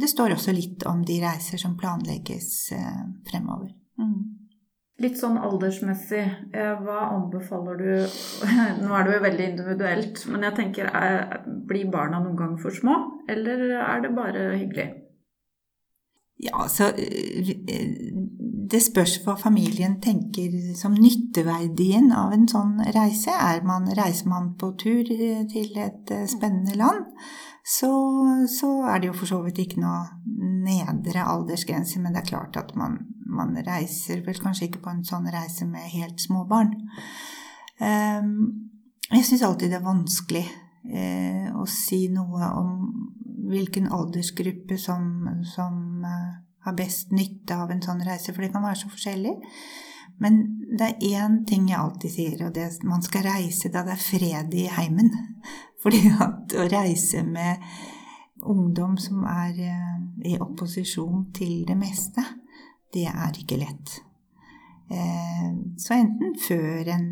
Det 0.00 0.06
står 0.10 0.34
også 0.34 0.52
litt 0.54 0.84
om 0.86 1.00
de 1.06 1.16
reiser 1.22 1.58
som 1.58 1.78
planlegges 1.78 2.70
fremover. 3.26 3.72
Mm. 3.98 4.36
Litt 5.02 5.18
sånn 5.18 5.40
aldersmessig, 5.40 6.22
hva 6.52 6.98
anbefaler 7.16 7.80
du 7.80 7.88
Nå 8.84 8.92
er 8.94 9.08
det 9.08 9.16
jo 9.16 9.24
veldig 9.24 9.48
individuelt, 9.48 10.22
men 10.30 10.46
jeg 10.46 10.58
tenker 10.60 10.90
er, 10.92 11.40
Blir 11.66 11.90
barna 11.90 12.20
noen 12.22 12.38
gang 12.38 12.54
for 12.62 12.74
små, 12.74 12.98
eller 13.32 13.64
er 13.80 14.04
det 14.04 14.12
bare 14.14 14.44
hyggelig? 14.52 14.90
Ja, 16.40 16.64
så 16.72 16.88
eh, 16.96 17.50
Det 18.70 18.80
spørs 18.80 19.18
hva 19.24 19.34
familien 19.36 19.98
tenker 20.00 20.54
som 20.78 20.94
nytteverdien 20.96 22.12
av 22.16 22.32
en 22.32 22.48
sånn 22.48 22.78
reise. 22.94 23.34
Er 23.34 23.64
man, 23.66 23.90
reiser 23.98 24.30
man 24.30 24.54
på 24.60 24.72
tur 24.80 25.04
til 25.04 25.78
et 25.78 26.12
eh, 26.14 26.26
spennende 26.30 26.78
land, 26.80 27.08
så, 27.66 27.90
så 28.48 28.70
er 28.88 29.00
det 29.00 29.10
jo 29.10 29.18
for 29.20 29.30
så 29.30 29.40
vidt 29.44 29.60
ikke 29.62 29.82
noe 29.82 30.06
nedre 30.64 31.26
aldersgrense, 31.28 32.00
men 32.00 32.14
det 32.14 32.22
er 32.22 32.30
klart 32.32 32.56
at 32.56 32.72
man 32.78 33.00
man 33.30 33.54
reiser 33.66 34.24
vel 34.26 34.40
kanskje 34.42 34.68
ikke 34.68 34.82
på 34.84 34.92
en 34.92 35.04
sånn 35.06 35.28
reise 35.32 35.68
med 35.68 35.90
helt 35.92 36.20
små 36.22 36.44
barn. 36.50 36.74
Ehm, 37.82 38.34
jeg 39.10 39.26
syns 39.26 39.44
alltid 39.46 39.72
det 39.72 39.80
er 39.80 39.86
vanskelig 39.86 40.44
eh, 40.90 41.48
å 41.54 41.66
si 41.70 42.06
noe 42.12 42.50
om 42.58 42.74
hvilken 43.48 43.88
aldersgruppe 43.92 44.78
som, 44.78 45.28
som 45.54 46.04
eh, 46.04 46.32
har 46.64 46.76
best 46.76 47.14
nytte 47.14 47.56
av 47.56 47.70
en 47.72 47.82
sånn 47.84 48.02
reise, 48.04 48.34
for 48.34 48.44
det 48.44 48.52
kan 48.54 48.64
være 48.64 48.82
så 48.82 48.90
forskjellig. 48.92 49.36
Men 50.20 50.42
det 50.76 50.90
er 50.90 51.22
én 51.22 51.38
ting 51.48 51.70
jeg 51.70 51.80
alltid 51.80 52.12
sier, 52.12 52.42
og 52.44 52.52
det 52.54 52.66
er 52.66 52.74
at 52.74 52.84
man 52.84 53.04
skal 53.04 53.24
reise 53.24 53.70
da 53.72 53.84
det 53.86 53.96
er 53.96 54.04
fred 54.04 54.54
i 54.58 54.66
heimen. 54.76 55.08
Fordi 55.82 56.02
at 56.20 56.54
å 56.60 56.68
reise 56.68 57.24
med 57.24 57.64
ungdom 58.44 58.98
som 59.00 59.24
er 59.28 59.56
eh, 59.64 59.96
i 60.32 60.36
opposisjon 60.40 61.30
til 61.36 61.64
det 61.68 61.76
meste, 61.80 62.24
det 62.92 63.06
er 63.08 63.36
ikke 63.40 63.60
lett. 63.60 64.00
Eh, 64.90 65.50
så 65.80 65.96
enten 65.96 66.36
før 66.42 66.92
en 66.96 67.10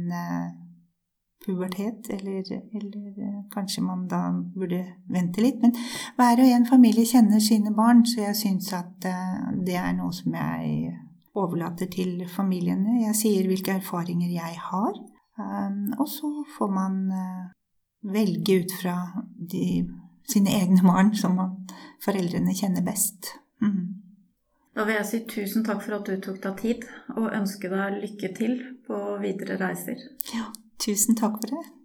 pubertet, 1.49 2.07
eller, 2.13 2.45
eller, 2.77 3.11
eh, 3.25 3.41
kanskje 3.55 3.83
man 3.83 4.07
da 4.11 4.23
burde 4.55 4.85
vente 5.09 5.43
litt. 5.43 5.61
Men 5.65 5.75
hver 6.21 6.45
og 6.45 6.55
en 6.55 6.69
familie 6.69 7.09
kjenner 7.09 7.43
sine 7.43 7.75
barn, 7.75 8.05
så 8.07 8.29
jeg 8.29 8.41
syns 8.45 8.73
at 8.77 9.09
det 9.65 9.77
er 9.81 9.95
noe 9.97 10.13
som 10.13 10.37
jeg 10.37 10.95
overlater 11.39 11.89
til 11.91 12.27
familiene. 12.29 13.01
Jeg 13.07 13.17
sier 13.17 13.49
hvilke 13.49 13.79
erfaringer 13.79 14.31
jeg 14.35 14.59
har, 14.71 14.99
og 15.99 16.09
så 16.11 16.31
får 16.57 16.73
man 16.75 16.97
velge 18.03 18.61
ut 18.61 18.75
fra 18.81 18.97
de, 19.53 19.87
sine 20.29 20.53
egne 20.61 20.83
barn 20.85 21.15
som 21.17 21.39
foreldrene 22.05 22.55
kjenner 22.59 22.85
best. 22.87 23.33
Mm. 23.63 24.09
Da 24.79 24.85
vil 24.87 24.95
jeg 24.95 25.07
si 25.09 25.19
tusen 25.27 25.65
takk 25.67 25.81
for 25.83 25.97
at 25.97 26.07
du 26.07 26.21
tok 26.23 26.39
deg 26.45 26.61
tid, 26.63 26.85
og 27.17 27.33
ønske 27.35 27.71
deg 27.73 27.99
lykke 27.99 28.29
til 28.37 28.53
på 28.87 28.99
videre 29.23 29.57
reiser. 29.59 30.05
Ja, 30.31 30.47
tusen 30.79 31.16
takk 31.16 31.41
for 31.43 31.47
det. 31.55 31.78